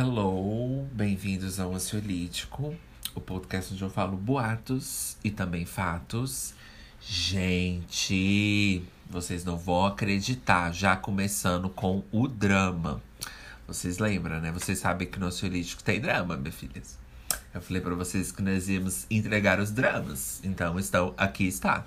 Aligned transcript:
Hello, 0.00 0.86
bem-vindos 0.92 1.58
ao 1.58 1.74
Ansiolítico, 1.74 2.72
o 3.16 3.20
podcast 3.20 3.74
onde 3.74 3.82
eu 3.82 3.90
falo 3.90 4.16
boatos 4.16 5.16
e 5.24 5.30
também 5.32 5.66
fatos. 5.66 6.54
Gente, 7.00 8.84
vocês 9.10 9.44
não 9.44 9.58
vão 9.58 9.86
acreditar, 9.86 10.70
já 10.70 10.94
começando 10.94 11.68
com 11.68 12.04
o 12.12 12.28
drama. 12.28 13.02
Vocês 13.66 13.98
lembram, 13.98 14.40
né? 14.40 14.52
Vocês 14.52 14.78
sabem 14.78 15.08
que 15.08 15.18
no 15.18 15.26
Ansiolítico 15.26 15.82
tem 15.82 16.00
drama, 16.00 16.36
minhas 16.36 16.54
filhas. 16.54 16.96
Eu 17.52 17.60
falei 17.60 17.82
para 17.82 17.96
vocês 17.96 18.30
que 18.30 18.40
nós 18.40 18.68
íamos 18.68 19.04
entregar 19.10 19.58
os 19.58 19.72
dramas, 19.72 20.40
então 20.44 20.78
estão 20.78 21.12
aqui 21.16 21.48
está. 21.48 21.84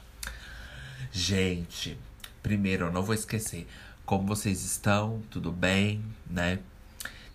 Gente, 1.14 1.98
primeiro 2.43 2.88
eu 2.88 2.91
não 2.91 3.04
vou 3.04 3.16
esquecer 3.16 3.66
como 4.05 4.28
vocês 4.28 4.66
estão, 4.66 5.21
tudo 5.30 5.50
bem, 5.50 6.03
né? 6.30 6.59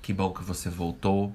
Que 0.07 0.13
bom 0.13 0.33
que 0.33 0.45
você 0.45 0.71
voltou. 0.71 1.35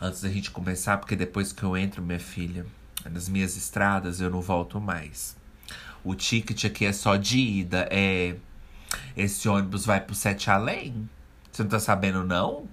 Antes 0.00 0.20
da 0.20 0.28
gente 0.28 0.52
começar, 0.52 0.96
porque 0.98 1.16
depois 1.16 1.52
que 1.52 1.64
eu 1.64 1.76
entro, 1.76 2.00
minha 2.00 2.20
filha, 2.20 2.64
nas 3.10 3.28
minhas 3.28 3.56
estradas, 3.56 4.20
eu 4.20 4.30
não 4.30 4.40
volto 4.40 4.80
mais. 4.80 5.36
O 6.04 6.14
ticket 6.14 6.66
aqui 6.66 6.84
é 6.84 6.92
só 6.92 7.16
de 7.16 7.40
ida. 7.40 7.88
É. 7.90 8.36
Esse 9.16 9.48
ônibus 9.48 9.84
vai 9.84 10.00
pro 10.00 10.14
Sete 10.14 10.52
Além. 10.52 11.10
Você 11.50 11.64
não 11.64 11.70
tá 11.70 11.80
sabendo, 11.80 12.22
não? 12.22 12.68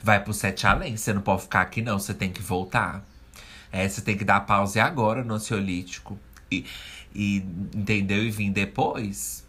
Vai 0.00 0.22
pro 0.22 0.32
Sete 0.32 0.68
Além. 0.68 0.96
Você 0.96 1.12
não 1.12 1.20
pode 1.20 1.42
ficar 1.42 1.62
aqui, 1.62 1.82
não. 1.82 1.98
Você 1.98 2.14
tem 2.14 2.30
que 2.30 2.40
voltar. 2.40 3.04
É, 3.72 3.88
você 3.88 4.00
tem 4.00 4.16
que 4.16 4.24
dar 4.24 4.42
pause 4.42 4.78
agora 4.78 5.24
no 5.24 5.34
ansiolítico. 5.34 6.16
E, 6.48 6.64
e 7.12 7.38
entendeu? 7.74 8.22
E 8.22 8.30
vir 8.30 8.52
depois. 8.52 9.44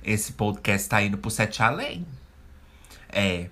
Esse 0.00 0.34
podcast 0.34 0.88
tá 0.88 1.02
indo 1.02 1.18
pro 1.18 1.28
Sete 1.28 1.60
Além. 1.60 2.06
É. 3.08 3.50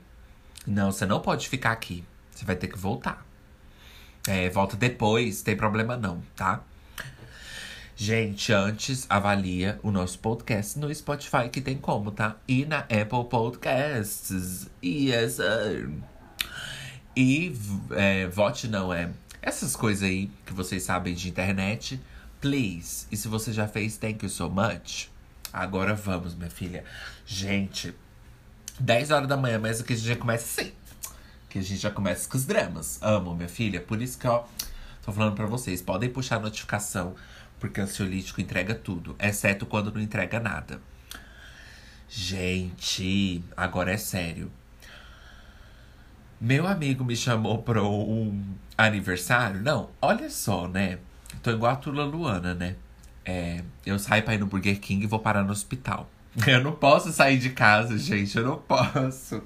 Não, 0.68 0.92
você 0.92 1.06
não 1.06 1.20
pode 1.20 1.48
ficar 1.48 1.72
aqui. 1.72 2.04
Você 2.30 2.44
vai 2.44 2.54
ter 2.54 2.68
que 2.68 2.78
voltar. 2.78 3.26
É, 4.26 4.50
volta 4.50 4.76
depois, 4.76 5.40
tem 5.40 5.56
problema 5.56 5.96
não, 5.96 6.22
tá? 6.36 6.62
Gente, 7.96 8.52
antes 8.52 9.06
avalia 9.08 9.80
o 9.82 9.90
nosso 9.90 10.18
podcast 10.18 10.78
no 10.78 10.94
Spotify, 10.94 11.48
que 11.50 11.62
tem 11.62 11.78
como, 11.78 12.12
tá? 12.12 12.36
E 12.46 12.66
na 12.66 12.80
Apple 12.80 13.24
Podcasts. 13.30 14.68
Yes, 14.84 15.36
sir. 15.36 15.90
E 17.16 17.52
é, 17.92 18.26
vote 18.26 18.68
não 18.68 18.92
é 18.92 19.10
essas 19.40 19.74
coisas 19.74 20.02
aí 20.02 20.30
que 20.44 20.52
vocês 20.52 20.82
sabem 20.82 21.14
de 21.14 21.30
internet. 21.30 21.98
Please. 22.42 23.06
E 23.10 23.16
se 23.16 23.26
você 23.26 23.54
já 23.54 23.66
fez, 23.66 23.96
thank 23.96 24.22
you 24.22 24.28
so 24.28 24.50
much. 24.50 25.08
Agora 25.50 25.94
vamos, 25.94 26.34
minha 26.34 26.50
filha. 26.50 26.84
Gente, 27.24 27.94
10 28.78 29.10
horas 29.10 29.28
da 29.28 29.36
manhã, 29.36 29.58
mas 29.58 29.80
aqui 29.80 29.92
a 29.92 29.96
gente 29.96 30.08
já 30.08 30.16
começa 30.16 30.62
assim. 30.62 30.72
Que 31.48 31.58
a 31.58 31.62
gente 31.62 31.80
já 31.80 31.90
começa 31.90 32.28
com 32.28 32.36
os 32.36 32.44
dramas. 32.44 32.98
Amo, 33.02 33.34
minha 33.34 33.48
filha. 33.48 33.80
Por 33.80 34.00
isso 34.00 34.18
que, 34.18 34.26
ó, 34.26 34.44
tô 35.04 35.12
falando 35.12 35.34
pra 35.34 35.46
vocês. 35.46 35.80
Podem 35.82 36.10
puxar 36.10 36.36
a 36.36 36.40
notificação, 36.40 37.14
porque 37.58 37.80
o 37.80 37.84
ansiolítico 37.84 38.40
entrega 38.40 38.74
tudo. 38.74 39.16
Exceto 39.18 39.66
quando 39.66 39.92
não 39.92 40.00
entrega 40.00 40.38
nada. 40.38 40.80
Gente, 42.08 43.42
agora 43.56 43.92
é 43.92 43.96
sério. 43.96 44.50
Meu 46.40 46.66
amigo 46.66 47.04
me 47.04 47.16
chamou 47.16 47.58
pra 47.62 47.82
um 47.82 48.54
aniversário. 48.76 49.60
Não, 49.60 49.90
olha 50.00 50.30
só, 50.30 50.68
né? 50.68 50.98
Tô 51.42 51.50
igual 51.50 51.72
a 51.72 51.76
Tula 51.76 52.04
Luana, 52.04 52.54
né? 52.54 52.76
É, 53.24 53.62
eu 53.84 53.98
saio 53.98 54.22
pra 54.22 54.34
ir 54.34 54.38
no 54.38 54.46
Burger 54.46 54.78
King 54.80 55.04
e 55.04 55.06
vou 55.06 55.18
parar 55.18 55.42
no 55.42 55.50
hospital. 55.50 56.08
Eu 56.46 56.62
não 56.62 56.72
posso 56.72 57.12
sair 57.12 57.38
de 57.38 57.50
casa, 57.50 57.98
gente. 57.98 58.36
Eu 58.36 58.44
não 58.44 58.58
posso. 58.58 59.42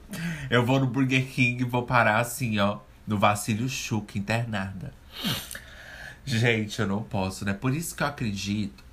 Eu 0.51 0.65
vou 0.65 0.81
no 0.81 0.87
Burger 0.87 1.27
King 1.27 1.63
e 1.63 1.67
vou 1.67 1.85
parar 1.85 2.19
assim, 2.19 2.59
ó. 2.59 2.79
No 3.07 3.19
Vacílio 3.19 3.69
Chuca, 3.69 4.19
internada. 4.19 4.93
Gente, 6.25 6.81
eu 6.81 6.87
não 6.87 7.03
posso, 7.03 7.45
né? 7.45 7.53
Por 7.53 7.75
isso 7.75 7.97
que 7.97 8.03
eu 8.03 8.07
acredito 8.07 8.85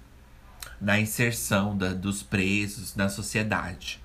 na 0.81 0.99
inserção 0.99 1.77
da, 1.77 1.93
dos 1.93 2.23
presos 2.23 2.95
na 2.95 3.07
sociedade. 3.07 4.01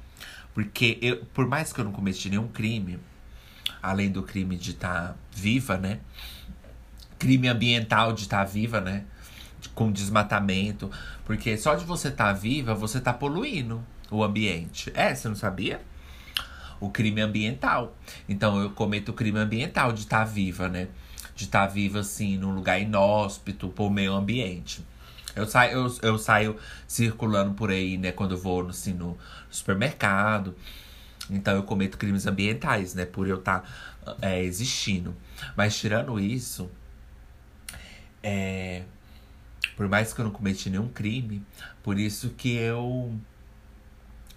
Porque 0.53 0.99
eu, 1.01 1.25
por 1.27 1.47
mais 1.47 1.73
que 1.73 1.81
eu 1.81 1.85
não 1.85 1.93
cometi 1.93 2.29
nenhum 2.29 2.49
crime, 2.49 2.99
além 3.83 4.11
do 4.11 4.23
crime 4.23 4.57
de 4.57 4.73
estar 4.73 5.09
tá 5.09 5.15
viva, 5.33 5.79
né? 5.79 6.01
Crime 7.19 7.49
ambiental 7.49 8.13
de 8.13 8.23
estar 8.23 8.39
tá 8.39 8.45
viva, 8.45 8.81
né? 8.81 9.05
Com 9.75 9.93
desmatamento. 9.93 10.91
Porque 11.25 11.57
só 11.57 11.75
de 11.75 11.85
você 11.85 12.09
estar 12.09 12.27
tá 12.27 12.33
viva, 12.33 12.75
você 12.75 13.01
tá 13.01 13.13
poluindo 13.13 13.85
o 14.11 14.23
ambiente. 14.23 14.93
É, 14.95 15.15
você 15.15 15.29
não 15.29 15.37
sabia? 15.37 15.81
O 16.81 16.91
crime 16.91 17.21
ambiental. 17.21 17.97
Então 18.29 18.61
eu 18.61 18.71
cometo 18.71 19.11
o 19.11 19.13
crime 19.13 19.39
ambiental 19.39 19.93
de 19.93 20.01
estar 20.01 20.19
tá 20.19 20.25
viva, 20.25 20.69
né? 20.69 20.89
De 21.35 21.45
estar 21.45 21.67
tá 21.67 21.73
viva, 21.73 22.01
assim, 22.01 22.37
num 22.37 22.53
lugar 22.55 22.81
inóspito, 22.81 23.69
por 23.69 23.91
meio 23.91 24.13
ambiente. 24.13 24.85
Eu 25.35 25.47
saio, 25.47 25.73
eu, 25.73 25.99
eu 26.03 26.19
saio 26.19 26.57
circulando 26.87 27.55
por 27.55 27.71
aí, 27.71 27.99
né? 27.99 28.13
Quando 28.13 28.33
eu 28.33 28.39
vou 28.39 28.69
assim, 28.69 28.93
no 28.93 29.17
supermercado. 29.51 30.55
Então 31.31 31.55
eu 31.55 31.63
cometo 31.63 31.99
crimes 31.99 32.27
ambientais, 32.27 32.95
né? 32.95 33.05
Por 33.05 33.27
eu 33.27 33.39
estar 33.39 33.61
tá, 34.05 34.17
é, 34.23 34.43
existindo. 34.43 35.15
Mas 35.57 35.77
tirando 35.77 36.21
isso, 36.21 36.71
é, 38.23 38.83
por 39.77 39.89
mais 39.89 40.13
que 40.13 40.21
eu 40.21 40.25
não 40.25 40.33
cometi 40.33 40.71
nenhum 40.71 40.89
crime, 40.89 41.45
por 41.83 41.99
isso 41.99 42.31
que 42.31 42.55
eu. 42.55 43.13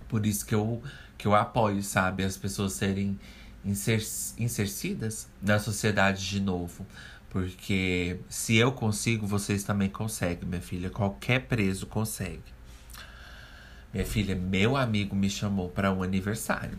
Por 0.07 0.25
isso 0.25 0.45
que 0.45 0.55
eu, 0.55 0.81
que 1.17 1.27
eu 1.27 1.35
apoio, 1.35 1.83
sabe? 1.83 2.23
As 2.23 2.37
pessoas 2.37 2.73
serem 2.73 3.19
inser, 3.63 4.01
insercidas 4.37 5.27
na 5.41 5.59
sociedade 5.59 6.27
de 6.27 6.39
novo. 6.39 6.85
Porque 7.29 8.17
se 8.29 8.55
eu 8.55 8.71
consigo, 8.71 9.27
vocês 9.27 9.63
também 9.63 9.89
conseguem, 9.89 10.47
minha 10.47 10.61
filha. 10.61 10.89
Qualquer 10.89 11.41
preso 11.41 11.85
consegue. 11.85 12.55
Minha 13.93 14.05
filha, 14.05 14.35
meu 14.35 14.77
amigo 14.77 15.15
me 15.15 15.29
chamou 15.29 15.69
para 15.69 15.91
um 15.91 16.01
aniversário. 16.01 16.77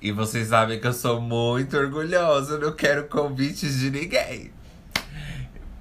E 0.00 0.12
vocês 0.12 0.48
sabem 0.48 0.80
que 0.80 0.86
eu 0.86 0.92
sou 0.92 1.20
muito 1.20 1.76
orgulhosa, 1.76 2.54
eu 2.54 2.60
não 2.60 2.72
quero 2.72 3.06
convites 3.08 3.78
de 3.80 3.90
ninguém. 3.90 4.52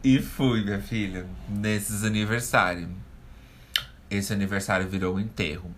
E 0.03 0.19
fui, 0.19 0.63
minha 0.63 0.81
filha, 0.81 1.27
nesses 1.49 2.03
aniversários. 2.03 2.89
Esse 4.09 4.31
aniversário 4.31 4.87
virou 4.87 5.15
um 5.15 5.19
enterro, 5.19 5.69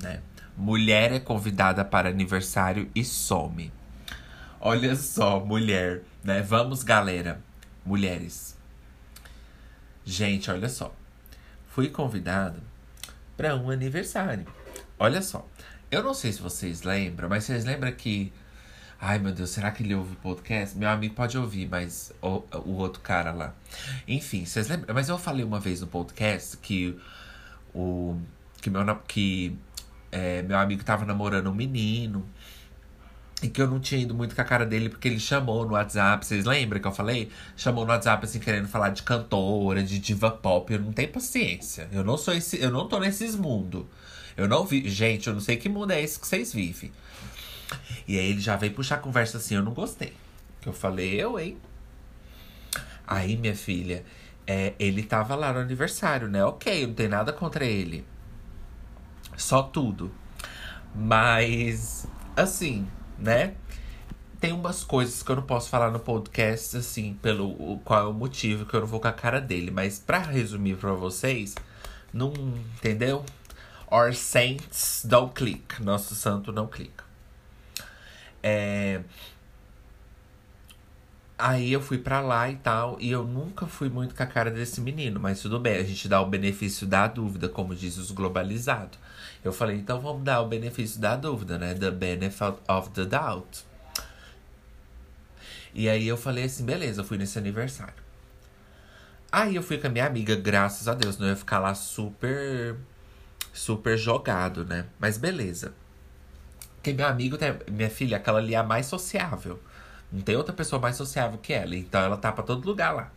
né? 0.00 0.20
Mulher 0.56 1.12
é 1.12 1.18
convidada 1.18 1.84
para 1.84 2.10
aniversário 2.10 2.90
e 2.94 3.02
some. 3.02 3.72
Olha 4.60 4.94
só, 4.94 5.40
mulher, 5.40 6.02
né? 6.22 6.42
Vamos, 6.42 6.82
galera. 6.82 7.40
Mulheres. 7.84 8.54
Gente, 10.04 10.50
olha 10.50 10.68
só. 10.68 10.94
Fui 11.68 11.88
convidada 11.88 12.60
para 13.36 13.56
um 13.56 13.70
aniversário. 13.70 14.46
Olha 14.98 15.22
só. 15.22 15.48
Eu 15.90 16.02
não 16.02 16.12
sei 16.12 16.32
se 16.32 16.42
vocês 16.42 16.82
lembram, 16.82 17.28
mas 17.30 17.44
vocês 17.44 17.64
lembram 17.64 17.90
que. 17.92 18.30
Ai 19.02 19.18
meu 19.18 19.32
Deus, 19.32 19.48
será 19.48 19.70
que 19.70 19.82
ele 19.82 19.94
ouve 19.94 20.12
o 20.12 20.16
podcast? 20.16 20.76
Meu 20.76 20.90
amigo 20.90 21.14
pode 21.14 21.38
ouvir, 21.38 21.66
mas 21.66 22.12
o, 22.20 22.42
o 22.66 22.76
outro 22.76 23.00
cara 23.00 23.32
lá. 23.32 23.54
Enfim, 24.06 24.44
vocês 24.44 24.68
lembram? 24.68 24.94
Mas 24.94 25.08
eu 25.08 25.16
falei 25.16 25.42
uma 25.42 25.58
vez 25.58 25.80
no 25.80 25.86
podcast 25.86 26.58
que 26.58 27.00
o. 27.74 28.18
Que 28.60 28.68
meu, 28.68 28.84
que, 29.08 29.56
é, 30.12 30.42
meu 30.42 30.58
amigo 30.58 30.84
tava 30.84 31.06
namorando 31.06 31.48
um 31.48 31.54
menino. 31.54 32.28
E 33.42 33.48
que 33.48 33.62
eu 33.62 33.66
não 33.66 33.80
tinha 33.80 34.02
ido 34.02 34.14
muito 34.14 34.34
com 34.34 34.42
a 34.42 34.44
cara 34.44 34.66
dele, 34.66 34.90
porque 34.90 35.08
ele 35.08 35.18
chamou 35.18 35.64
no 35.64 35.72
WhatsApp. 35.72 36.26
Vocês 36.26 36.44
lembram 36.44 36.78
que 36.78 36.86
eu 36.86 36.92
falei? 36.92 37.30
Chamou 37.56 37.86
no 37.86 37.92
WhatsApp, 37.92 38.22
assim, 38.22 38.38
querendo 38.38 38.68
falar 38.68 38.90
de 38.90 39.02
cantora, 39.02 39.82
de 39.82 39.98
diva 39.98 40.30
pop. 40.30 40.70
Eu 40.70 40.78
não 40.78 40.92
tenho 40.92 41.08
paciência. 41.08 41.88
Eu 41.90 42.04
não 42.04 42.18
sou 42.18 42.34
esse. 42.34 42.60
Eu 42.60 42.70
não 42.70 42.86
tô 42.86 42.98
nesses 43.00 43.34
mundos. 43.34 43.86
Eu 44.36 44.46
não 44.46 44.66
vi. 44.66 44.86
Gente, 44.90 45.26
eu 45.26 45.32
não 45.32 45.40
sei 45.40 45.56
que 45.56 45.70
mundo 45.70 45.90
é 45.90 46.02
esse 46.02 46.20
que 46.20 46.26
vocês 46.26 46.52
vivem. 46.52 46.92
E 48.06 48.18
aí 48.18 48.30
ele 48.30 48.40
já 48.40 48.56
veio 48.56 48.74
puxar 48.74 48.96
a 48.96 48.98
conversa 48.98 49.38
assim, 49.38 49.54
eu 49.54 49.62
não 49.62 49.72
gostei. 49.72 50.12
Que 50.60 50.68
eu 50.68 50.72
falei, 50.72 51.14
eu, 51.20 51.38
hein? 51.38 51.56
Aí, 53.06 53.36
minha 53.36 53.56
filha, 53.56 54.04
é, 54.46 54.74
ele 54.78 55.02
tava 55.02 55.34
lá 55.34 55.52
no 55.52 55.58
aniversário, 55.58 56.28
né? 56.28 56.44
Ok, 56.44 56.86
não 56.86 56.94
tem 56.94 57.08
nada 57.08 57.32
contra 57.32 57.64
ele. 57.64 58.04
Só 59.36 59.62
tudo. 59.62 60.12
Mas, 60.94 62.06
assim, 62.36 62.86
né? 63.18 63.54
Tem 64.40 64.52
umas 64.52 64.82
coisas 64.84 65.22
que 65.22 65.30
eu 65.30 65.36
não 65.36 65.42
posso 65.42 65.68
falar 65.68 65.90
no 65.90 65.98
podcast, 65.98 66.76
assim, 66.76 67.14
pelo 67.20 67.78
qual 67.84 68.00
é 68.00 68.08
o 68.08 68.12
motivo 68.12 68.64
que 68.64 68.74
eu 68.74 68.80
não 68.80 68.86
vou 68.86 69.00
com 69.00 69.08
a 69.08 69.12
cara 69.12 69.40
dele. 69.40 69.70
Mas 69.70 69.98
para 69.98 70.18
resumir 70.18 70.76
para 70.76 70.92
vocês, 70.92 71.54
não. 72.12 72.32
Entendeu? 72.76 73.24
Our 73.90 74.14
saints 74.14 75.02
don't 75.04 75.34
click. 75.34 75.82
Nosso 75.82 76.14
santo 76.14 76.52
não 76.52 76.66
clica. 76.66 77.09
É... 78.42 79.00
Aí 81.38 81.72
eu 81.72 81.80
fui 81.80 81.96
pra 81.96 82.20
lá 82.20 82.50
e 82.50 82.56
tal, 82.56 82.98
e 83.00 83.10
eu 83.10 83.24
nunca 83.24 83.66
fui 83.66 83.88
muito 83.88 84.14
com 84.14 84.22
a 84.22 84.26
cara 84.26 84.50
desse 84.50 84.78
menino, 84.78 85.18
mas 85.18 85.40
tudo 85.40 85.58
bem, 85.58 85.76
a 85.78 85.82
gente 85.82 86.06
dá 86.06 86.20
o 86.20 86.26
benefício 86.26 86.86
da 86.86 87.06
dúvida, 87.06 87.48
como 87.48 87.74
diz 87.74 87.96
os 87.96 88.10
globalizados. 88.10 88.98
Eu 89.42 89.50
falei, 89.52 89.76
então 89.76 90.00
vamos 90.00 90.22
dar 90.22 90.42
o 90.42 90.48
benefício 90.48 91.00
da 91.00 91.16
dúvida, 91.16 91.58
né? 91.58 91.72
The 91.72 91.90
benefit 91.90 92.58
of 92.68 92.90
the 92.90 93.06
doubt. 93.06 93.64
E 95.72 95.88
aí 95.88 96.06
eu 96.06 96.16
falei 96.16 96.44
assim, 96.44 96.64
beleza, 96.64 97.00
eu 97.00 97.04
fui 97.04 97.16
nesse 97.16 97.38
aniversário. 97.38 97.94
Aí 99.32 99.54
eu 99.54 99.62
fui 99.62 99.78
com 99.78 99.86
a 99.86 99.90
minha 99.90 100.06
amiga, 100.06 100.34
graças 100.36 100.88
a 100.88 100.94
Deus, 100.94 101.16
não 101.16 101.28
ia 101.28 101.36
ficar 101.36 101.58
lá 101.60 101.74
super, 101.74 102.76
super 103.52 103.96
jogado, 103.96 104.64
né? 104.64 104.86
Mas 104.98 105.16
beleza. 105.16 105.72
Porque 106.80 106.94
meu 106.94 107.06
amigo, 107.06 107.36
minha 107.70 107.90
filha, 107.90 108.16
aquela 108.16 108.38
ali 108.38 108.54
é 108.54 108.56
a 108.56 108.62
mais 108.62 108.86
sociável. 108.86 109.60
Não 110.10 110.22
tem 110.22 110.34
outra 110.34 110.54
pessoa 110.54 110.80
mais 110.80 110.96
sociável 110.96 111.38
que 111.38 111.52
ela. 111.52 111.76
Então 111.76 112.00
ela 112.00 112.16
tá 112.16 112.32
pra 112.32 112.42
todo 112.42 112.66
lugar 112.66 112.92
lá. 112.92 113.10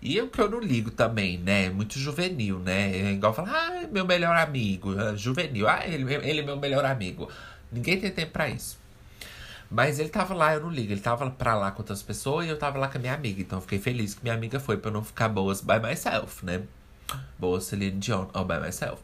E 0.00 0.16
eu 0.16 0.28
que 0.28 0.40
eu 0.40 0.50
não 0.50 0.58
ligo 0.58 0.90
também, 0.90 1.38
né? 1.38 1.68
Muito 1.70 1.98
juvenil, 1.98 2.58
né? 2.58 2.90
É 2.96 3.12
igual 3.12 3.32
falar, 3.34 3.52
ah, 3.52 3.86
meu 3.92 4.04
melhor 4.06 4.34
amigo. 4.36 4.98
É 4.98 5.16
juvenil, 5.16 5.68
ah, 5.68 5.86
ele, 5.86 6.12
ele 6.14 6.40
é 6.40 6.42
meu 6.42 6.56
melhor 6.56 6.84
amigo. 6.84 7.30
Ninguém 7.70 8.00
tem 8.00 8.10
tempo 8.10 8.32
pra 8.32 8.48
isso. 8.48 8.78
Mas 9.70 9.98
ele 9.98 10.08
tava 10.08 10.34
lá, 10.34 10.54
eu 10.54 10.60
não 10.60 10.70
ligo. 10.70 10.92
Ele 10.92 11.00
tava 11.00 11.30
pra 11.30 11.54
lá 11.54 11.70
com 11.70 11.82
outras 11.82 12.02
pessoas 12.02 12.46
e 12.46 12.48
eu 12.48 12.58
tava 12.58 12.78
lá 12.78 12.88
com 12.88 12.98
a 12.98 13.00
minha 13.00 13.14
amiga. 13.14 13.40
Então 13.42 13.58
eu 13.58 13.62
fiquei 13.62 13.78
feliz 13.78 14.14
que 14.14 14.22
minha 14.22 14.34
amiga 14.34 14.58
foi 14.58 14.76
pra 14.76 14.90
eu 14.90 14.94
não 14.94 15.04
ficar 15.04 15.28
boas 15.28 15.60
by 15.60 15.78
myself, 15.78 16.44
né? 16.44 16.62
Boa 17.38 17.60
Celine 17.60 17.98
Dion, 17.98 18.26
all 18.32 18.44
by 18.44 18.58
myself. 18.58 19.02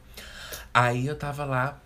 Aí 0.72 1.06
eu 1.06 1.16
tava 1.16 1.44
lá. 1.44 1.78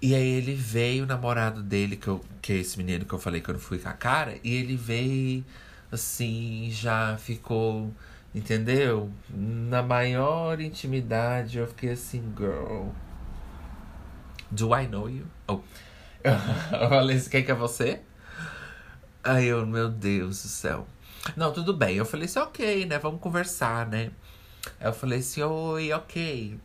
E 0.00 0.14
aí 0.14 0.28
ele 0.28 0.54
veio, 0.54 1.04
o 1.04 1.06
namorado 1.06 1.62
dele, 1.62 1.96
que, 1.96 2.08
eu, 2.08 2.22
que 2.42 2.52
é 2.52 2.56
esse 2.56 2.76
menino 2.76 3.04
que 3.04 3.12
eu 3.14 3.18
falei 3.18 3.40
que 3.40 3.48
eu 3.48 3.54
não 3.54 3.60
fui 3.60 3.78
com 3.78 3.88
a 3.88 3.92
cara. 3.92 4.38
E 4.44 4.54
ele 4.54 4.76
veio, 4.76 5.44
assim, 5.90 6.68
já 6.70 7.16
ficou, 7.16 7.90
entendeu? 8.34 9.10
Na 9.30 9.82
maior 9.82 10.60
intimidade, 10.60 11.58
eu 11.58 11.66
fiquei 11.66 11.90
assim, 11.90 12.22
girl. 12.36 12.88
Do 14.50 14.76
I 14.76 14.86
know 14.86 15.08
you? 15.08 15.26
Oh. 15.48 15.60
eu 16.24 16.88
falei 16.88 17.16
assim, 17.16 17.30
quem 17.30 17.44
que 17.44 17.50
é 17.50 17.54
você? 17.54 18.00
Aí 19.24 19.46
eu, 19.46 19.66
meu 19.66 19.88
Deus 19.88 20.42
do 20.42 20.48
céu. 20.48 20.86
Não, 21.36 21.52
tudo 21.52 21.72
bem. 21.72 21.96
Eu 21.96 22.04
falei 22.04 22.26
assim, 22.26 22.38
ok, 22.38 22.86
né? 22.86 22.98
Vamos 22.98 23.20
conversar, 23.20 23.86
né? 23.88 24.10
Aí 24.78 24.86
eu 24.86 24.92
falei 24.92 25.20
assim, 25.20 25.42
oi, 25.42 25.92
ok. 25.92 26.60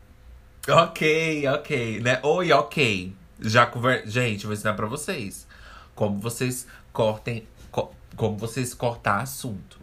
Ok, 0.67 1.47
ok, 1.47 1.99
né? 2.01 2.19
Oi, 2.21 2.51
ok. 2.51 3.20
Já 3.41 3.65
conver... 3.65 4.07
Gente, 4.07 4.45
vou 4.45 4.53
ensinar 4.53 4.73
pra 4.73 4.87
vocês. 4.87 5.47
Como 5.95 6.19
vocês 6.19 6.67
cortem. 6.93 7.47
Co 7.71 7.93
como 8.15 8.37
vocês 8.37 8.73
cortar 8.73 9.21
assunto. 9.21 9.79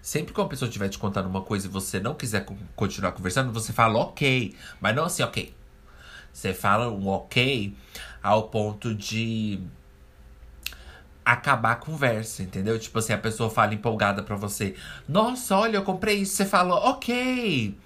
Sempre 0.00 0.34
que 0.34 0.40
uma 0.40 0.48
pessoa 0.48 0.66
estiver 0.68 0.88
te 0.88 0.98
contando 0.98 1.26
uma 1.26 1.42
coisa 1.42 1.66
e 1.66 1.70
você 1.70 2.00
não 2.00 2.14
quiser 2.14 2.46
continuar 2.74 3.12
conversando, 3.12 3.52
você 3.52 3.72
fala 3.72 3.98
ok. 3.98 4.54
Mas 4.80 4.94
não 4.94 5.04
assim, 5.04 5.22
ok. 5.22 5.54
Você 6.32 6.52
fala 6.52 6.90
um 6.90 7.06
ok 7.08 7.76
ao 8.22 8.48
ponto 8.48 8.94
de 8.94 9.60
acabar 11.24 11.72
a 11.72 11.76
conversa, 11.76 12.42
entendeu? 12.42 12.78
Tipo 12.78 12.98
assim, 12.98 13.12
a 13.12 13.18
pessoa 13.18 13.48
fala 13.48 13.72
empolgada 13.72 14.22
pra 14.22 14.36
você: 14.36 14.74
Nossa, 15.08 15.56
olha, 15.56 15.76
eu 15.76 15.82
comprei 15.82 16.18
isso. 16.18 16.34
Você 16.36 16.44
fala, 16.44 16.74
ok. 16.90 17.76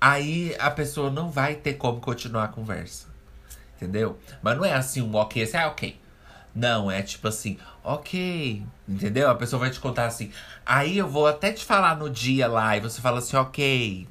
Aí 0.00 0.56
a 0.58 0.70
pessoa 0.70 1.10
não 1.10 1.30
vai 1.30 1.54
ter 1.54 1.74
como 1.74 2.00
continuar 2.00 2.44
a 2.44 2.48
conversa. 2.48 3.08
Entendeu? 3.76 4.18
Mas 4.42 4.56
não 4.56 4.64
é 4.64 4.72
assim 4.72 5.02
um 5.02 5.14
ok, 5.14 5.42
assim, 5.42 5.56
ah, 5.56 5.68
ok. 5.68 6.00
Não, 6.54 6.90
é 6.90 7.02
tipo 7.02 7.28
assim, 7.28 7.58
ok. 7.84 8.62
Entendeu? 8.88 9.30
A 9.30 9.34
pessoa 9.34 9.60
vai 9.60 9.70
te 9.70 9.80
contar 9.80 10.06
assim. 10.06 10.32
Aí 10.64 10.98
eu 10.98 11.08
vou 11.08 11.26
até 11.26 11.52
te 11.52 11.64
falar 11.64 11.96
no 11.96 12.10
dia 12.10 12.48
lá 12.48 12.76
e 12.76 12.80
você 12.80 13.00
fala 13.00 13.18
assim, 13.18 13.36
ok 13.36 14.08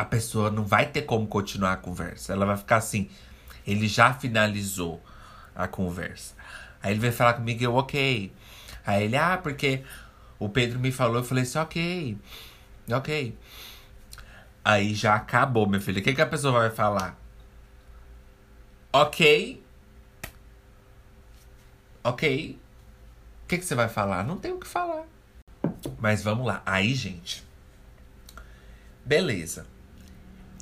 a 0.00 0.04
pessoa 0.04 0.50
não 0.50 0.64
vai 0.64 0.86
ter 0.86 1.02
como 1.02 1.26
continuar 1.26 1.74
a 1.74 1.76
conversa. 1.76 2.32
Ela 2.32 2.46
vai 2.46 2.56
ficar 2.56 2.76
assim. 2.76 3.08
Ele 3.66 3.86
já 3.86 4.14
finalizou 4.14 5.02
a 5.54 5.68
conversa. 5.68 6.34
Aí 6.82 6.92
ele 6.92 7.00
vai 7.00 7.12
falar 7.12 7.34
comigo, 7.34 7.62
eu, 7.62 7.74
ok. 7.74 8.32
Aí 8.86 9.04
ele, 9.04 9.16
ah, 9.16 9.38
porque 9.42 9.82
o 10.38 10.48
Pedro 10.48 10.78
me 10.78 10.90
falou, 10.90 11.18
eu 11.18 11.24
falei 11.24 11.44
assim, 11.44 11.58
ok. 11.58 12.18
Ok. 12.90 13.36
Aí 14.64 14.94
já 14.94 15.14
acabou, 15.14 15.66
meu 15.66 15.80
filho. 15.80 16.00
O 16.00 16.02
que, 16.02 16.14
que 16.14 16.20
a 16.20 16.26
pessoa 16.26 16.60
vai 16.60 16.70
falar? 16.70 17.18
Ok. 18.92 19.62
Ok. 22.04 22.58
O 23.44 23.48
que, 23.48 23.58
que 23.58 23.64
você 23.64 23.74
vai 23.74 23.88
falar? 23.88 24.24
Não 24.24 24.36
tem 24.36 24.52
o 24.52 24.58
que 24.58 24.66
falar. 24.66 25.04
Mas 25.98 26.22
vamos 26.22 26.46
lá. 26.46 26.62
Aí, 26.64 26.94
gente. 26.94 27.44
Beleza. 29.04 29.66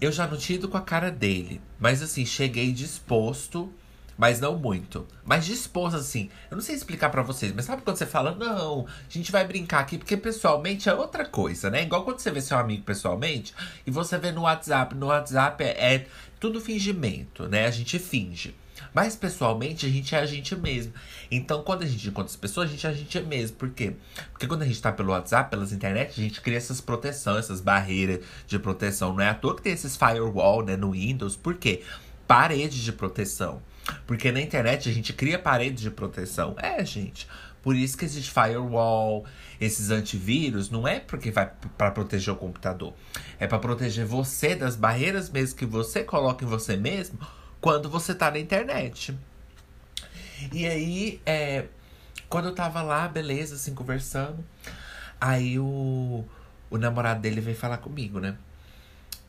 Eu 0.00 0.12
já 0.12 0.26
não 0.26 0.36
tinha 0.36 0.58
ido 0.58 0.68
com 0.68 0.76
a 0.76 0.82
cara 0.82 1.10
dele. 1.10 1.60
Mas 1.78 2.02
assim, 2.02 2.24
cheguei 2.24 2.72
disposto, 2.72 3.72
mas 4.18 4.40
não 4.40 4.58
muito. 4.58 5.06
Mas 5.24 5.46
disposto, 5.46 5.96
assim. 5.96 6.28
Eu 6.50 6.56
não 6.56 6.62
sei 6.62 6.74
explicar 6.74 7.08
para 7.08 7.22
vocês, 7.22 7.52
mas 7.54 7.64
sabe 7.64 7.82
quando 7.82 7.96
você 7.96 8.04
fala, 8.04 8.34
não, 8.34 8.84
a 8.86 9.12
gente 9.12 9.30
vai 9.30 9.46
brincar 9.46 9.78
aqui, 9.78 9.96
porque 9.96 10.16
pessoalmente 10.16 10.88
é 10.88 10.94
outra 10.94 11.24
coisa, 11.24 11.70
né? 11.70 11.84
Igual 11.84 12.04
quando 12.04 12.18
você 12.18 12.32
vê 12.32 12.40
seu 12.40 12.58
amigo 12.58 12.82
pessoalmente 12.82 13.54
e 13.86 13.90
você 13.92 14.18
vê 14.18 14.32
no 14.32 14.42
WhatsApp. 14.42 14.96
No 14.96 15.06
WhatsApp 15.06 15.62
é, 15.62 15.94
é 15.94 16.06
tudo 16.40 16.60
fingimento, 16.60 17.48
né? 17.48 17.66
A 17.66 17.70
gente 17.70 17.96
finge. 18.00 18.54
Mas 18.92 19.14
pessoalmente 19.14 19.86
a 19.86 19.88
gente 19.88 20.12
é 20.14 20.18
a 20.18 20.26
gente 20.26 20.56
mesmo. 20.56 20.92
Então, 21.30 21.62
quando 21.62 21.82
a 21.82 21.86
gente 21.86 22.08
encontra 22.08 22.30
as 22.30 22.36
pessoas, 22.36 22.68
a 22.68 22.72
gente 22.72 22.86
é 22.86 22.90
a 22.90 22.92
gente 22.92 23.20
mesmo. 23.20 23.56
Por 23.56 23.70
quê? 23.70 23.94
Porque 24.32 24.48
quando 24.48 24.62
a 24.62 24.66
gente 24.66 24.82
tá 24.82 24.90
pelo 24.90 25.12
WhatsApp, 25.12 25.50
pelas 25.50 25.72
internet, 25.72 26.20
a 26.20 26.22
gente 26.24 26.40
cria 26.40 26.56
essas 26.56 26.80
proteções, 26.80 27.44
essas 27.44 27.60
barreiras 27.60 28.24
de 28.46 28.58
proteção. 28.58 29.12
Não 29.12 29.20
é 29.20 29.28
à 29.28 29.34
toa 29.34 29.54
que 29.54 29.62
tem 29.62 29.72
esses 29.72 29.96
firewall, 29.96 30.64
né, 30.64 30.76
no 30.76 30.92
Windows. 30.92 31.36
Por 31.36 31.54
quê? 31.54 31.82
Parede 32.26 32.82
de 32.82 32.92
proteção. 32.92 33.62
Porque 34.06 34.30
na 34.32 34.40
internet 34.40 34.88
a 34.88 34.92
gente 34.92 35.12
cria 35.12 35.38
paredes 35.38 35.82
de 35.82 35.90
proteção. 35.90 36.54
É, 36.58 36.84
gente. 36.84 37.26
Por 37.62 37.74
isso 37.76 37.98
que 37.98 38.04
existe 38.04 38.30
firewall, 38.30 39.24
esses 39.60 39.90
antivírus, 39.90 40.70
não 40.70 40.86
é 40.86 41.00
porque 41.00 41.30
vai 41.30 41.50
para 41.76 41.90
proteger 41.90 42.32
o 42.32 42.36
computador. 42.36 42.94
É 43.38 43.46
para 43.46 43.58
proteger 43.58 44.06
você 44.06 44.54
das 44.54 44.76
barreiras 44.76 45.28
mesmo 45.28 45.56
que 45.56 45.66
você 45.66 46.04
coloca 46.04 46.44
em 46.44 46.48
você 46.48 46.76
mesmo 46.76 47.18
quando 47.60 47.90
você 47.90 48.14
tá 48.14 48.30
na 48.30 48.38
internet. 48.38 49.16
E 50.52 50.66
aí, 50.66 51.20
é, 51.26 51.66
quando 52.28 52.46
eu 52.46 52.54
tava 52.54 52.80
lá, 52.82 53.08
beleza, 53.08 53.56
assim, 53.56 53.74
conversando, 53.74 54.44
aí 55.20 55.58
o, 55.58 56.24
o 56.70 56.78
namorado 56.78 57.20
dele 57.20 57.40
veio 57.40 57.56
falar 57.56 57.78
comigo, 57.78 58.20
né? 58.20 58.36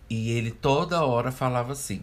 E 0.10 0.32
ele 0.32 0.52
toda 0.52 1.04
hora 1.04 1.32
falava 1.32 1.74
assim. 1.74 2.02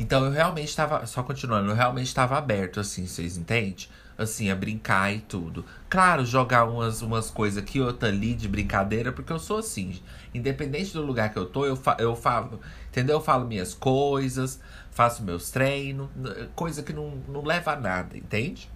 Então 0.00 0.24
eu 0.24 0.30
realmente 0.30 0.68
estava, 0.68 1.04
só 1.04 1.22
continuando, 1.22 1.68
eu 1.68 1.74
realmente 1.74 2.06
estava 2.06 2.38
aberto, 2.38 2.80
assim, 2.80 3.06
vocês 3.06 3.36
entendem? 3.36 3.76
Assim, 4.16 4.50
a 4.50 4.56
brincar 4.56 5.14
e 5.14 5.20
tudo. 5.20 5.62
Claro, 5.90 6.24
jogar 6.24 6.64
umas, 6.64 7.02
umas 7.02 7.30
coisas 7.30 7.62
aqui, 7.62 7.82
outra 7.82 8.08
ali 8.08 8.32
de 8.32 8.48
brincadeira, 8.48 9.12
porque 9.12 9.30
eu 9.30 9.38
sou 9.38 9.58
assim. 9.58 10.00
Independente 10.32 10.94
do 10.94 11.02
lugar 11.02 11.30
que 11.30 11.38
eu 11.38 11.44
tô, 11.44 11.66
eu, 11.66 11.76
fa 11.76 11.98
eu 12.00 12.16
falo, 12.16 12.60
entendeu? 12.88 13.18
Eu 13.18 13.20
falo 13.20 13.46
minhas 13.46 13.74
coisas, 13.74 14.58
faço 14.90 15.22
meus 15.22 15.50
treinos, 15.50 16.08
coisa 16.54 16.82
que 16.82 16.94
não, 16.94 17.16
não 17.28 17.44
leva 17.44 17.72
a 17.72 17.76
nada, 17.76 18.16
entende? 18.16 18.70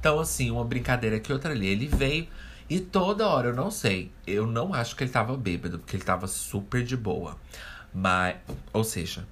Então, 0.00 0.18
assim, 0.18 0.50
uma 0.50 0.64
brincadeira 0.64 1.14
aqui, 1.16 1.32
outra 1.32 1.52
ali. 1.52 1.68
Ele 1.68 1.86
veio 1.86 2.26
e 2.68 2.80
toda 2.80 3.28
hora, 3.28 3.50
eu 3.50 3.54
não 3.54 3.70
sei, 3.70 4.10
eu 4.26 4.48
não 4.48 4.74
acho 4.74 4.96
que 4.96 5.04
ele 5.04 5.12
tava 5.12 5.36
bêbado, 5.36 5.78
porque 5.78 5.94
ele 5.94 6.04
tava 6.04 6.26
super 6.26 6.82
de 6.82 6.96
boa. 6.96 7.36
Mas, 7.94 8.36
ou 8.72 8.82
seja, 8.82 9.24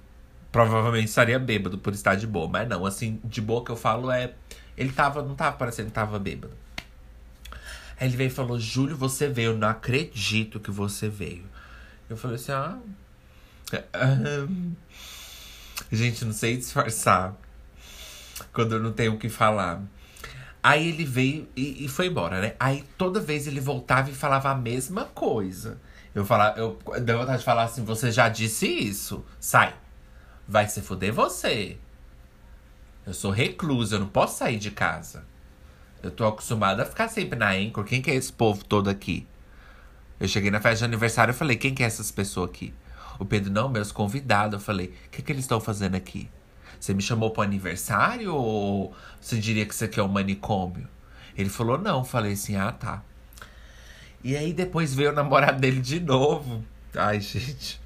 provavelmente 0.55 1.09
estaria 1.09 1.37
bêbado 1.37 1.77
por 1.77 1.93
estar 1.93 2.15
de 2.15 2.25
boa. 2.25 2.47
Mas 2.47 2.65
não, 2.69 2.85
assim, 2.85 3.19
de 3.25 3.41
boa 3.41 3.61
que 3.61 3.71
eu 3.71 3.75
falo 3.75 4.09
é. 4.09 4.33
Ele 4.77 4.89
tava, 4.89 5.21
não 5.21 5.35
tava 5.35 5.57
parecendo 5.57 5.89
que 5.89 5.93
tava 5.93 6.17
bêbado. 6.17 6.53
Aí 7.99 8.07
ele 8.07 8.15
veio 8.15 8.27
e 8.29 8.31
falou: 8.31 8.57
Júlio, 8.57 8.95
você 8.95 9.27
veio, 9.27 9.51
eu 9.51 9.57
não 9.57 9.67
acredito 9.67 10.57
que 10.61 10.71
você 10.71 11.09
veio. 11.09 11.43
Eu 12.09 12.15
falei 12.15 12.37
assim: 12.37 12.53
ah. 12.53 12.77
Gente, 15.91 16.23
não 16.23 16.31
sei 16.31 16.55
disfarçar 16.55 17.35
quando 18.53 18.75
eu 18.75 18.79
não 18.81 18.93
tenho 18.93 19.15
o 19.15 19.17
que 19.17 19.27
falar. 19.27 19.81
Aí 20.63 20.87
ele 20.87 21.03
veio 21.03 21.49
e, 21.53 21.83
e, 21.83 21.89
foi 21.89 22.07
embora, 22.07 22.39
né? 22.39 22.55
Aí 22.57 22.85
toda 22.97 23.19
vez 23.19 23.45
ele 23.45 23.59
voltava 23.59 24.09
e 24.09 24.13
falava 24.13 24.51
a 24.51 24.55
mesma 24.55 25.03
coisa. 25.03 25.77
Eu 26.13 26.25
falava, 26.25 26.57
eu 26.57 26.79
dei 27.01 27.13
vontade 27.13 27.39
de 27.39 27.45
falar 27.45 27.63
assim: 27.63 27.83
você 27.83 28.09
já 28.09 28.29
disse 28.29 28.65
isso? 28.65 29.25
Sai. 29.37 29.83
Vai 30.47 30.67
se 30.67 30.81
fuder 30.81 31.11
você. 31.13 31.77
Eu 33.05 33.13
sou 33.13 33.31
reclusa, 33.31 33.95
eu 33.95 33.99
não 33.99 34.07
posso 34.07 34.37
sair 34.37 34.57
de 34.57 34.71
casa. 34.71 35.25
Eu 36.01 36.11
tô 36.11 36.25
acostumada 36.25 36.83
a 36.83 36.85
ficar 36.85 37.07
sempre 37.07 37.37
na 37.37 37.51
Anchor. 37.51 37.83
Quem 37.83 38.01
que 38.01 38.11
é 38.11 38.15
esse 38.15 38.31
povo 38.31 38.63
todo 38.63 38.89
aqui? 38.89 39.27
Eu 40.19 40.27
cheguei 40.27 40.51
na 40.51 40.61
festa 40.61 40.79
de 40.79 40.85
aniversário 40.85 41.31
e 41.31 41.35
falei: 41.35 41.55
quem 41.55 41.73
que 41.73 41.83
é 41.83 41.85
essas 41.85 42.11
pessoas 42.11 42.49
aqui? 42.49 42.73
O 43.19 43.25
Pedro, 43.25 43.51
não, 43.51 43.69
meus 43.69 43.91
convidados. 43.91 44.53
Eu 44.53 44.59
falei, 44.59 44.93
o 45.07 45.09
que, 45.09 45.21
que 45.21 45.31
eles 45.31 45.43
estão 45.43 45.59
fazendo 45.59 45.95
aqui? 45.95 46.29
Você 46.79 46.93
me 46.93 47.01
chamou 47.01 47.31
pro 47.31 47.41
aniversário 47.41 48.33
ou 48.35 48.93
você 49.19 49.37
diria 49.37 49.65
que 49.65 49.73
isso 49.73 49.85
aqui 49.85 49.99
é 49.99 50.03
um 50.03 50.07
manicômio? 50.07 50.87
Ele 51.37 51.49
falou, 51.49 51.77
não. 51.77 52.03
Falei 52.03 52.33
assim, 52.33 52.55
ah, 52.55 52.71
tá. 52.71 53.03
E 54.23 54.35
aí 54.35 54.53
depois 54.53 54.93
veio 54.93 55.11
o 55.11 55.13
namorado 55.13 55.59
dele 55.59 55.79
de 55.79 55.99
novo. 55.99 56.63
Ai, 56.95 57.19
gente. 57.21 57.81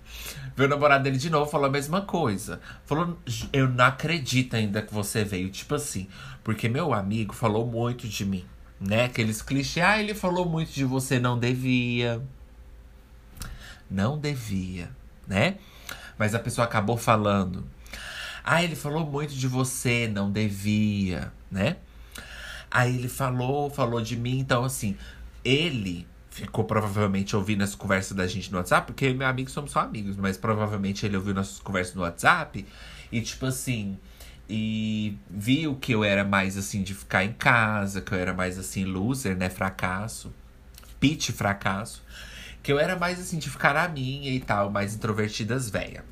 Veio 0.55 0.67
o 0.67 0.69
namorado 0.69 1.03
dele 1.03 1.17
de 1.17 1.29
novo, 1.29 1.49
falou 1.49 1.67
a 1.67 1.71
mesma 1.71 2.01
coisa. 2.01 2.59
Falou, 2.85 3.17
eu 3.53 3.67
não 3.69 3.85
acredito 3.85 4.55
ainda 4.55 4.81
que 4.81 4.93
você 4.93 5.23
veio. 5.23 5.49
Tipo 5.49 5.75
assim, 5.75 6.07
porque 6.43 6.67
meu 6.67 6.93
amigo 6.93 7.33
falou 7.33 7.65
muito 7.65 8.07
de 8.07 8.25
mim, 8.25 8.45
né? 8.79 9.05
Aqueles 9.05 9.41
clichês, 9.41 9.85
ah, 9.85 9.99
ele 9.99 10.13
falou 10.13 10.47
muito 10.47 10.71
de 10.71 10.83
você, 10.83 11.19
não 11.19 11.39
devia. 11.39 12.21
Não 13.89 14.19
devia, 14.19 14.91
né? 15.27 15.57
Mas 16.17 16.35
a 16.35 16.39
pessoa 16.39 16.65
acabou 16.65 16.97
falando. 16.97 17.65
Ah, 18.43 18.63
ele 18.63 18.75
falou 18.75 19.05
muito 19.05 19.33
de 19.33 19.47
você, 19.47 20.07
não 20.07 20.31
devia, 20.31 21.31
né? 21.51 21.77
Aí 22.71 22.95
ele 22.95 23.09
falou, 23.09 23.69
falou 23.69 24.01
de 24.01 24.15
mim, 24.15 24.39
então 24.39 24.63
assim, 24.63 24.95
ele 25.43 26.07
ficou 26.39 26.63
provavelmente 26.63 27.35
ouvindo 27.35 27.63
as 27.63 27.75
conversas 27.75 28.15
da 28.15 28.27
gente 28.27 28.51
no 28.51 28.57
WhatsApp, 28.57 28.87
porque 28.87 29.13
meu 29.13 29.27
amigo 29.27 29.49
somos 29.49 29.71
só 29.71 29.81
amigos, 29.81 30.15
mas 30.15 30.37
provavelmente 30.37 31.05
ele 31.05 31.15
ouviu 31.15 31.33
nossas 31.33 31.59
conversas 31.59 31.95
no 31.95 32.01
WhatsApp 32.01 32.65
e 33.11 33.21
tipo 33.21 33.45
assim, 33.45 33.97
e 34.49 35.17
viu 35.29 35.75
que 35.75 35.93
eu 35.93 36.03
era 36.03 36.23
mais 36.23 36.57
assim 36.57 36.81
de 36.81 36.93
ficar 36.93 37.23
em 37.23 37.33
casa, 37.33 38.01
que 38.01 38.11
eu 38.11 38.17
era 38.17 38.33
mais 38.33 38.57
assim 38.57 38.85
loser, 38.85 39.37
né, 39.37 39.49
fracasso, 39.49 40.33
pitch 40.99 41.31
fracasso, 41.31 42.03
que 42.63 42.71
eu 42.71 42.79
era 42.79 42.97
mais 42.97 43.19
assim 43.19 43.37
de 43.37 43.49
ficar 43.49 43.73
na 43.73 43.87
minha 43.87 44.31
e 44.31 44.39
tal, 44.39 44.69
mais 44.69 44.95
introvertidas 44.95 45.69
véia. 45.69 46.03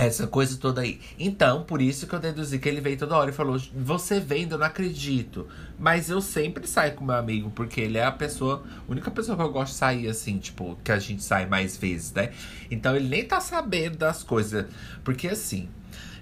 Essa 0.00 0.26
coisa 0.26 0.56
toda 0.56 0.80
aí. 0.80 0.98
Então, 1.18 1.62
por 1.62 1.82
isso 1.82 2.06
que 2.06 2.14
eu 2.14 2.18
deduzi 2.18 2.58
que 2.58 2.68
ele 2.68 2.80
veio 2.80 2.96
toda 2.96 3.16
hora 3.16 3.30
e 3.30 3.34
falou: 3.34 3.60
Você 3.74 4.18
vendo, 4.18 4.52
eu 4.52 4.58
não 4.58 4.66
acredito. 4.66 5.46
Mas 5.78 6.08
eu 6.08 6.20
sempre 6.20 6.66
saio 6.66 6.94
com 6.94 7.04
meu 7.04 7.16
amigo, 7.16 7.50
porque 7.50 7.80
ele 7.82 7.98
é 7.98 8.04
a 8.04 8.10
pessoa, 8.10 8.64
a 8.88 8.90
única 8.90 9.10
pessoa 9.10 9.36
que 9.36 9.42
eu 9.42 9.52
gosto 9.52 9.72
de 9.72 9.78
sair, 9.78 10.08
assim, 10.08 10.38
tipo, 10.38 10.78
que 10.82 10.90
a 10.90 10.98
gente 10.98 11.22
sai 11.22 11.46
mais 11.46 11.76
vezes, 11.76 12.12
né? 12.12 12.30
Então 12.70 12.96
ele 12.96 13.08
nem 13.08 13.24
tá 13.24 13.40
sabendo 13.40 13.98
das 13.98 14.22
coisas. 14.22 14.66
Porque 15.04 15.28
assim. 15.28 15.68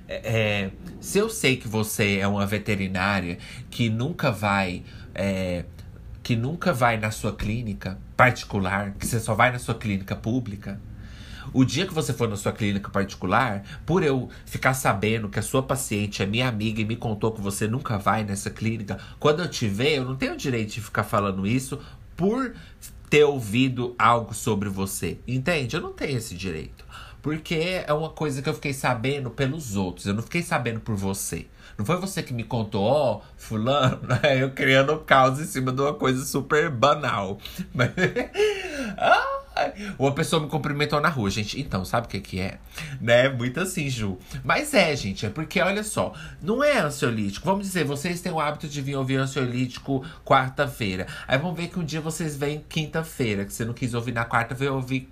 É, 0.08 0.16
é 0.24 0.70
se 1.00 1.18
eu 1.18 1.28
sei 1.28 1.56
que 1.56 1.68
você 1.68 2.18
é 2.18 2.26
uma 2.26 2.46
veterinária 2.46 3.38
que 3.70 3.88
nunca 3.88 4.32
vai. 4.32 4.82
É, 5.14 5.64
que 6.22 6.36
nunca 6.36 6.74
vai 6.74 6.98
na 6.98 7.10
sua 7.10 7.34
clínica 7.34 7.98
particular, 8.14 8.92
que 8.98 9.06
você 9.06 9.18
só 9.18 9.34
vai 9.34 9.50
na 9.50 9.58
sua 9.58 9.74
clínica 9.74 10.14
pública, 10.14 10.78
o 11.52 11.64
dia 11.64 11.86
que 11.86 11.94
você 11.94 12.12
for 12.12 12.28
na 12.28 12.36
sua 12.36 12.52
clínica 12.52 12.90
particular, 12.90 13.62
por 13.84 14.02
eu 14.02 14.28
ficar 14.46 14.74
sabendo 14.74 15.28
que 15.28 15.38
a 15.38 15.42
sua 15.42 15.62
paciente 15.62 16.22
é 16.22 16.26
minha 16.26 16.48
amiga 16.48 16.80
e 16.80 16.84
me 16.84 16.96
contou 16.96 17.32
que 17.32 17.40
você 17.40 17.66
nunca 17.66 17.98
vai 17.98 18.24
nessa 18.24 18.50
clínica, 18.50 18.98
quando 19.18 19.40
eu 19.40 19.48
te 19.48 19.66
ver, 19.66 19.96
eu 19.96 20.04
não 20.04 20.16
tenho 20.16 20.36
direito 20.36 20.74
de 20.74 20.80
ficar 20.80 21.04
falando 21.04 21.46
isso 21.46 21.78
por 22.16 22.54
ter 23.08 23.24
ouvido 23.24 23.94
algo 23.98 24.34
sobre 24.34 24.68
você. 24.68 25.18
Entende? 25.26 25.76
Eu 25.76 25.82
não 25.82 25.92
tenho 25.92 26.18
esse 26.18 26.34
direito. 26.34 26.84
Porque 27.22 27.82
é 27.86 27.92
uma 27.92 28.10
coisa 28.10 28.40
que 28.40 28.48
eu 28.48 28.54
fiquei 28.54 28.72
sabendo 28.72 29.30
pelos 29.30 29.76
outros. 29.76 30.06
Eu 30.06 30.14
não 30.14 30.22
fiquei 30.22 30.42
sabendo 30.42 30.80
por 30.80 30.94
você. 30.94 31.46
Não 31.76 31.84
foi 31.84 31.96
você 31.96 32.22
que 32.22 32.34
me 32.34 32.42
contou, 32.42 32.82
ó, 32.82 33.16
oh, 33.16 33.22
fulano, 33.36 34.00
né? 34.06 34.42
eu 34.42 34.50
criando 34.50 34.98
caos 34.98 35.38
em 35.38 35.44
cima 35.44 35.72
de 35.72 35.80
uma 35.80 35.94
coisa 35.94 36.24
super 36.24 36.70
banal. 36.70 37.38
Mas. 37.72 37.90
ah! 38.98 39.37
Uma 39.98 40.12
pessoa 40.12 40.42
me 40.42 40.48
cumprimentou 40.48 41.00
na 41.00 41.08
rua, 41.08 41.30
gente. 41.30 41.60
Então, 41.60 41.84
sabe 41.84 42.06
o 42.06 42.10
que 42.10 42.20
que 42.20 42.40
é? 42.40 42.58
Né? 43.00 43.28
Muito 43.28 43.60
assim, 43.60 43.88
Ju. 43.88 44.18
Mas 44.44 44.74
é, 44.74 44.94
gente, 44.94 45.26
é 45.26 45.30
porque, 45.30 45.60
olha 45.60 45.82
só, 45.82 46.12
não 46.42 46.62
é 46.62 46.78
ansiolítico. 46.78 47.46
Vamos 47.46 47.66
dizer, 47.66 47.84
vocês 47.84 48.20
têm 48.20 48.32
o 48.32 48.40
hábito 48.40 48.68
de 48.68 48.80
vir 48.80 48.96
ouvir 48.96 49.16
ansiolítico 49.16 50.04
quarta-feira. 50.24 51.06
Aí 51.26 51.38
vamos 51.38 51.56
ver 51.56 51.68
que 51.68 51.78
um 51.78 51.84
dia 51.84 52.00
vocês 52.00 52.36
vêm 52.36 52.64
quinta-feira, 52.68 53.44
que 53.44 53.52
você 53.52 53.64
não 53.64 53.74
quis 53.74 53.94
ouvir 53.94 54.12
na 54.12 54.24
quarta, 54.24 54.54
veio 54.54 54.74
ouvir. 54.74 55.08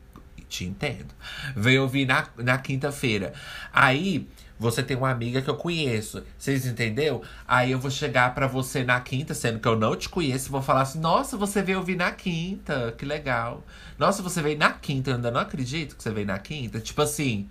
Te 0.48 0.64
entendo. 0.64 1.12
Veio 1.56 1.82
ouvir 1.82 2.06
na, 2.06 2.24
na 2.36 2.56
quinta-feira. 2.56 3.32
Aí 3.72 4.28
você 4.58 4.82
tem 4.82 4.96
uma 4.96 5.10
amiga 5.10 5.42
que 5.42 5.50
eu 5.50 5.56
conheço. 5.56 6.22
Vocês 6.38 6.64
entendeu? 6.66 7.22
Aí 7.46 7.72
eu 7.72 7.78
vou 7.78 7.90
chegar 7.90 8.34
para 8.34 8.46
você 8.46 8.82
na 8.82 9.00
quinta, 9.00 9.34
sendo 9.34 9.60
que 9.60 9.68
eu 9.68 9.76
não 9.76 9.94
te 9.94 10.08
conheço, 10.08 10.48
e 10.48 10.50
vou 10.50 10.62
falar 10.62 10.82
assim: 10.82 10.98
"Nossa, 10.98 11.36
você 11.36 11.62
veio 11.62 11.78
ouvir 11.78 11.96
na 11.96 12.10
quinta. 12.10 12.94
Que 12.96 13.04
legal. 13.04 13.62
Nossa, 13.98 14.22
você 14.22 14.40
veio 14.40 14.58
na 14.58 14.72
quinta. 14.72 15.10
Eu 15.10 15.16
ainda 15.16 15.30
não 15.30 15.40
acredito 15.40 15.96
que 15.96 16.02
você 16.02 16.10
veio 16.10 16.26
na 16.26 16.38
quinta". 16.38 16.80
Tipo 16.80 17.02
assim, 17.02 17.48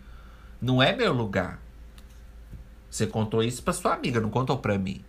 não 0.61 0.81
é 0.81 0.95
meu 0.95 1.13
lugar. 1.13 1.59
Você 2.89 3.05
contou 3.05 3.43
isso 3.43 3.61
para 3.61 3.73
sua 3.73 3.93
amiga, 3.93 4.19
não 4.19 4.29
contou 4.29 4.57
para 4.57 4.77
mim. 4.77 5.03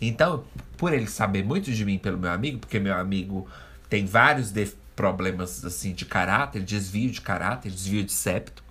Então, 0.00 0.44
por 0.76 0.92
ele 0.92 1.06
saber 1.06 1.44
muito 1.44 1.72
de 1.72 1.84
mim 1.84 1.98
pelo 1.98 2.18
meu 2.18 2.30
amigo, 2.30 2.58
porque 2.58 2.78
meu 2.78 2.94
amigo 2.94 3.48
tem 3.88 4.04
vários 4.04 4.52
problemas 4.94 5.64
assim 5.64 5.92
de 5.94 6.04
caráter, 6.04 6.62
desvio 6.62 7.10
de 7.10 7.20
caráter, 7.20 7.70
desvio 7.70 8.04
de 8.04 8.12
septo 8.12 8.65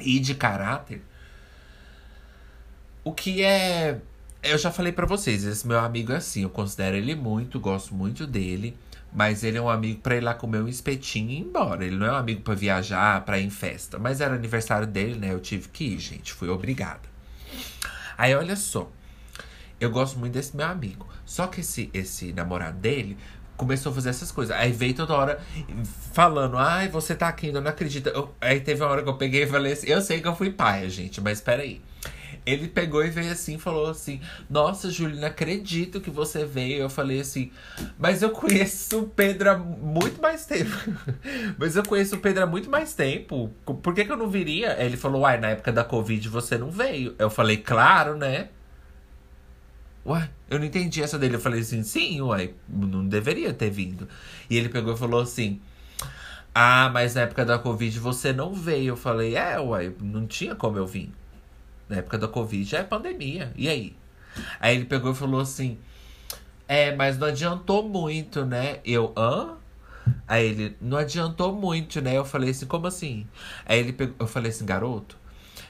e 0.00 0.18
de 0.18 0.34
caráter. 0.34 1.02
O 3.02 3.12
que 3.12 3.42
é. 3.42 4.00
Eu 4.42 4.58
já 4.58 4.70
falei 4.70 4.92
para 4.92 5.06
vocês, 5.06 5.44
esse 5.44 5.66
meu 5.66 5.78
amigo 5.78 6.12
é 6.12 6.16
assim, 6.16 6.42
eu 6.42 6.50
considero 6.50 6.96
ele 6.96 7.14
muito, 7.14 7.58
gosto 7.58 7.94
muito 7.94 8.26
dele, 8.26 8.76
mas 9.12 9.42
ele 9.42 9.56
é 9.56 9.62
um 9.62 9.70
amigo 9.70 10.00
para 10.00 10.16
ir 10.16 10.20
lá 10.20 10.34
comer 10.34 10.60
um 10.60 10.68
espetinho 10.68 11.30
e 11.30 11.36
ir 11.36 11.40
embora. 11.40 11.84
Ele 11.84 11.96
não 11.96 12.06
é 12.06 12.12
um 12.12 12.16
amigo 12.16 12.42
para 12.42 12.54
viajar, 12.54 13.24
para 13.24 13.38
ir 13.38 13.44
em 13.44 13.50
festa. 13.50 13.98
Mas 13.98 14.20
era 14.20 14.34
aniversário 14.34 14.86
dele, 14.86 15.14
né? 15.18 15.32
Eu 15.32 15.40
tive 15.40 15.68
que 15.68 15.84
ir, 15.84 15.98
gente, 15.98 16.32
fui 16.32 16.48
obrigada. 16.48 17.08
Aí 18.18 18.34
olha 18.34 18.56
só, 18.56 18.90
eu 19.80 19.90
gosto 19.90 20.18
muito 20.18 20.34
desse 20.34 20.56
meu 20.56 20.66
amigo. 20.66 21.06
Só 21.24 21.46
que 21.46 21.60
esse, 21.60 21.90
esse 21.94 22.32
namorado 22.32 22.78
dele 22.78 23.16
começou 23.56 23.92
a 23.92 23.94
fazer 23.94 24.10
essas 24.10 24.30
coisas. 24.30 24.56
Aí 24.56 24.72
veio 24.72 24.94
toda 24.94 25.14
hora 25.14 25.40
falando, 26.12 26.56
ai, 26.56 26.88
você 26.88 27.14
tá 27.14 27.28
aqui, 27.28 27.48
eu 27.48 27.60
não 27.60 27.70
acredito. 27.70 28.08
Eu, 28.08 28.34
aí 28.40 28.60
teve 28.60 28.82
uma 28.82 28.90
hora 28.90 29.02
que 29.02 29.08
eu 29.08 29.16
peguei 29.16 29.44
e 29.44 29.46
falei 29.46 29.72
assim, 29.72 29.88
eu 29.88 30.00
sei 30.00 30.20
que 30.20 30.28
eu 30.28 30.34
fui 30.34 30.50
paia, 30.50 30.88
gente, 30.88 31.20
mas 31.20 31.40
peraí. 31.40 31.80
Ele 32.46 32.68
pegou 32.68 33.02
e 33.02 33.08
veio 33.08 33.32
assim, 33.32 33.58
falou 33.58 33.88
assim: 33.88 34.20
Nossa, 34.50 34.90
Júlia, 34.90 35.18
não 35.18 35.28
acredito 35.28 35.98
que 35.98 36.10
você 36.10 36.44
veio. 36.44 36.82
Eu 36.82 36.90
falei 36.90 37.20
assim: 37.20 37.50
Mas 37.98 38.20
eu 38.20 38.30
conheço 38.30 39.00
o 39.00 39.08
Pedro 39.08 39.50
há 39.50 39.56
muito 39.56 40.20
mais 40.20 40.44
tempo. 40.44 40.70
mas 41.56 41.74
eu 41.74 41.82
conheço 41.82 42.16
o 42.16 42.18
Pedro 42.18 42.42
há 42.42 42.46
muito 42.46 42.68
mais 42.68 42.92
tempo. 42.92 43.50
Por 43.64 43.94
que, 43.94 44.04
que 44.04 44.12
eu 44.12 44.16
não 44.16 44.28
viria? 44.28 44.76
Ele 44.78 44.96
falou: 44.96 45.22
Uai, 45.22 45.38
na 45.38 45.50
época 45.50 45.72
da 45.72 45.84
Covid 45.84 46.28
você 46.28 46.58
não 46.58 46.70
veio. 46.70 47.14
Eu 47.18 47.30
falei: 47.30 47.56
Claro, 47.56 48.14
né? 48.14 48.50
Ué, 50.06 50.28
eu 50.54 50.58
não 50.60 50.66
entendi 50.66 51.02
essa 51.02 51.18
dele. 51.18 51.36
Eu 51.36 51.40
falei 51.40 51.60
assim, 51.60 51.82
sim, 51.82 52.20
ué, 52.20 52.50
não 52.68 53.06
deveria 53.06 53.52
ter 53.52 53.70
vindo. 53.70 54.08
E 54.48 54.56
ele 54.56 54.68
pegou 54.68 54.94
e 54.94 54.96
falou 54.96 55.20
assim: 55.20 55.60
Ah, 56.54 56.90
mas 56.92 57.14
na 57.14 57.22
época 57.22 57.44
da 57.44 57.58
Covid 57.58 57.98
você 57.98 58.32
não 58.32 58.52
veio. 58.54 58.92
Eu 58.92 58.96
falei, 58.96 59.36
é, 59.36 59.58
ué, 59.60 59.92
não 60.00 60.26
tinha 60.26 60.54
como 60.54 60.78
eu 60.78 60.86
vir. 60.86 61.12
Na 61.88 61.96
época 61.96 62.18
da 62.18 62.28
Covid 62.28 62.76
é 62.76 62.82
pandemia. 62.82 63.52
E 63.56 63.68
aí? 63.68 63.96
Aí 64.60 64.76
ele 64.76 64.84
pegou 64.84 65.12
e 65.12 65.14
falou 65.14 65.40
assim: 65.40 65.78
É, 66.68 66.94
mas 66.94 67.18
não 67.18 67.28
adiantou 67.28 67.88
muito, 67.88 68.44
né? 68.44 68.80
Eu, 68.84 69.12
hã? 69.16 69.56
Aí 70.26 70.46
ele, 70.46 70.76
não 70.80 70.98
adiantou 70.98 71.52
muito, 71.54 72.00
né? 72.00 72.16
Eu 72.16 72.24
falei 72.24 72.50
assim, 72.50 72.66
como 72.66 72.86
assim? 72.86 73.26
Aí 73.64 73.78
ele 73.78 73.92
pegou, 73.92 74.14
eu 74.18 74.26
falei 74.26 74.50
assim, 74.50 74.66
garoto, 74.66 75.16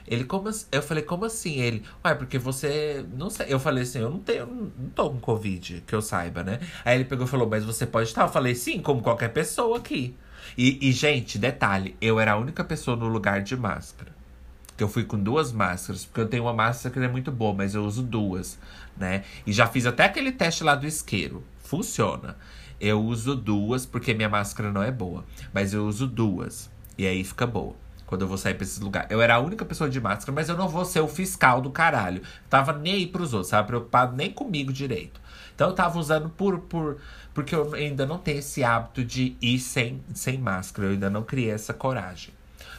ele, 0.07 0.23
como 0.23 0.49
Eu 0.71 0.83
falei, 0.83 1.03
como 1.03 1.25
assim? 1.25 1.59
Ele, 1.59 1.83
ué, 2.03 2.13
porque 2.13 2.37
você. 2.37 3.05
Não 3.13 3.29
sei. 3.29 3.47
Eu 3.49 3.59
falei 3.59 3.83
assim, 3.83 3.99
eu 3.99 4.09
não 4.09 4.19
tenho. 4.19 4.45
Não 4.45 4.89
tô 4.89 5.09
com 5.09 5.19
Covid, 5.19 5.83
que 5.85 5.95
eu 5.95 6.01
saiba, 6.01 6.43
né? 6.43 6.59
Aí 6.83 6.95
ele 6.95 7.05
pegou 7.05 7.25
e 7.25 7.29
falou, 7.29 7.49
mas 7.49 7.65
você 7.65 7.85
pode 7.87 8.09
estar. 8.09 8.23
Eu 8.23 8.29
falei, 8.29 8.53
sim, 8.53 8.79
como 8.81 9.01
qualquer 9.01 9.29
pessoa 9.29 9.77
aqui. 9.77 10.15
E, 10.57 10.89
e, 10.89 10.91
gente, 10.91 11.39
detalhe, 11.39 11.95
eu 11.99 12.19
era 12.19 12.33
a 12.33 12.37
única 12.37 12.63
pessoa 12.63 12.95
no 12.95 13.07
lugar 13.07 13.41
de 13.41 13.57
máscara. 13.57 14.13
Que 14.77 14.83
eu 14.83 14.87
fui 14.87 15.05
com 15.05 15.17
duas 15.17 15.51
máscaras, 15.51 16.05
porque 16.05 16.21
eu 16.21 16.27
tenho 16.27 16.43
uma 16.43 16.53
máscara 16.53 16.93
que 16.93 16.99
é 16.99 17.07
muito 17.07 17.31
boa, 17.31 17.53
mas 17.53 17.73
eu 17.73 17.83
uso 17.83 18.03
duas, 18.03 18.59
né? 18.97 19.23
E 19.47 19.53
já 19.53 19.65
fiz 19.67 19.85
até 19.85 20.03
aquele 20.03 20.31
teste 20.31 20.63
lá 20.63 20.75
do 20.75 20.85
isqueiro. 20.85 21.43
Funciona. 21.59 22.37
Eu 22.79 23.01
uso 23.01 23.35
duas, 23.35 23.85
porque 23.85 24.13
minha 24.13 24.29
máscara 24.29 24.71
não 24.71 24.83
é 24.83 24.91
boa. 24.91 25.25
Mas 25.53 25.73
eu 25.73 25.85
uso 25.87 26.05
duas. 26.05 26.69
E 26.97 27.07
aí 27.07 27.23
fica 27.23 27.47
boa 27.47 27.84
quando 28.05 28.21
eu 28.21 28.27
vou 28.27 28.37
sair 28.37 28.53
pra 28.53 28.63
esses 28.63 28.79
lugares. 28.79 29.09
Eu 29.11 29.21
era 29.21 29.35
a 29.35 29.39
única 29.39 29.65
pessoa 29.65 29.89
de 29.89 29.99
máscara, 29.99 30.31
mas 30.31 30.49
eu 30.49 30.57
não 30.57 30.67
vou 30.67 30.85
ser 30.85 30.99
o 30.99 31.07
fiscal 31.07 31.61
do 31.61 31.69
caralho. 31.69 32.21
Tava 32.49 32.73
nem 32.73 32.93
aí 32.93 33.07
pros 33.07 33.33
outros, 33.33 33.51
tava 33.51 33.67
preocupado 33.67 34.15
nem 34.15 34.31
comigo 34.31 34.71
direito. 34.71 35.19
Então 35.53 35.69
eu 35.69 35.73
tava 35.73 35.97
usando 35.97 36.29
por, 36.29 36.59
por. 36.59 36.97
Porque 37.33 37.55
eu 37.55 37.73
ainda 37.73 38.05
não 38.05 38.17
tenho 38.17 38.39
esse 38.39 38.63
hábito 38.63 39.03
de 39.03 39.35
ir 39.41 39.59
sem, 39.59 40.01
sem 40.13 40.37
máscara. 40.37 40.87
Eu 40.87 40.91
ainda 40.91 41.09
não 41.09 41.23
criei 41.23 41.51
essa 41.51 41.73
coragem. 41.73 42.33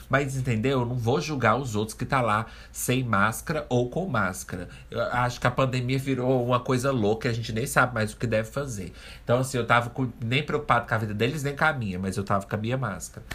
Mas 0.08 0.36
entendeu? 0.36 0.80
Eu 0.80 0.86
não 0.86 0.94
vou 0.94 1.20
julgar 1.20 1.56
os 1.56 1.74
outros 1.74 1.96
que 1.96 2.04
tá 2.04 2.20
lá 2.20 2.46
sem 2.70 3.02
máscara 3.02 3.66
ou 3.68 3.90
com 3.90 4.06
máscara. 4.06 4.68
Eu 4.90 5.02
acho 5.02 5.40
que 5.40 5.46
a 5.46 5.50
pandemia 5.50 5.98
virou 5.98 6.44
uma 6.44 6.60
coisa 6.60 6.92
louca, 6.92 7.28
a 7.28 7.32
gente 7.32 7.52
nem 7.52 7.66
sabe 7.66 7.94
mais 7.94 8.12
o 8.12 8.16
que 8.16 8.26
deve 8.26 8.50
fazer. 8.50 8.92
Então, 9.24 9.38
assim, 9.40 9.58
eu 9.58 9.66
tava 9.66 9.90
com, 9.90 10.08
nem 10.24 10.44
preocupado 10.44 10.86
com 10.86 10.94
a 10.94 10.98
vida 10.98 11.14
deles, 11.14 11.42
nem 11.42 11.56
com 11.56 11.64
a 11.64 11.72
minha, 11.72 11.98
mas 11.98 12.16
eu 12.16 12.24
tava 12.24 12.46
com 12.46 12.54
a 12.54 12.58
minha 12.58 12.76
máscara. 12.76 13.26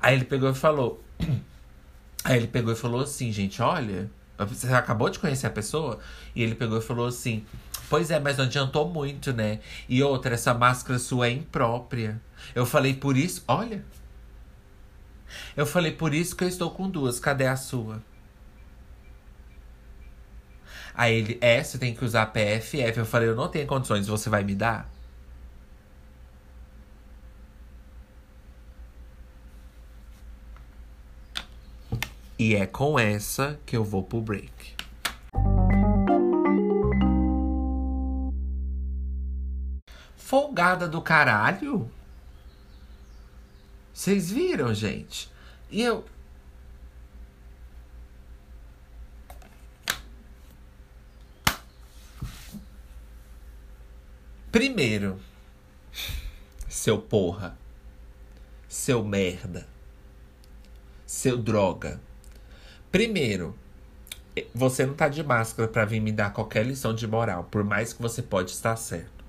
Aí 0.00 0.14
ele 0.14 0.24
pegou 0.24 0.50
e 0.50 0.54
falou: 0.54 1.02
Aí 2.24 2.36
ele 2.36 2.46
pegou 2.46 2.72
e 2.72 2.76
falou 2.76 3.00
assim, 3.00 3.32
gente, 3.32 3.62
olha, 3.62 4.10
você 4.38 4.72
acabou 4.72 5.08
de 5.08 5.18
conhecer 5.18 5.46
a 5.46 5.50
pessoa? 5.50 5.98
E 6.34 6.42
ele 6.42 6.54
pegou 6.54 6.78
e 6.78 6.82
falou 6.82 7.06
assim: 7.06 7.44
Pois 7.90 8.08
é, 8.12 8.20
mas 8.20 8.36
não 8.36 8.44
adiantou 8.44 8.88
muito, 8.88 9.32
né? 9.32 9.58
E 9.88 10.00
outra, 10.00 10.34
essa 10.34 10.54
máscara 10.54 10.96
sua 10.96 11.26
é 11.26 11.32
imprópria. 11.32 12.22
Eu 12.54 12.64
falei, 12.64 12.94
por 12.94 13.16
isso, 13.16 13.42
olha. 13.48 13.84
Eu 15.56 15.66
falei, 15.66 15.90
por 15.90 16.14
isso 16.14 16.36
que 16.36 16.44
eu 16.44 16.48
estou 16.48 16.70
com 16.70 16.88
duas, 16.88 17.18
cadê 17.18 17.46
a 17.46 17.56
sua? 17.56 18.00
Aí 20.94 21.14
ele, 21.14 21.38
é, 21.40 21.62
você 21.62 21.78
tem 21.78 21.92
que 21.92 22.04
usar 22.04 22.26
PFF. 22.26 22.98
Eu 22.98 23.04
falei, 23.04 23.28
eu 23.28 23.34
não 23.34 23.48
tenho 23.48 23.66
condições, 23.66 24.06
você 24.06 24.30
vai 24.30 24.44
me 24.44 24.54
dar? 24.54 24.88
E 32.42 32.56
é 32.56 32.66
com 32.66 32.98
essa 32.98 33.60
que 33.66 33.76
eu 33.76 33.84
vou 33.84 34.02
pro 34.02 34.18
break. 34.18 34.74
Folgada 40.16 40.88
do 40.88 41.02
caralho? 41.02 41.92
Vocês 43.92 44.30
viram, 44.30 44.72
gente? 44.72 45.30
E 45.70 45.82
eu. 45.82 46.02
Primeiro, 54.50 55.20
seu 56.70 56.98
porra, 57.02 57.54
seu 58.66 59.04
merda, 59.04 59.68
seu 61.04 61.36
droga. 61.36 62.00
Primeiro, 62.90 63.54
você 64.54 64.84
não 64.84 64.94
tá 64.94 65.08
de 65.08 65.22
máscara 65.22 65.68
para 65.68 65.84
vir 65.84 66.00
me 66.00 66.10
dar 66.10 66.32
qualquer 66.32 66.66
lição 66.66 66.94
de 66.94 67.06
moral, 67.06 67.44
por 67.44 67.62
mais 67.62 67.92
que 67.92 68.02
você 68.02 68.20
pode 68.20 68.50
estar 68.50 68.74
certo. 68.76 69.24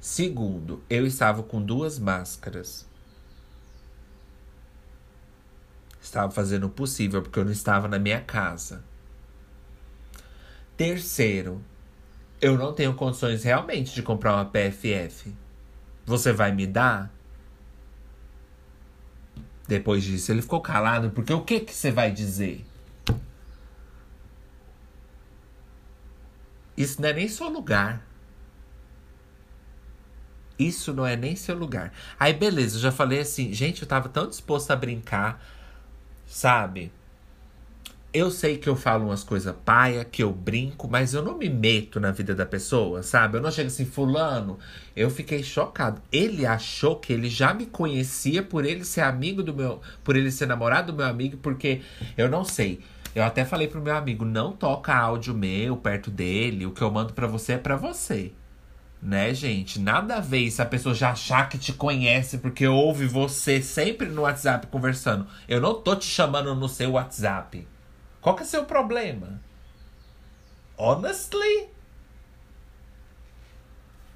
Segundo, 0.00 0.82
eu 0.88 1.06
estava 1.06 1.42
com 1.42 1.62
duas 1.62 1.98
máscaras. 1.98 2.86
Estava 6.00 6.32
fazendo 6.32 6.66
o 6.66 6.70
possível 6.70 7.22
porque 7.22 7.38
eu 7.38 7.44
não 7.44 7.52
estava 7.52 7.86
na 7.86 7.98
minha 7.98 8.20
casa. 8.20 8.82
Terceiro, 10.76 11.62
eu 12.40 12.58
não 12.58 12.72
tenho 12.72 12.94
condições 12.94 13.44
realmente 13.44 13.94
de 13.94 14.02
comprar 14.02 14.34
uma 14.34 14.44
PFF. 14.44 15.32
Você 16.04 16.32
vai 16.32 16.50
me 16.50 16.66
dar? 16.66 17.12
Depois 19.68 20.02
disso, 20.02 20.32
ele 20.32 20.42
ficou 20.42 20.60
calado, 20.60 21.10
porque 21.10 21.32
o 21.32 21.42
que, 21.42 21.60
que 21.60 21.72
você 21.72 21.92
vai 21.92 22.10
dizer? 22.10 22.64
Isso 26.82 27.00
não 27.00 27.08
é 27.08 27.12
nem 27.12 27.28
seu 27.28 27.48
lugar. 27.48 28.06
Isso 30.58 30.92
não 30.92 31.06
é 31.06 31.16
nem 31.16 31.34
seu 31.34 31.56
lugar. 31.56 31.92
Aí, 32.18 32.32
beleza, 32.32 32.76
eu 32.76 32.80
já 32.80 32.92
falei 32.92 33.20
assim, 33.20 33.52
gente, 33.52 33.82
eu 33.82 33.88
tava 33.88 34.08
tão 34.08 34.28
disposto 34.28 34.70
a 34.70 34.76
brincar, 34.76 35.42
sabe? 36.26 36.92
eu 38.12 38.30
sei 38.30 38.58
que 38.58 38.68
eu 38.68 38.76
falo 38.76 39.06
umas 39.06 39.24
coisas 39.24 39.54
paia, 39.64 40.04
que 40.04 40.22
eu 40.22 40.30
brinco, 40.30 40.86
mas 40.86 41.14
eu 41.14 41.22
não 41.22 41.38
me 41.38 41.48
meto 41.48 41.98
na 41.98 42.10
vida 42.10 42.34
da 42.34 42.44
pessoa, 42.44 43.02
sabe? 43.02 43.38
Eu 43.38 43.42
não 43.42 43.50
chego 43.50 43.68
assim, 43.68 43.86
fulano. 43.86 44.58
Eu 44.94 45.08
fiquei 45.08 45.42
chocado. 45.42 46.02
Ele 46.12 46.44
achou 46.44 46.96
que 46.96 47.12
ele 47.12 47.30
já 47.30 47.54
me 47.54 47.64
conhecia 47.64 48.42
por 48.42 48.66
ele 48.66 48.84
ser 48.84 49.00
amigo 49.00 49.42
do 49.42 49.54
meu. 49.54 49.80
Por 50.04 50.14
ele 50.14 50.30
ser 50.30 50.44
namorado 50.44 50.92
do 50.92 50.98
meu 50.98 51.06
amigo, 51.06 51.38
porque 51.38 51.80
eu 52.16 52.28
não 52.28 52.44
sei. 52.44 52.80
Eu 53.14 53.24
até 53.24 53.44
falei 53.44 53.68
pro 53.68 53.82
meu 53.82 53.94
amigo, 53.94 54.24
não 54.24 54.52
toca 54.52 54.94
áudio 54.94 55.34
meu 55.34 55.76
perto 55.76 56.10
dele. 56.10 56.66
O 56.66 56.72
que 56.72 56.82
eu 56.82 56.90
mando 56.90 57.12
para 57.12 57.26
você 57.26 57.54
é 57.54 57.58
para 57.58 57.76
você. 57.76 58.32
Né, 59.02 59.34
gente? 59.34 59.80
Nada 59.80 60.16
a 60.16 60.20
ver 60.20 60.50
se 60.50 60.62
a 60.62 60.66
pessoa 60.66 60.94
já 60.94 61.10
achar 61.10 61.48
que 61.48 61.58
te 61.58 61.72
conhece 61.72 62.38
porque 62.38 62.66
ouve 62.66 63.06
você 63.06 63.60
sempre 63.60 64.08
no 64.08 64.22
WhatsApp 64.22 64.68
conversando. 64.68 65.26
Eu 65.48 65.60
não 65.60 65.74
tô 65.74 65.96
te 65.96 66.06
chamando 66.06 66.54
no 66.54 66.68
seu 66.68 66.92
WhatsApp. 66.92 67.66
Qual 68.20 68.36
que 68.36 68.42
é 68.42 68.46
o 68.46 68.48
seu 68.48 68.64
problema? 68.64 69.40
Honestly? 70.78 71.71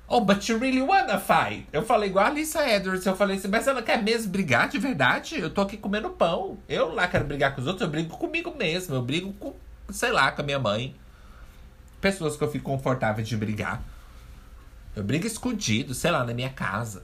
Oh, 0.08 0.20
but 0.20 0.48
you 0.48 0.58
really 0.58 0.82
wanna 0.82 1.18
fight? 1.18 1.66
Eu 1.72 1.82
falei 1.82 2.08
igual 2.08 2.26
a 2.26 2.28
Alissa 2.28 2.68
Edwards. 2.68 3.04
Eu 3.04 3.16
falei 3.16 3.36
assim, 3.36 3.48
mas 3.48 3.66
ela 3.66 3.82
quer 3.82 4.00
mesmo 4.00 4.30
brigar 4.30 4.68
de 4.68 4.78
verdade? 4.78 5.40
Eu 5.40 5.50
tô 5.50 5.62
aqui 5.62 5.76
comendo 5.76 6.10
pão. 6.10 6.58
Eu 6.68 6.94
lá 6.94 7.08
quero 7.08 7.24
brigar 7.24 7.54
com 7.54 7.60
os 7.60 7.66
outros, 7.66 7.82
eu 7.82 7.88
brigo 7.90 8.16
comigo 8.16 8.54
mesmo. 8.56 8.94
Eu 8.94 9.02
brigo 9.02 9.32
com, 9.32 9.52
sei 9.90 10.12
lá, 10.12 10.30
com 10.30 10.42
a 10.42 10.44
minha 10.44 10.60
mãe. 10.60 10.94
Pessoas 12.00 12.36
que 12.36 12.44
eu 12.44 12.50
fico 12.50 12.64
confortável 12.64 13.24
de 13.24 13.36
brigar. 13.36 13.82
Eu 14.94 15.02
brigo 15.02 15.26
escondido, 15.26 15.92
sei 15.92 16.12
lá, 16.12 16.24
na 16.24 16.32
minha 16.32 16.50
casa. 16.50 17.02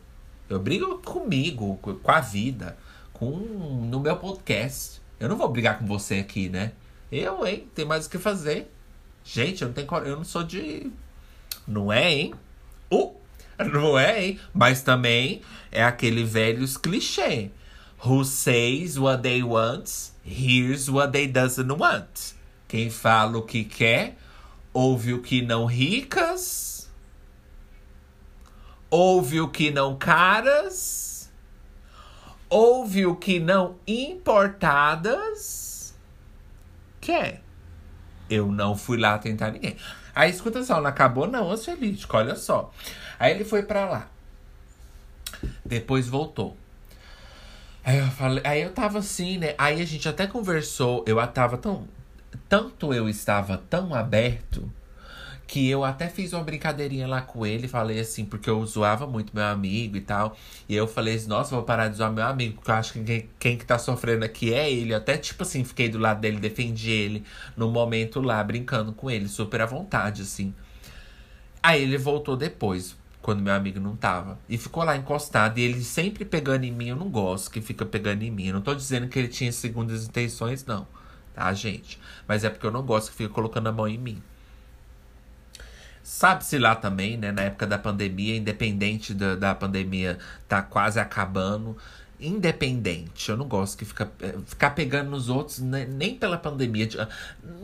Eu 0.48 0.60
brigo 0.60 0.98
comigo, 0.98 1.76
com 1.78 2.10
a 2.10 2.20
vida, 2.20 2.76
com 3.12 3.30
no 3.30 3.98
meu 3.98 4.16
podcast. 4.16 5.02
Eu 5.18 5.28
não 5.28 5.36
vou 5.36 5.48
brigar 5.48 5.78
com 5.78 5.86
você 5.86 6.16
aqui, 6.16 6.48
né? 6.48 6.72
Eu, 7.10 7.44
hein? 7.46 7.68
Tem 7.74 7.84
mais 7.84 8.06
o 8.06 8.10
que 8.10 8.18
fazer. 8.18 8.72
Gente, 9.24 9.62
eu 9.62 9.68
não 9.68 9.74
tenho 9.74 9.88
Eu 10.04 10.16
não 10.16 10.24
sou 10.24 10.42
de. 10.42 10.90
Não 11.66 11.92
é, 11.92 12.12
hein? 12.12 12.34
Uh, 12.92 13.14
não 13.72 13.98
é, 13.98 14.24
hein? 14.24 14.40
Mas 14.52 14.82
também 14.82 15.40
é 15.70 15.82
aquele 15.82 16.24
velhos 16.24 16.76
clichê. 16.76 17.50
Who 18.04 18.24
says 18.24 18.98
what 18.98 19.22
they 19.22 19.42
want, 19.42 20.10
hears 20.24 20.88
what 20.88 21.12
they 21.12 21.28
doesn't 21.28 21.72
want. 21.72 22.34
Quem 22.66 22.90
fala 22.90 23.38
o 23.38 23.42
que 23.42 23.64
quer, 23.64 24.16
ouve 24.72 25.14
o 25.14 25.22
que 25.22 25.40
não 25.42 25.66
ricas, 25.66 26.90
ouve 28.90 29.40
o 29.40 29.48
que 29.48 29.70
não 29.70 29.96
caras, 29.96 31.30
ouve 32.48 33.06
o 33.06 33.14
que 33.14 33.38
não 33.38 33.76
importadas 33.86 35.62
quer. 37.02 37.42
Eu 38.30 38.50
não 38.50 38.74
fui 38.76 38.96
lá 38.96 39.18
tentar 39.18 39.50
ninguém. 39.50 39.76
Aí 40.14 40.30
escuta 40.30 40.62
só, 40.62 40.80
não 40.80 40.88
acabou 40.88 41.26
não, 41.26 41.50
ansiolítico, 41.50 42.16
olha 42.16 42.36
só. 42.36 42.72
Aí 43.18 43.32
ele 43.32 43.44
foi 43.44 43.62
para 43.62 43.88
lá. 43.88 44.08
Depois 45.64 46.08
voltou. 46.08 46.56
Aí 47.84 47.98
eu 47.98 48.06
falei, 48.08 48.42
aí 48.44 48.62
eu 48.62 48.72
tava 48.72 48.98
assim, 48.98 49.38
né? 49.38 49.54
Aí 49.58 49.80
a 49.80 49.84
gente 49.84 50.08
até 50.08 50.26
conversou, 50.26 51.04
eu 51.06 51.26
tava 51.28 51.56
tão 51.58 51.88
tanto 52.48 52.92
eu 52.94 53.08
estava 53.08 53.58
tão 53.68 53.94
aberto 53.94 54.70
que 55.52 55.68
eu 55.68 55.84
até 55.84 56.08
fiz 56.08 56.32
uma 56.32 56.42
brincadeirinha 56.42 57.06
lá 57.06 57.20
com 57.20 57.44
ele, 57.44 57.68
falei 57.68 58.00
assim, 58.00 58.24
porque 58.24 58.48
eu 58.48 58.64
zoava 58.64 59.06
muito 59.06 59.36
meu 59.36 59.44
amigo 59.44 59.98
e 59.98 60.00
tal. 60.00 60.34
E 60.66 60.74
eu 60.74 60.88
falei 60.88 61.16
assim, 61.16 61.28
nossa, 61.28 61.54
vou 61.54 61.62
parar 61.62 61.88
de 61.88 61.98
zoar 61.98 62.10
meu 62.10 62.24
amigo, 62.24 62.54
porque 62.54 62.70
eu 62.70 62.74
acho 62.74 62.94
que 62.94 63.04
quem, 63.04 63.30
quem 63.38 63.58
que 63.58 63.66
tá 63.66 63.78
sofrendo 63.78 64.24
aqui 64.24 64.54
é 64.54 64.72
ele. 64.72 64.94
Eu 64.94 64.96
até, 64.96 65.18
tipo 65.18 65.42
assim, 65.42 65.62
fiquei 65.62 65.90
do 65.90 65.98
lado 65.98 66.22
dele, 66.22 66.38
defendi 66.38 66.90
ele 66.90 67.22
no 67.54 67.70
momento 67.70 68.22
lá, 68.22 68.42
brincando 68.42 68.94
com 68.94 69.10
ele, 69.10 69.28
super 69.28 69.60
à 69.60 69.66
vontade, 69.66 70.22
assim. 70.22 70.54
Aí 71.62 71.82
ele 71.82 71.98
voltou 71.98 72.34
depois, 72.34 72.96
quando 73.20 73.42
meu 73.42 73.52
amigo 73.52 73.78
não 73.78 73.94
tava. 73.94 74.38
E 74.48 74.56
ficou 74.56 74.82
lá 74.84 74.96
encostado. 74.96 75.58
E 75.58 75.62
ele 75.62 75.84
sempre 75.84 76.24
pegando 76.24 76.64
em 76.64 76.72
mim. 76.72 76.88
Eu 76.88 76.96
não 76.96 77.10
gosto 77.10 77.50
que 77.50 77.60
fica 77.60 77.84
pegando 77.84 78.22
em 78.22 78.30
mim. 78.30 78.46
Eu 78.46 78.54
não 78.54 78.62
tô 78.62 78.74
dizendo 78.74 79.06
que 79.06 79.18
ele 79.18 79.28
tinha 79.28 79.52
segundas 79.52 80.06
intenções, 80.06 80.64
não. 80.64 80.86
Tá, 81.34 81.52
gente? 81.52 82.00
Mas 82.26 82.42
é 82.42 82.48
porque 82.48 82.66
eu 82.66 82.70
não 82.72 82.82
gosto 82.82 83.10
que 83.10 83.18
fica 83.18 83.28
colocando 83.28 83.66
a 83.66 83.72
mão 83.72 83.86
em 83.86 83.98
mim. 83.98 84.22
Sabe-se 86.12 86.58
lá 86.58 86.76
também, 86.76 87.16
né, 87.16 87.32
na 87.32 87.40
época 87.44 87.66
da 87.66 87.78
pandemia, 87.78 88.36
independente 88.36 89.14
da, 89.14 89.34
da 89.34 89.54
pandemia 89.54 90.18
tá 90.46 90.60
quase 90.60 91.00
acabando, 91.00 91.74
independente. 92.20 93.30
Eu 93.30 93.36
não 93.38 93.48
gosto 93.48 93.78
que 93.78 93.86
fica, 93.86 94.12
é, 94.20 94.34
ficar 94.44 94.72
pegando 94.72 95.10
nos 95.10 95.30
outros, 95.30 95.60
né, 95.60 95.86
nem 95.86 96.14
pela 96.14 96.36
pandemia. 96.36 96.86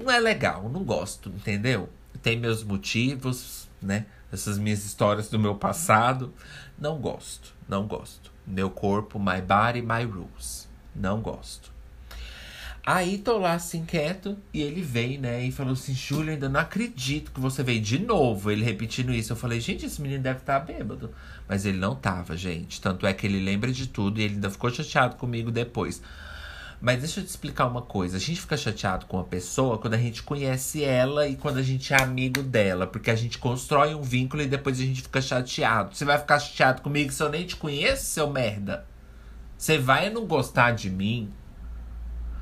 Não 0.03 0.11
é 0.11 0.19
legal, 0.19 0.67
não 0.71 0.83
gosto, 0.83 1.29
entendeu? 1.29 1.91
Tem 2.23 2.39
meus 2.39 2.65
motivos, 2.65 3.69
né? 3.83 4.07
Essas 4.33 4.57
minhas 4.57 4.83
histórias 4.83 5.29
do 5.29 5.39
meu 5.39 5.55
passado. 5.55 6.33
Não 6.79 6.97
gosto, 6.99 7.55
não 7.69 7.87
gosto. 7.87 8.33
Meu 8.47 8.71
corpo, 8.71 9.19
my 9.19 9.43
body, 9.43 9.83
my 9.83 10.05
rules. 10.11 10.67
Não 10.97 11.21
gosto. 11.21 11.71
Aí 12.91 13.19
tô 13.19 13.37
lá 13.37 13.53
assim 13.53 13.85
quieto 13.85 14.39
e 14.51 14.63
ele 14.63 14.81
veio, 14.81 15.21
né? 15.21 15.45
E 15.45 15.53
falou 15.53 15.75
assim: 15.75 15.93
Júlio, 15.93 16.33
ainda 16.33 16.49
não 16.49 16.59
acredito 16.59 17.31
que 17.31 17.39
você 17.39 17.63
veio 17.63 17.83
de 17.83 17.99
novo. 17.99 18.51
Ele 18.51 18.65
repetindo 18.65 19.13
isso. 19.13 19.31
Eu 19.31 19.37
falei: 19.37 19.61
gente, 19.61 19.85
esse 19.85 20.01
menino 20.01 20.23
deve 20.23 20.39
estar 20.39 20.59
tá 20.59 20.65
bêbado. 20.65 21.11
Mas 21.47 21.67
ele 21.67 21.77
não 21.77 21.95
tava, 21.95 22.35
gente. 22.35 22.81
Tanto 22.81 23.07
é 23.07 23.13
que 23.13 23.27
ele 23.27 23.45
lembra 23.45 23.71
de 23.71 23.89
tudo 23.89 24.19
e 24.19 24.23
ele 24.23 24.37
ainda 24.37 24.49
ficou 24.49 24.71
chateado 24.71 25.17
comigo 25.17 25.51
depois. 25.51 26.01
Mas 26.81 27.01
deixa 27.01 27.21
eu 27.21 27.25
te 27.25 27.29
explicar 27.29 27.67
uma 27.67 27.83
coisa. 27.83 28.17
A 28.17 28.21
gente 28.21 28.41
fica 28.41 28.57
chateado 28.57 29.05
com 29.05 29.19
a 29.19 29.25
pessoa 29.25 29.77
quando 29.77 29.93
a 29.93 29.99
gente 29.99 30.23
conhece 30.23 30.83
ela 30.83 31.29
e 31.29 31.37
quando 31.37 31.59
a 31.59 31.63
gente 31.63 31.93
é 31.93 32.03
amigo 32.03 32.43
dela. 32.43 32.87
Porque 32.87 33.11
a 33.11 33.17
gente 33.17 33.37
constrói 33.37 33.95
um 33.95 34.01
vínculo 34.01 34.43
e 34.43 34.47
depois 34.47 34.81
a 34.81 34.83
gente 34.83 35.03
fica 35.03 35.21
chateado. 35.21 35.95
Você 35.95 36.07
vai 36.07 36.17
ficar 36.17 36.39
chateado 36.39 36.81
comigo 36.81 37.13
se 37.13 37.23
eu 37.23 37.29
nem 37.29 37.45
te 37.45 37.55
conheço, 37.55 38.07
seu 38.07 38.31
merda? 38.31 38.87
Você 39.59 39.77
vai 39.77 40.09
não 40.09 40.25
gostar 40.25 40.71
de 40.71 40.89
mim 40.89 41.31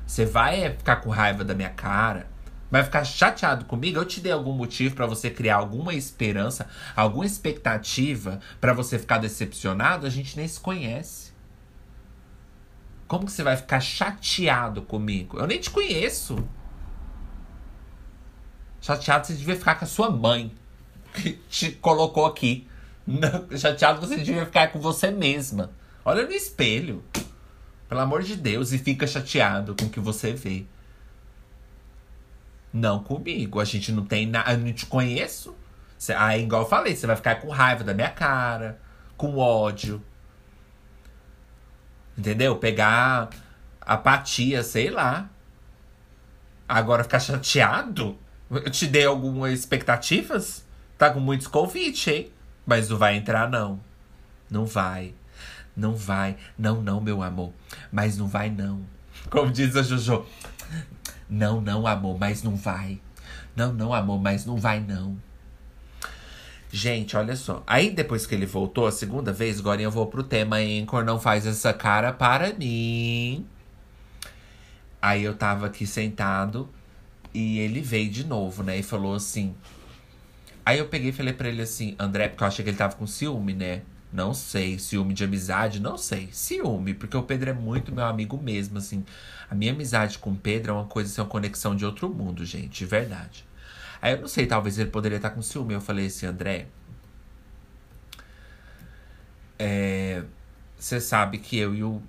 você 0.07 0.25
vai 0.25 0.71
ficar 0.71 0.95
com 0.97 1.09
raiva 1.09 1.43
da 1.43 1.53
minha 1.53 1.69
cara? 1.69 2.27
Vai 2.71 2.83
ficar 2.83 3.03
chateado 3.03 3.65
comigo? 3.65 3.99
Eu 3.99 4.05
te 4.05 4.21
dei 4.21 4.31
algum 4.31 4.53
motivo 4.53 4.95
para 4.95 5.05
você 5.05 5.29
criar 5.29 5.57
alguma 5.57 5.93
esperança, 5.93 6.67
alguma 6.95 7.25
expectativa 7.25 8.39
para 8.59 8.73
você 8.73 8.97
ficar 8.97 9.17
decepcionado? 9.17 10.07
A 10.07 10.09
gente 10.09 10.37
nem 10.37 10.47
se 10.47 10.59
conhece. 10.59 11.33
Como 13.05 13.25
que 13.25 13.31
você 13.31 13.43
vai 13.43 13.57
ficar 13.57 13.81
chateado 13.81 14.81
comigo? 14.81 15.37
Eu 15.37 15.45
nem 15.45 15.59
te 15.59 15.69
conheço. 15.69 16.37
Chateado 18.81 19.27
você 19.27 19.33
devia 19.33 19.55
ficar 19.55 19.75
com 19.75 19.85
a 19.85 19.87
sua 19.87 20.09
mãe, 20.09 20.53
que 21.13 21.33
te 21.49 21.71
colocou 21.71 22.25
aqui. 22.25 22.67
Não, 23.05 23.57
chateado 23.57 23.99
você 23.99 24.17
devia 24.17 24.45
ficar 24.45 24.71
com 24.71 24.79
você 24.79 25.11
mesma. 25.11 25.71
Olha 26.03 26.25
no 26.25 26.31
espelho. 26.31 27.03
Pelo 27.87 28.01
amor 28.01 28.21
de 28.23 28.35
Deus, 28.35 28.71
e 28.73 28.77
fica 28.77 29.07
chateado 29.07 29.75
com 29.75 29.85
o 29.85 29.89
que 29.89 29.99
você 29.99 30.33
vê. 30.33 30.65
Não 32.73 33.01
comigo. 33.03 33.59
A 33.59 33.65
gente 33.65 33.91
não 33.91 34.05
tem 34.05 34.25
nada. 34.27 34.51
Eu 34.51 34.57
não 34.57 34.73
te 34.73 34.85
conheço. 34.85 35.55
Cê, 35.97 36.13
aí, 36.13 36.43
igual 36.43 36.63
eu 36.63 36.69
falei, 36.69 36.95
você 36.95 37.07
vai 37.07 37.15
ficar 37.15 37.35
com 37.35 37.49
raiva 37.49 37.83
da 37.83 37.93
minha 37.93 38.09
cara, 38.09 38.79
com 39.15 39.37
ódio. 39.37 40.01
Entendeu? 42.17 42.57
Pegar 42.57 43.29
apatia, 43.81 44.63
sei 44.63 44.89
lá. 44.89 45.29
Agora 46.67 47.03
ficar 47.03 47.19
chateado? 47.19 48.17
Eu 48.51 48.69
te 48.69 48.85
dei 48.85 49.05
algumas 49.05 49.51
expectativas? 49.53 50.65
Tá 50.97 51.09
com 51.09 51.19
muitos 51.19 51.47
convites, 51.47 52.07
hein? 52.07 52.31
Mas 52.65 52.89
não 52.89 52.97
vai 52.97 53.15
entrar, 53.15 53.49
não. 53.49 53.79
Não 54.49 54.65
vai. 54.65 55.13
Não 55.77 55.95
vai. 55.95 56.35
Não, 56.57 56.81
não, 56.81 56.99
meu 56.99 57.21
amor. 57.21 57.53
Mas 57.91 58.17
não 58.17 58.27
vai, 58.27 58.49
não. 58.49 58.81
Como 59.29 59.51
diz 59.51 59.75
a 59.75 59.83
Jojo. 59.83 60.25
Não, 61.29 61.61
não, 61.61 61.85
amor, 61.85 62.17
mas 62.19 62.41
não 62.41 62.55
vai. 62.55 62.99
Não, 63.55 63.71
não, 63.71 63.93
amor, 63.93 64.19
mas 64.19 64.45
não 64.45 64.57
vai, 64.57 64.79
não. 64.79 65.17
Gente, 66.71 67.15
olha 67.15 67.35
só. 67.35 67.63
Aí 67.67 67.91
depois 67.91 68.25
que 68.25 68.33
ele 68.33 68.45
voltou 68.45 68.87
a 68.87 68.91
segunda 68.91 69.31
vez, 69.31 69.59
agora 69.59 69.81
eu 69.81 69.91
vou 69.91 70.07
pro 70.07 70.23
tema 70.23 70.57
Anchor, 70.57 71.03
não 71.05 71.19
faz 71.19 71.45
essa 71.45 71.73
cara 71.73 72.11
para 72.11 72.53
mim. 72.53 73.45
Aí 75.01 75.23
eu 75.23 75.35
tava 75.35 75.67
aqui 75.67 75.85
sentado 75.85 76.67
e 77.33 77.59
ele 77.59 77.81
veio 77.81 78.09
de 78.09 78.25
novo, 78.25 78.63
né? 78.63 78.77
E 78.79 78.83
falou 78.83 79.13
assim. 79.13 79.55
Aí 80.65 80.79
eu 80.79 80.87
peguei 80.87 81.09
e 81.09 81.13
falei 81.13 81.33
pra 81.33 81.47
ele 81.47 81.61
assim, 81.61 81.95
André, 81.99 82.27
porque 82.29 82.43
eu 82.43 82.47
achei 82.47 82.63
que 82.63 82.69
ele 82.71 82.77
tava 82.77 82.95
com 82.95 83.07
ciúme, 83.07 83.53
né? 83.53 83.83
Não 84.11 84.33
sei, 84.33 84.79
ciúme 84.79 85.13
de 85.13 85.23
amizade, 85.23 85.79
não 85.81 85.97
sei. 85.97 86.29
Ciúme, 86.31 86.93
porque 86.93 87.17
o 87.17 87.23
Pedro 87.23 87.49
é 87.49 87.53
muito 87.53 87.93
meu 87.93 88.05
amigo 88.05 88.41
mesmo, 88.41 88.77
assim. 88.77 89.03
A 89.49 89.55
minha 89.55 89.73
amizade 89.73 90.17
com 90.19 90.31
o 90.31 90.35
Pedro 90.35 90.71
é 90.71 90.75
uma 90.75 90.85
coisa, 90.85 91.11
assim, 91.11 91.21
uma 91.21 91.27
conexão 91.27 91.75
de 91.75 91.85
outro 91.85 92.09
mundo, 92.09 92.45
gente, 92.45 92.79
de 92.79 92.85
verdade. 92.85 93.45
Aí 94.01 94.13
eu 94.13 94.21
não 94.21 94.27
sei, 94.27 94.45
talvez 94.45 94.79
ele 94.79 94.89
poderia 94.89 95.17
estar 95.17 95.31
com 95.31 95.41
ciúme. 95.41 95.73
Eu 95.73 95.81
falei 95.81 96.07
assim, 96.07 96.25
André. 96.25 96.67
É, 99.59 100.23
você 100.77 101.01
sabe 101.01 101.39
que 101.39 101.57
eu 101.57 101.73
e 101.75 101.83
o 101.83 102.01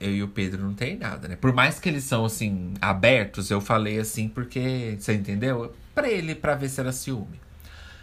eu 0.00 0.10
e 0.14 0.22
o 0.22 0.28
Pedro 0.28 0.62
não 0.62 0.72
tem 0.72 0.96
nada, 0.96 1.28
né? 1.28 1.36
Por 1.36 1.52
mais 1.52 1.78
que 1.78 1.88
eles 1.88 2.04
são 2.04 2.24
assim 2.24 2.72
abertos, 2.80 3.50
eu 3.50 3.60
falei 3.60 3.98
assim 3.98 4.28
porque 4.28 4.96
você 4.98 5.12
entendeu? 5.12 5.74
Para 5.94 6.10
ele 6.10 6.34
para 6.34 6.54
ver 6.54 6.70
se 6.70 6.80
era 6.80 6.90
ciúme. 6.90 7.38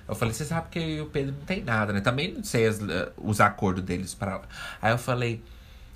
Eu 0.08 0.16
falei, 0.16 0.34
você 0.34 0.46
sabe 0.46 0.70
que 0.70 1.02
o 1.02 1.08
Pedro 1.08 1.34
não 1.38 1.46
tem 1.46 1.62
nada, 1.62 1.92
né? 1.92 2.00
Também 2.02 2.34
não 2.34 2.44
sei 2.44 2.66
as, 2.66 2.80
os 3.18 3.42
acordos 3.42 3.84
deles 3.84 4.16
para 4.16 4.42
Aí 4.82 4.92
eu 4.92 4.98
falei, 4.98 5.44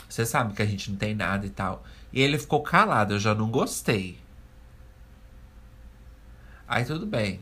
você 0.09 0.25
sabe 0.25 0.53
que 0.53 0.61
a 0.61 0.65
gente 0.65 0.91
não 0.91 0.97
tem 0.97 1.15
nada 1.15 1.45
e 1.45 1.49
tal. 1.49 1.83
E 2.11 2.21
ele 2.21 2.37
ficou 2.37 2.61
calado, 2.61 3.13
eu 3.13 3.19
já 3.19 3.33
não 3.33 3.49
gostei. 3.49 4.19
Aí 6.67 6.83
tudo 6.85 7.05
bem. 7.05 7.39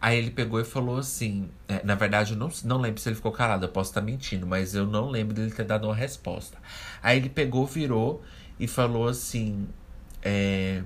Aí 0.00 0.16
ele 0.16 0.30
pegou 0.30 0.58
e 0.60 0.64
falou 0.64 0.96
assim. 0.98 1.50
É, 1.68 1.84
na 1.84 1.94
verdade, 1.94 2.32
eu 2.32 2.38
não, 2.38 2.50
não 2.64 2.78
lembro 2.78 3.00
se 3.00 3.08
ele 3.08 3.16
ficou 3.16 3.32
calado, 3.32 3.66
eu 3.66 3.68
posso 3.68 3.90
estar 3.90 4.00
mentindo, 4.00 4.46
mas 4.46 4.74
eu 4.74 4.86
não 4.86 5.10
lembro 5.10 5.34
dele 5.34 5.50
ter 5.50 5.64
dado 5.64 5.86
uma 5.86 5.94
resposta. 5.94 6.56
Aí 7.02 7.18
ele 7.18 7.28
pegou, 7.28 7.66
virou 7.66 8.22
e 8.58 8.66
falou 8.66 9.08
assim. 9.08 9.68
É, 10.22 10.82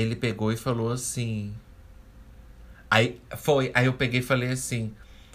ele 0.00 0.14
pegou 0.14 0.52
e 0.52 0.56
falou 0.56 0.92
assim. 0.92 1.52
Aí 2.90 3.20
foi, 3.36 3.70
aí 3.74 3.86
eu 3.86 3.92
peguei 3.92 4.20
e 4.20 4.22
falei 4.22 4.50
assim, 4.50 4.94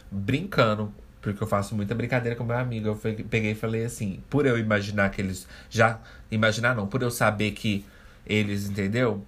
brincando, 0.10 0.94
porque 1.22 1.44
eu 1.44 1.48
faço 1.48 1.76
muita 1.76 1.94
brincadeira 1.94 2.36
com 2.36 2.44
meu 2.44 2.58
amigo. 2.58 2.88
Eu 2.88 2.96
peguei 2.96 3.52
e 3.52 3.56
falei 3.56 3.84
assim, 3.84 4.22
por 4.30 4.46
eu 4.46 4.58
imaginar 4.58 5.10
que 5.12 5.22
eles. 5.22 5.48
Já. 5.70 6.00
Imaginar 6.32 6.76
não, 6.76 6.88
por 6.88 7.02
eu 7.02 7.12
saber 7.12 7.52
que 7.52 7.86
eles, 8.26 8.70
entendeu? 8.70 9.24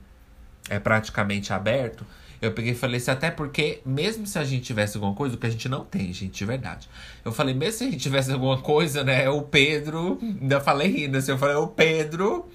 É 0.69 0.79
praticamente 0.79 1.53
aberto. 1.53 2.05
Eu 2.41 2.51
peguei 2.51 2.71
e 2.71 2.75
falei 2.75 2.97
assim, 2.97 3.11
até 3.11 3.29
porque, 3.29 3.81
mesmo 3.85 4.25
se 4.25 4.39
a 4.39 4.43
gente 4.43 4.63
tivesse 4.63 4.97
alguma 4.97 5.13
coisa, 5.13 5.35
o 5.35 5.37
que 5.37 5.47
a 5.47 5.49
gente 5.49 5.67
não 5.69 5.83
tem, 5.83 6.11
gente, 6.13 6.37
de 6.37 6.45
verdade. 6.45 6.89
Eu 7.23 7.31
falei, 7.31 7.53
mesmo 7.53 7.77
se 7.79 7.83
a 7.83 7.91
gente 7.91 8.01
tivesse 8.01 8.31
alguma 8.31 8.61
coisa, 8.61 9.03
né? 9.03 9.29
O 9.29 9.41
Pedro. 9.41 10.17
Ainda 10.21 10.61
falei 10.61 10.87
rindo 10.87 11.17
assim, 11.17 11.31
eu 11.31 11.37
falei, 11.37 11.55
o 11.55 11.67
Pedro. 11.67 12.49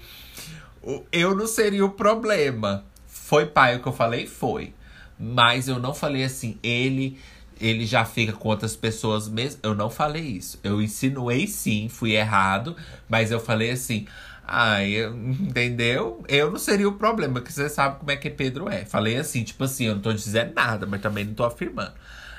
Eu 1.11 1.35
não 1.35 1.47
seria 1.47 1.85
o 1.85 1.91
problema. 1.91 2.83
Foi 3.07 3.45
pai 3.45 3.75
o 3.75 3.81
que 3.81 3.87
eu 3.87 3.93
falei? 3.93 4.27
Foi. 4.27 4.73
Mas 5.19 5.67
eu 5.67 5.79
não 5.79 5.93
falei 5.93 6.23
assim, 6.23 6.57
ele 6.63 7.19
ele 7.59 7.85
já 7.85 8.03
fica 8.03 8.33
com 8.33 8.49
outras 8.49 8.75
pessoas 8.75 9.29
mesmo. 9.29 9.59
Eu 9.61 9.75
não 9.75 9.89
falei 9.89 10.23
isso. 10.23 10.59
Eu 10.63 10.81
insinuei 10.81 11.45
sim, 11.45 11.87
fui 11.89 12.13
errado, 12.13 12.75
mas 13.07 13.29
eu 13.29 13.39
falei 13.39 13.69
assim: 13.69 14.07
Ai, 14.53 14.95
entendeu? 15.39 16.23
Eu 16.27 16.51
não 16.51 16.59
seria 16.59 16.89
o 16.89 16.93
problema, 16.93 17.35
porque 17.35 17.51
você 17.51 17.69
sabe 17.69 17.99
como 17.99 18.11
é 18.11 18.17
que 18.17 18.29
Pedro 18.29 18.67
é. 18.67 18.83
Falei 18.83 19.17
assim, 19.17 19.43
tipo 19.43 19.63
assim, 19.63 19.85
eu 19.85 19.95
não 19.95 20.01
tô 20.01 20.11
dizendo 20.11 20.53
nada, 20.53 20.85
mas 20.85 21.01
também 21.01 21.23
não 21.23 21.33
tô 21.33 21.43
afirmando. 21.45 21.93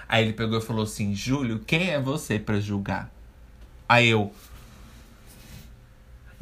Aí 0.08 0.24
ele 0.24 0.34
pegou 0.34 0.58
e 0.58 0.60
falou 0.60 0.84
assim: 0.84 1.14
Júlio, 1.14 1.60
quem 1.60 1.90
é 1.90 2.00
você 2.00 2.38
para 2.38 2.60
julgar? 2.60 3.10
Aí 3.88 4.08
eu. 4.08 4.32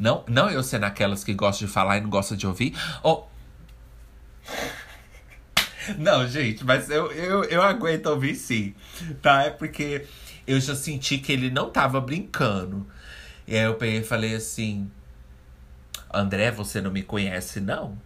Não, 0.01 0.25
não 0.27 0.49
eu 0.49 0.63
sendo 0.63 0.85
aquelas 0.85 1.23
que 1.23 1.31
gostam 1.31 1.67
de 1.67 1.71
falar 1.71 1.97
e 1.97 2.01
não 2.01 2.09
gostam 2.09 2.35
de 2.35 2.47
ouvir. 2.47 2.75
Oh. 3.03 3.25
Não, 5.97 6.27
gente, 6.27 6.63
mas 6.63 6.89
eu, 6.89 7.11
eu, 7.11 7.43
eu 7.45 7.61
aguento 7.61 8.05
ouvir 8.05 8.35
sim, 8.35 8.75
tá? 9.21 9.43
É 9.43 9.49
porque 9.49 10.05
eu 10.45 10.59
já 10.59 10.75
senti 10.75 11.17
que 11.17 11.31
ele 11.31 11.49
não 11.49 11.71
tava 11.71 11.99
brincando. 11.99 12.87
E 13.47 13.55
aí 13.55 13.63
eu 13.63 13.73
peguei 13.75 13.99
e 13.99 14.03
falei 14.03 14.35
assim: 14.35 14.89
André, 16.13 16.51
você 16.51 16.81
não 16.81 16.91
me 16.91 17.01
conhece, 17.01 17.59
não? 17.59 17.97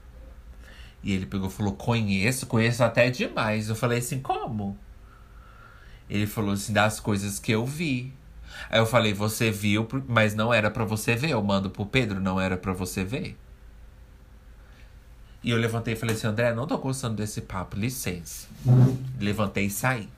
E 1.03 1.11
ele 1.11 1.25
pegou 1.25 1.49
e 1.49 1.51
falou: 1.51 1.73
Conheço, 1.73 2.47
conheço 2.47 2.81
até 2.83 3.09
demais. 3.09 3.67
Eu 3.67 3.75
falei 3.75 3.99
assim: 3.99 4.21
Como? 4.21 4.77
Ele 6.09 6.27
falou 6.27 6.51
assim: 6.51 6.71
Das 6.71 6.99
coisas 6.99 7.39
que 7.39 7.51
eu 7.51 7.65
vi. 7.65 8.13
Aí 8.69 8.79
eu 8.79 8.85
falei: 8.85 9.13
Você 9.13 9.51
viu, 9.51 9.87
mas 10.07 10.35
não 10.35 10.53
era 10.53 10.69
para 10.69 10.85
você 10.85 11.15
ver. 11.15 11.31
Eu 11.31 11.43
mando 11.43 11.69
pro 11.69 11.85
Pedro, 11.85 12.19
não 12.19 12.39
era 12.39 12.57
para 12.57 12.73
você 12.73 13.03
ver. 13.03 13.37
E 15.43 15.51
eu 15.51 15.57
levantei 15.57 15.93
e 15.93 15.97
falei 15.97 16.15
assim: 16.15 16.27
André, 16.27 16.53
não 16.53 16.65
tô 16.65 16.77
gostando 16.77 17.15
desse 17.15 17.41
papo, 17.41 17.77
licença. 17.77 18.47
Levantei 19.19 19.65
e 19.65 19.69
saí. 19.69 20.09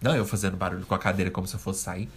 Não 0.00 0.14
eu 0.14 0.24
fazendo 0.24 0.56
barulho 0.56 0.86
com 0.86 0.94
a 0.94 0.98
cadeira 0.98 1.30
como 1.30 1.46
se 1.46 1.54
eu 1.54 1.60
fosse 1.60 1.80
sair. 1.80 2.08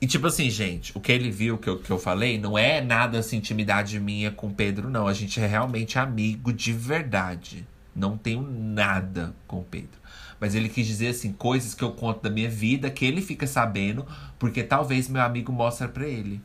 E 0.00 0.06
tipo 0.06 0.26
assim, 0.26 0.48
gente, 0.48 0.96
o 0.96 1.00
que 1.00 1.12
ele 1.12 1.30
viu, 1.30 1.58
que 1.58 1.68
eu, 1.68 1.78
que 1.78 1.90
eu 1.90 1.98
falei, 1.98 2.38
não 2.38 2.56
é 2.56 2.80
nada 2.80 3.18
assim, 3.18 3.36
intimidade 3.36 4.00
minha 4.00 4.30
com 4.30 4.46
o 4.46 4.54
Pedro, 4.54 4.88
não. 4.88 5.06
A 5.06 5.12
gente 5.12 5.38
é 5.38 5.46
realmente 5.46 5.98
amigo 5.98 6.50
de 6.50 6.72
verdade. 6.72 7.66
Não 7.94 8.16
tenho 8.16 8.40
nada 8.40 9.34
com 9.46 9.60
o 9.60 9.64
Pedro. 9.64 9.99
Mas 10.40 10.54
ele 10.54 10.68
quis 10.68 10.86
dizer 10.86 11.08
assim, 11.08 11.32
coisas 11.32 11.74
que 11.74 11.84
eu 11.84 11.92
conto 11.92 12.22
da 12.22 12.30
minha 12.30 12.48
vida, 12.48 12.90
que 12.90 13.04
ele 13.04 13.20
fica 13.20 13.46
sabendo, 13.46 14.06
porque 14.38 14.62
talvez 14.62 15.08
meu 15.08 15.22
amigo 15.22 15.52
mostre 15.52 15.86
para 15.88 16.06
ele. 16.08 16.40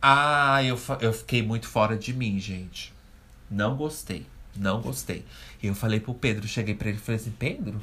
Ah, 0.00 0.62
eu, 0.62 0.78
eu 1.00 1.12
fiquei 1.12 1.42
muito 1.42 1.66
fora 1.66 1.96
de 1.96 2.12
mim, 2.12 2.38
gente. 2.38 2.92
Não 3.50 3.76
gostei. 3.76 4.26
Não 4.54 4.80
gostei. 4.82 5.24
E 5.62 5.66
eu 5.66 5.74
falei 5.74 6.00
pro 6.00 6.12
Pedro, 6.12 6.46
cheguei 6.46 6.74
pra 6.74 6.90
ele 6.90 6.98
e 6.98 7.00
falei 7.00 7.20
assim, 7.20 7.32
Pedro, 7.38 7.80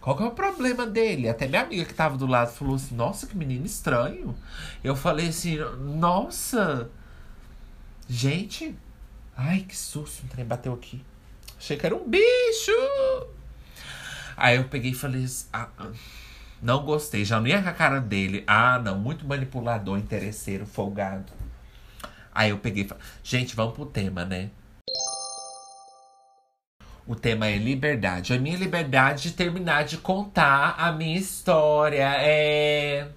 qual 0.00 0.16
que 0.16 0.22
é 0.22 0.26
o 0.26 0.30
problema 0.30 0.86
dele? 0.86 1.28
Até 1.28 1.46
minha 1.46 1.60
amiga 1.60 1.84
que 1.84 1.92
tava 1.92 2.16
do 2.16 2.26
lado 2.26 2.52
falou 2.52 2.76
assim: 2.76 2.94
Nossa, 2.94 3.26
que 3.26 3.36
menino 3.36 3.66
estranho. 3.66 4.34
Eu 4.82 4.96
falei 4.96 5.28
assim: 5.28 5.58
Nossa, 5.78 6.90
gente. 8.08 8.74
Ai, 9.36 9.60
que 9.60 9.76
susto, 9.76 10.24
um 10.24 10.28
trem 10.28 10.44
bateu 10.44 10.72
aqui. 10.72 11.04
Achei 11.58 11.76
que 11.76 11.84
era 11.84 11.94
um 11.94 12.08
bicho. 12.08 12.72
Aí 14.40 14.56
eu 14.56 14.64
peguei 14.64 14.92
e 14.92 14.94
falei 14.94 15.26
ah, 15.52 15.68
Não 16.62 16.82
gostei, 16.82 17.26
já 17.26 17.38
não 17.38 17.46
ia 17.46 17.62
com 17.62 17.68
a 17.68 17.74
cara 17.74 18.00
dele. 18.00 18.42
Ah, 18.46 18.78
não, 18.78 18.98
muito 18.98 19.26
manipulador, 19.26 19.98
interesseiro, 19.98 20.64
folgado. 20.64 21.30
Aí 22.34 22.48
eu 22.48 22.56
peguei 22.56 22.84
e 22.84 22.88
falei: 22.88 23.04
Gente, 23.22 23.54
vamos 23.54 23.74
pro 23.74 23.84
tema, 23.84 24.24
né? 24.24 24.48
O 27.06 27.14
tema 27.14 27.48
é 27.48 27.58
liberdade. 27.58 28.32
A 28.32 28.38
minha 28.38 28.56
liberdade 28.56 29.24
de 29.24 29.32
terminar 29.32 29.84
de 29.84 29.98
contar 29.98 30.74
a 30.78 30.90
minha 30.90 31.18
história. 31.18 32.08
É. 32.16 33.08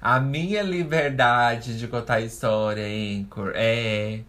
A 0.00 0.18
minha 0.18 0.62
liberdade 0.62 1.78
de 1.78 1.86
contar 1.86 2.14
a 2.14 2.20
história, 2.22 2.84
Anchor. 2.84 3.52
É. 3.54 4.22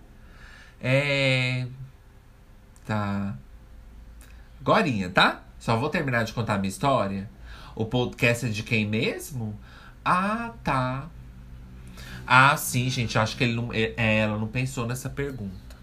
É. 0.80 1.66
Tá. 2.86 3.36
Gorinha, 4.62 5.10
tá? 5.10 5.49
Só 5.60 5.76
vou 5.76 5.90
terminar 5.90 6.24
de 6.24 6.34
contar 6.34 6.58
minha 6.58 6.70
história. 6.70 7.30
O 7.76 7.86
podcast 7.86 8.46
é 8.46 8.50
de 8.50 8.64
quem 8.64 8.88
mesmo? 8.88 9.60
Ah, 10.04 10.54
tá. 10.64 11.10
Ah, 12.26 12.56
sim, 12.56 12.90
gente. 12.90 13.18
Acho 13.18 13.36
que 13.36 13.44
ele 13.44 13.56
não, 13.56 13.74
é, 13.74 13.94
é, 13.98 14.20
ela 14.20 14.38
não 14.38 14.48
pensou 14.48 14.88
nessa 14.88 15.10
pergunta. 15.10 15.76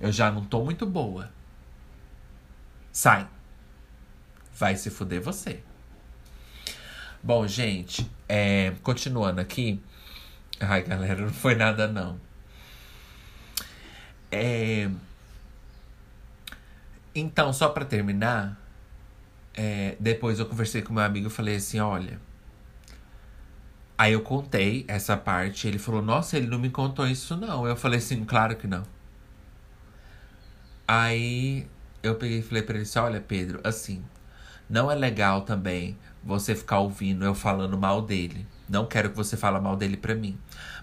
Eu 0.00 0.10
já 0.10 0.30
não 0.30 0.44
tô 0.44 0.64
muito 0.64 0.84
boa. 0.84 1.30
Sai. 2.92 3.28
Vai 4.58 4.74
se 4.74 4.90
fuder 4.90 5.20
você. 5.20 5.60
Bom, 7.22 7.46
gente, 7.46 8.10
é, 8.28 8.72
continuando 8.82 9.40
aqui. 9.40 9.80
Ai, 10.60 10.82
galera, 10.82 11.22
não 11.22 11.32
foi 11.32 11.54
nada 11.54 11.86
não. 11.86 12.18
É, 14.30 14.88
então, 17.20 17.52
só 17.52 17.68
para 17.68 17.84
terminar, 17.84 18.60
é, 19.54 19.96
depois 19.98 20.38
eu 20.38 20.46
conversei 20.46 20.82
com 20.82 20.92
meu 20.92 21.02
amigo 21.02 21.28
e 21.28 21.30
falei 21.30 21.56
assim: 21.56 21.80
olha. 21.80 22.20
Aí 23.98 24.12
eu 24.12 24.20
contei 24.20 24.84
essa 24.88 25.16
parte. 25.16 25.66
Ele 25.66 25.78
falou: 25.78 26.02
Nossa, 26.02 26.36
ele 26.36 26.46
não 26.46 26.58
me 26.58 26.68
contou 26.70 27.06
isso, 27.06 27.36
não. 27.36 27.66
Eu 27.66 27.76
falei 27.76 27.98
assim: 27.98 28.24
Claro 28.24 28.56
que 28.56 28.66
não. 28.66 28.82
Aí 30.86 31.66
eu 32.02 32.14
peguei 32.16 32.40
e 32.40 32.42
falei 32.42 32.62
pra 32.62 32.74
ele 32.74 32.82
assim: 32.82 32.98
Olha, 32.98 33.20
Pedro, 33.20 33.60
assim, 33.64 34.04
não 34.68 34.90
é 34.90 34.94
legal 34.94 35.42
também 35.42 35.96
você 36.22 36.54
ficar 36.54 36.80
ouvindo 36.80 37.24
eu 37.24 37.34
falando 37.34 37.78
mal 37.78 38.02
dele. 38.02 38.46
Não 38.68 38.84
quero 38.86 39.10
que 39.10 39.16
você 39.16 39.36
fale 39.36 39.60
mal 39.60 39.76
dele 39.76 39.96
pra 39.96 40.14
mim. 40.14 40.38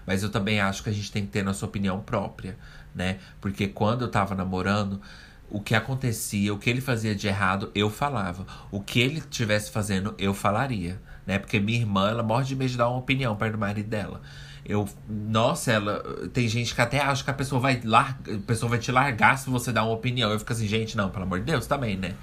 Mas 0.06 0.22
eu 0.22 0.30
também 0.30 0.60
acho 0.60 0.82
que 0.82 0.88
a 0.90 0.92
gente 0.92 1.12
tem 1.12 1.24
que 1.24 1.30
ter 1.30 1.42
nossa 1.42 1.64
opinião 1.64 2.00
própria, 2.00 2.58
né? 2.94 3.18
Porque 3.40 3.68
quando 3.68 4.02
eu 4.02 4.10
tava 4.10 4.34
namorando, 4.34 5.00
o 5.50 5.60
que 5.60 5.74
acontecia, 5.74 6.52
o 6.52 6.58
que 6.58 6.68
ele 6.68 6.80
fazia 6.80 7.14
de 7.14 7.28
errado, 7.28 7.70
eu 7.74 7.90
falava. 7.90 8.46
O 8.70 8.80
que 8.80 9.00
ele 9.00 9.18
estivesse 9.18 9.70
fazendo, 9.70 10.14
eu 10.18 10.34
falaria, 10.34 11.00
né? 11.26 11.38
Porque 11.38 11.60
minha 11.60 11.78
irmã, 11.78 12.08
ela 12.08 12.22
morre 12.22 12.44
de 12.44 12.56
medo 12.56 12.70
de 12.70 12.76
dar 12.76 12.88
uma 12.88 12.98
opinião 12.98 13.36
perto 13.36 13.52
do 13.52 13.58
marido 13.58 13.88
dela. 13.88 14.20
Eu, 14.64 14.88
nossa, 15.08 15.72
ela 15.72 16.02
tem 16.32 16.48
gente 16.48 16.74
que 16.74 16.80
até 16.80 16.98
acha 16.98 17.22
que 17.22 17.30
a 17.30 17.34
pessoa 17.34 17.60
vai 17.60 17.80
lar, 17.84 18.18
a 18.26 18.46
pessoa 18.46 18.70
vai 18.70 18.78
te 18.78 18.90
largar 18.90 19.36
se 19.36 19.50
você 19.50 19.70
dar 19.70 19.84
uma 19.84 19.92
opinião. 19.92 20.30
Eu 20.30 20.38
fico 20.38 20.52
assim, 20.52 20.66
gente, 20.66 20.96
não, 20.96 21.10
pelo 21.10 21.24
amor 21.24 21.40
de 21.40 21.44
Deus, 21.44 21.66
também, 21.66 21.96
né? 21.96 22.14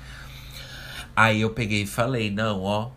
Aí 1.16 1.42
eu 1.42 1.52
peguei 1.52 1.84
e 1.84 1.88
falei, 1.88 2.32
não, 2.32 2.62
ó, 2.62 2.92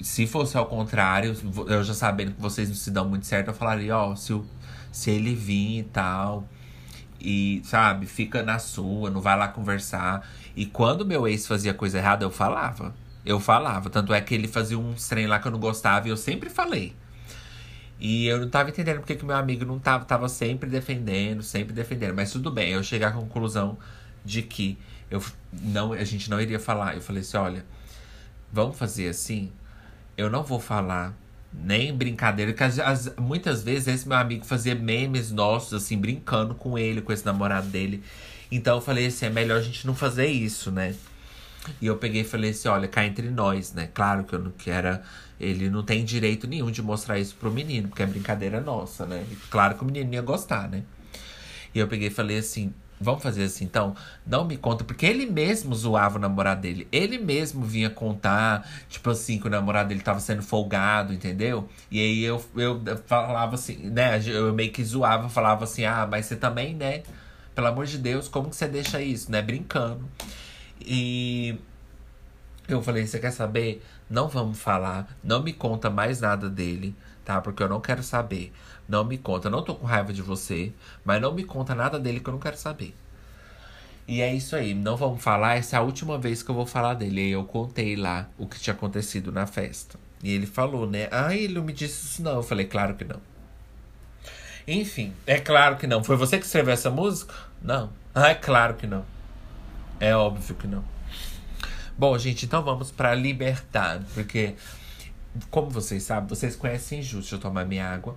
se 0.00 0.26
fosse 0.26 0.56
ao 0.56 0.66
contrário, 0.66 1.36
eu 1.66 1.82
já 1.82 1.94
sabendo 1.94 2.32
que 2.32 2.40
vocês 2.40 2.68
não 2.68 2.76
se 2.76 2.90
dão 2.90 3.08
muito 3.08 3.26
certo, 3.26 3.48
eu 3.48 3.54
falaria, 3.54 3.96
ó, 3.96 4.14
se, 4.14 4.40
se 4.92 5.10
ele 5.10 5.34
vir 5.34 5.80
e 5.80 5.82
tal, 5.84 6.48
e, 7.20 7.60
sabe, 7.64 8.06
fica 8.06 8.42
na 8.42 8.58
sua, 8.58 9.10
não 9.10 9.20
vai 9.20 9.36
lá 9.36 9.48
conversar. 9.48 10.26
E 10.56 10.66
quando 10.66 11.04
meu 11.04 11.26
ex 11.26 11.46
fazia 11.46 11.74
coisa 11.74 11.98
errada, 11.98 12.24
eu 12.24 12.30
falava. 12.30 12.94
Eu 13.24 13.40
falava. 13.40 13.90
Tanto 13.90 14.12
é 14.12 14.20
que 14.20 14.34
ele 14.34 14.48
fazia 14.48 14.78
um 14.78 14.94
trem 14.94 15.26
lá 15.26 15.38
que 15.38 15.46
eu 15.46 15.52
não 15.52 15.58
gostava 15.58 16.06
e 16.06 16.10
eu 16.10 16.16
sempre 16.16 16.48
falei. 16.48 16.94
E 18.00 18.26
eu 18.26 18.40
não 18.40 18.48
tava 18.48 18.70
entendendo 18.70 18.98
porque 18.98 19.16
que 19.16 19.24
meu 19.24 19.36
amigo 19.36 19.64
não 19.64 19.78
tava, 19.78 20.04
tava 20.04 20.28
sempre 20.28 20.70
defendendo, 20.70 21.42
sempre 21.42 21.72
defendendo. 21.72 22.14
Mas 22.14 22.30
tudo 22.30 22.50
bem, 22.50 22.72
eu 22.72 22.82
cheguei 22.82 23.06
à 23.06 23.10
conclusão 23.10 23.76
de 24.24 24.42
que 24.42 24.78
eu 25.10 25.22
não, 25.52 25.92
a 25.92 26.04
gente 26.04 26.30
não 26.30 26.40
iria 26.40 26.60
falar. 26.60 26.94
Eu 26.94 27.00
falei 27.00 27.22
assim: 27.22 27.36
olha, 27.36 27.66
vamos 28.52 28.78
fazer 28.78 29.08
assim. 29.08 29.50
Eu 30.16 30.30
não 30.30 30.42
vou 30.42 30.60
falar 30.60 31.14
nem 31.52 31.94
brincadeira, 31.94 32.52
porque 32.52 32.64
as, 32.64 32.78
as, 32.78 33.14
muitas 33.16 33.62
vezes 33.62 33.88
esse 33.88 34.08
meu 34.08 34.16
amigo 34.18 34.44
fazia 34.44 34.74
memes 34.74 35.30
nossos, 35.30 35.72
assim, 35.72 35.96
brincando 35.96 36.54
com 36.54 36.78
ele, 36.78 37.00
com 37.00 37.12
esse 37.12 37.24
namorado 37.24 37.68
dele. 37.68 38.02
Então 38.50 38.76
eu 38.76 38.80
falei 38.80 39.06
assim: 39.06 39.26
é 39.26 39.30
melhor 39.30 39.58
a 39.58 39.62
gente 39.62 39.86
não 39.86 39.94
fazer 39.94 40.26
isso, 40.26 40.70
né? 40.70 40.94
E 41.80 41.86
eu 41.86 41.96
peguei 41.96 42.22
e 42.22 42.24
falei 42.24 42.50
assim: 42.50 42.68
olha, 42.68 42.88
cá 42.88 43.04
entre 43.04 43.30
nós, 43.30 43.72
né? 43.72 43.88
Claro 43.92 44.24
que 44.24 44.34
eu 44.34 44.38
não 44.38 44.50
quero. 44.52 44.98
Ele 45.40 45.70
não 45.70 45.82
tem 45.82 46.04
direito 46.04 46.46
nenhum 46.46 46.70
de 46.70 46.82
mostrar 46.82 47.18
isso 47.18 47.36
pro 47.36 47.50
menino, 47.50 47.88
porque 47.88 48.02
é 48.02 48.06
brincadeira 48.06 48.60
nossa, 48.60 49.06
né? 49.06 49.24
E 49.30 49.36
claro 49.50 49.76
que 49.76 49.82
o 49.82 49.86
menino 49.86 50.12
ia 50.12 50.22
gostar, 50.22 50.68
né? 50.68 50.82
E 51.74 51.78
eu 51.78 51.86
peguei 51.88 52.08
e 52.08 52.10
falei 52.10 52.38
assim: 52.38 52.72
Vamos 53.00 53.22
fazer 53.22 53.44
assim, 53.44 53.64
então? 53.64 53.94
Não 54.26 54.44
me 54.44 54.56
conta, 54.56 54.82
porque 54.82 55.06
ele 55.06 55.26
mesmo 55.26 55.74
zoava 55.74 56.18
o 56.18 56.20
namorado 56.20 56.62
dele. 56.62 56.88
Ele 56.90 57.18
mesmo 57.18 57.64
vinha 57.64 57.88
contar, 57.88 58.68
tipo 58.88 59.10
assim, 59.10 59.38
que 59.38 59.46
o 59.46 59.50
namorado 59.50 59.90
dele 59.90 60.00
tava 60.00 60.18
sendo 60.20 60.42
folgado, 60.42 61.12
entendeu? 61.12 61.68
E 61.90 62.00
aí 62.00 62.24
eu, 62.24 62.44
eu 62.56 62.82
falava 63.06 63.54
assim, 63.54 63.76
né? 63.90 64.20
Eu 64.26 64.52
meio 64.52 64.72
que 64.72 64.82
zoava, 64.82 65.28
falava 65.28 65.64
assim, 65.64 65.84
ah, 65.84 66.06
mas 66.10 66.26
você 66.26 66.36
também, 66.36 66.74
né? 66.74 67.02
Pelo 67.54 67.68
amor 67.68 67.86
de 67.86 67.98
Deus, 67.98 68.28
como 68.28 68.50
que 68.50 68.56
você 68.56 68.66
deixa 68.66 69.00
isso, 69.00 69.30
né? 69.30 69.42
Brincando. 69.42 70.08
E 70.80 71.58
eu 72.68 72.82
falei, 72.82 73.06
você 73.06 73.18
quer 73.18 73.30
saber? 73.30 73.82
Não 74.10 74.28
vamos 74.28 74.58
falar, 74.58 75.08
não 75.22 75.42
me 75.42 75.52
conta 75.52 75.88
mais 75.90 76.20
nada 76.20 76.48
dele, 76.48 76.94
tá? 77.24 77.40
Porque 77.40 77.62
eu 77.62 77.68
não 77.68 77.80
quero 77.80 78.02
saber. 78.02 78.52
Não 78.88 79.04
me 79.04 79.18
conta. 79.18 79.50
Não 79.50 79.62
tô 79.62 79.74
com 79.74 79.86
raiva 79.86 80.12
de 80.12 80.22
você, 80.22 80.72
mas 81.04 81.20
não 81.20 81.34
me 81.34 81.44
conta 81.44 81.74
nada 81.74 81.98
dele 81.98 82.20
que 82.20 82.28
eu 82.28 82.32
não 82.32 82.40
quero 82.40 82.56
saber. 82.56 82.94
E 84.08 84.22
é 84.22 84.34
isso 84.34 84.56
aí. 84.56 84.72
Não 84.72 84.96
vamos 84.96 85.22
falar. 85.22 85.56
Essa 85.56 85.76
é 85.76 85.78
a 85.78 85.82
última 85.82 86.16
vez 86.16 86.42
que 86.42 86.50
eu 86.50 86.54
vou 86.54 86.64
falar 86.64 86.94
dele. 86.94 87.28
E 87.28 87.30
eu 87.32 87.44
contei 87.44 87.94
lá 87.94 88.26
o 88.38 88.46
que 88.46 88.58
tinha 88.58 88.72
acontecido 88.72 89.30
na 89.30 89.46
festa. 89.46 89.98
E 90.22 90.32
ele 90.32 90.46
falou, 90.46 90.88
né? 90.88 91.08
Ah, 91.12 91.36
ele 91.36 91.54
não 91.54 91.62
me 91.62 91.72
disse 91.74 92.06
isso, 92.06 92.22
não. 92.22 92.36
Eu 92.36 92.42
falei, 92.42 92.64
claro 92.64 92.94
que 92.94 93.04
não. 93.04 93.20
Enfim, 94.66 95.12
é 95.26 95.38
claro 95.38 95.76
que 95.76 95.86
não. 95.86 96.02
Foi 96.02 96.16
você 96.16 96.38
que 96.38 96.46
escreveu 96.46 96.72
essa 96.72 96.90
música? 96.90 97.34
Não. 97.62 97.90
Ah, 98.14 98.30
é 98.30 98.34
claro 98.34 98.74
que 98.74 98.86
não. 98.86 99.04
É 100.00 100.16
óbvio 100.16 100.54
que 100.54 100.66
não. 100.66 100.82
Bom, 101.96 102.16
gente, 102.16 102.46
então 102.46 102.62
vamos 102.62 102.90
para 102.90 103.14
libertar. 103.14 104.00
Porque, 104.14 104.54
como 105.50 105.68
vocês 105.68 106.02
sabem, 106.02 106.28
vocês 106.28 106.56
conhecem 106.56 107.02
Justo. 107.02 107.20
Deixa 107.20 107.34
eu 107.36 107.40
tomar 107.40 107.64
minha 107.66 107.86
água. 107.86 108.16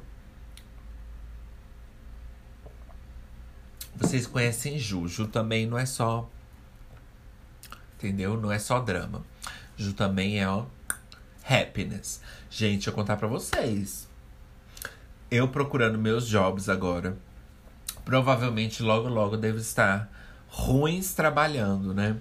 Vocês 4.11 4.27
conhecem 4.27 4.77
Ju. 4.77 5.07
Ju 5.07 5.25
também 5.25 5.65
não 5.65 5.77
é 5.77 5.85
só. 5.85 6.29
Entendeu? 7.95 8.35
Não 8.35 8.51
é 8.51 8.59
só 8.59 8.77
drama. 8.81 9.23
Ju 9.77 9.93
também 9.93 10.37
é, 10.37 10.45
ó. 10.45 10.65
Happiness. 11.49 12.19
Gente, 12.49 12.87
eu 12.87 12.93
contar 12.93 13.15
pra 13.15 13.29
vocês. 13.29 14.09
Eu 15.31 15.47
procurando 15.47 15.97
meus 15.97 16.27
jobs 16.27 16.67
agora. 16.67 17.17
Provavelmente 18.03 18.83
logo, 18.83 19.07
logo 19.07 19.37
devo 19.37 19.59
estar 19.59 20.11
ruins 20.49 21.13
trabalhando, 21.13 21.93
né? 21.93 22.17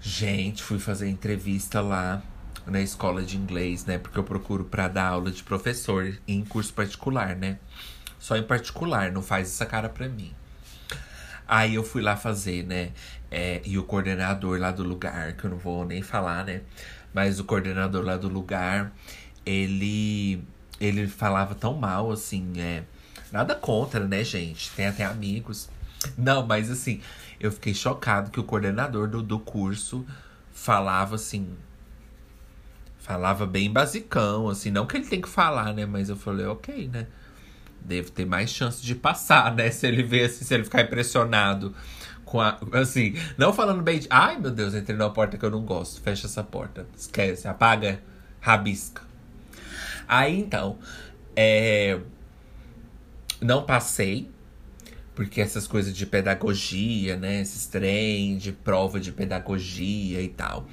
Gente, 0.00 0.64
fui 0.64 0.80
fazer 0.80 1.08
entrevista 1.08 1.80
lá 1.80 2.20
na 2.66 2.80
escola 2.80 3.22
de 3.22 3.36
inglês, 3.36 3.84
né? 3.84 3.96
Porque 3.96 4.18
eu 4.18 4.24
procuro 4.24 4.64
para 4.64 4.88
dar 4.88 5.06
aula 5.06 5.30
de 5.30 5.44
professor 5.44 6.18
em 6.26 6.44
curso 6.44 6.74
particular, 6.74 7.36
né? 7.36 7.60
Só 8.18 8.36
em 8.36 8.42
particular, 8.42 9.12
não 9.12 9.22
faz 9.22 9.46
essa 9.46 9.64
cara 9.64 9.88
pra 9.88 10.08
mim. 10.08 10.34
Aí 11.48 11.74
eu 11.74 11.82
fui 11.82 12.02
lá 12.02 12.16
fazer, 12.16 12.64
né? 12.64 12.90
É, 13.30 13.62
e 13.64 13.78
o 13.78 13.84
coordenador 13.84 14.58
lá 14.60 14.70
do 14.70 14.82
lugar, 14.82 15.32
que 15.32 15.44
eu 15.44 15.50
não 15.50 15.58
vou 15.58 15.84
nem 15.84 16.02
falar, 16.02 16.44
né? 16.44 16.60
Mas 17.14 17.40
o 17.40 17.44
coordenador 17.44 18.04
lá 18.04 18.16
do 18.18 18.28
lugar, 18.28 18.92
ele 19.46 20.44
ele 20.80 21.08
falava 21.08 21.54
tão 21.54 21.74
mal, 21.74 22.12
assim, 22.12 22.52
é. 22.58 22.84
Nada 23.32 23.54
contra, 23.54 24.06
né, 24.06 24.22
gente? 24.24 24.70
Tem 24.72 24.86
até 24.86 25.04
amigos. 25.04 25.68
Não, 26.16 26.46
mas 26.46 26.70
assim, 26.70 27.00
eu 27.40 27.50
fiquei 27.52 27.74
chocado 27.74 28.30
que 28.30 28.40
o 28.40 28.44
coordenador 28.44 29.08
do, 29.08 29.22
do 29.22 29.38
curso 29.38 30.06
falava 30.52 31.16
assim. 31.16 31.48
Falava 32.98 33.46
bem 33.46 33.72
basicão, 33.72 34.48
assim. 34.48 34.70
Não 34.70 34.86
que 34.86 34.96
ele 34.96 35.06
tem 35.06 35.20
que 35.20 35.28
falar, 35.28 35.72
né? 35.74 35.86
Mas 35.86 36.08
eu 36.08 36.16
falei, 36.16 36.46
ok, 36.46 36.88
né? 36.88 37.06
Devo 37.80 38.10
ter 38.10 38.26
mais 38.26 38.50
chance 38.50 38.82
de 38.82 38.94
passar, 38.94 39.54
né? 39.54 39.70
Se 39.70 39.86
ele 39.86 40.02
ver 40.02 40.26
assim, 40.26 40.44
se 40.44 40.54
ele 40.54 40.64
ficar 40.64 40.82
impressionado 40.82 41.74
com 42.24 42.40
a. 42.40 42.58
Assim, 42.72 43.14
não 43.36 43.52
falando 43.52 43.82
bem 43.82 43.98
de. 43.98 44.06
Ai, 44.10 44.38
meu 44.38 44.50
Deus, 44.50 44.74
entrei 44.74 44.96
numa 44.96 45.12
porta 45.12 45.36
que 45.36 45.44
eu 45.44 45.50
não 45.50 45.64
gosto. 45.64 46.00
Fecha 46.00 46.26
essa 46.26 46.44
porta. 46.44 46.86
Esquece, 46.96 47.48
apaga, 47.48 48.00
rabisca. 48.40 49.02
Aí 50.06 50.38
então, 50.38 50.78
é. 51.34 51.98
Não 53.40 53.62
passei, 53.62 54.28
porque 55.14 55.40
essas 55.40 55.66
coisas 55.66 55.96
de 55.96 56.04
pedagogia, 56.04 57.16
né? 57.16 57.40
Esses 57.40 57.66
trem 57.66 58.36
de 58.36 58.52
prova 58.52 58.98
de 58.98 59.12
pedagogia 59.12 60.20
e 60.20 60.28
tal. 60.28 60.66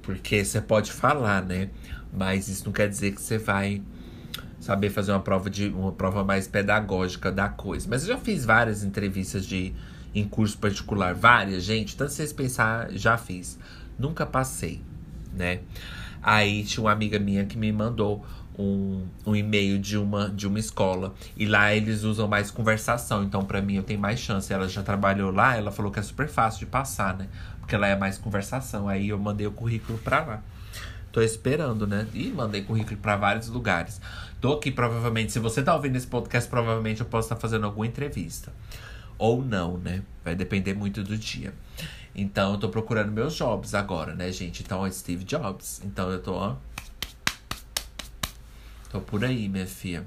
Porque 0.00 0.44
você 0.44 0.60
pode 0.60 0.92
falar, 0.92 1.44
né? 1.44 1.70
Mas 2.12 2.46
isso 2.48 2.66
não 2.66 2.72
quer 2.72 2.88
dizer 2.88 3.12
que 3.12 3.20
você 3.20 3.38
vai 3.38 3.82
saber 4.64 4.88
fazer 4.88 5.12
uma 5.12 5.20
prova 5.20 5.50
de 5.50 5.68
uma 5.68 5.92
prova 5.92 6.24
mais 6.24 6.48
pedagógica 6.48 7.30
da 7.30 7.50
coisa. 7.50 7.86
Mas 7.88 8.02
eu 8.02 8.14
já 8.14 8.18
fiz 8.18 8.46
várias 8.46 8.82
entrevistas 8.82 9.44
de 9.44 9.74
em 10.14 10.26
curso 10.26 10.56
particular, 10.56 11.14
várias, 11.14 11.62
gente. 11.62 11.94
Tanto 11.94 12.12
vocês 12.12 12.32
pensar, 12.32 12.90
já 12.92 13.18
fiz. 13.18 13.58
Nunca 13.98 14.24
passei, 14.24 14.80
né? 15.34 15.60
Aí 16.22 16.64
tinha 16.64 16.82
uma 16.82 16.92
amiga 16.92 17.18
minha 17.18 17.44
que 17.44 17.58
me 17.58 17.70
mandou 17.70 18.24
um, 18.58 19.06
um 19.26 19.36
e-mail 19.36 19.78
de 19.78 19.98
uma, 19.98 20.30
de 20.30 20.46
uma 20.46 20.58
escola. 20.58 21.12
E 21.36 21.44
lá 21.44 21.74
eles 21.74 22.02
usam 22.02 22.26
mais 22.26 22.50
conversação. 22.50 23.22
Então, 23.22 23.44
para 23.44 23.60
mim, 23.60 23.74
eu 23.74 23.82
tenho 23.82 24.00
mais 24.00 24.18
chance. 24.18 24.50
Ela 24.50 24.66
já 24.66 24.82
trabalhou 24.82 25.30
lá, 25.30 25.56
ela 25.58 25.70
falou 25.70 25.92
que 25.92 25.98
é 25.98 26.02
super 26.02 26.26
fácil 26.26 26.60
de 26.60 26.66
passar, 26.66 27.14
né? 27.14 27.28
Porque 27.60 27.74
ela 27.74 27.86
é 27.86 27.94
mais 27.94 28.16
conversação. 28.16 28.88
Aí 28.88 29.10
eu 29.10 29.18
mandei 29.18 29.46
o 29.46 29.52
currículo 29.52 29.98
pra 29.98 30.24
lá. 30.24 30.42
Tô 31.12 31.20
esperando, 31.20 31.86
né? 31.86 32.08
E 32.12 32.28
mandei 32.30 32.62
currículo 32.62 32.96
para 32.96 33.16
vários 33.16 33.48
lugares. 33.48 34.00
Tô 34.44 34.52
aqui, 34.52 34.70
provavelmente. 34.70 35.32
Se 35.32 35.38
você 35.38 35.62
tá 35.62 35.74
ouvindo 35.74 35.96
esse 35.96 36.06
podcast, 36.06 36.50
provavelmente 36.50 37.00
eu 37.00 37.06
posso 37.06 37.24
estar 37.24 37.36
tá 37.36 37.40
fazendo 37.40 37.64
alguma 37.64 37.86
entrevista. 37.86 38.52
Ou 39.16 39.42
não, 39.42 39.78
né? 39.78 40.02
Vai 40.22 40.34
depender 40.34 40.74
muito 40.74 41.02
do 41.02 41.16
dia. 41.16 41.54
Então, 42.14 42.52
eu 42.52 42.58
tô 42.58 42.68
procurando 42.68 43.10
meus 43.10 43.34
jobs 43.34 43.74
agora, 43.74 44.14
né, 44.14 44.30
gente? 44.30 44.62
Então, 44.62 44.80
ó, 44.80 44.90
Steve 44.90 45.24
Jobs. 45.24 45.80
Então, 45.82 46.10
eu 46.10 46.20
tô, 46.20 46.34
ó. 46.34 46.56
Tô 48.90 49.00
por 49.00 49.24
aí, 49.24 49.48
minha 49.48 49.66
filha. 49.66 50.06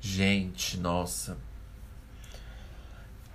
Gente, 0.00 0.80
nossa. 0.80 1.36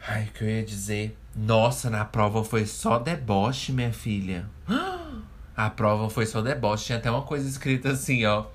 Ai, 0.08 0.24
o 0.24 0.32
que 0.32 0.44
eu 0.44 0.50
ia 0.50 0.66
dizer? 0.66 1.16
Nossa, 1.36 1.92
na 1.92 2.04
prova 2.04 2.44
foi 2.44 2.66
só 2.66 2.98
deboche, 2.98 3.72
minha 3.72 3.94
filha. 3.94 4.50
A 5.56 5.70
prova 5.70 6.10
foi 6.10 6.26
só 6.26 6.42
deboche. 6.42 6.86
Tinha 6.86 6.98
até 6.98 7.12
uma 7.12 7.22
coisa 7.22 7.48
escrita 7.48 7.92
assim, 7.92 8.26
ó. 8.26 8.48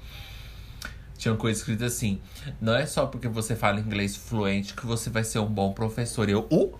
Tinha 1.22 1.36
coisa 1.36 1.56
escrita 1.56 1.84
assim. 1.84 2.20
Não 2.60 2.74
é 2.74 2.84
só 2.84 3.06
porque 3.06 3.28
você 3.28 3.54
fala 3.54 3.78
inglês 3.78 4.16
fluente 4.16 4.74
que 4.74 4.84
você 4.84 5.08
vai 5.08 5.22
ser 5.22 5.38
um 5.38 5.46
bom 5.46 5.72
professor. 5.72 6.28
Eu. 6.28 6.48
Uh! 6.50 6.76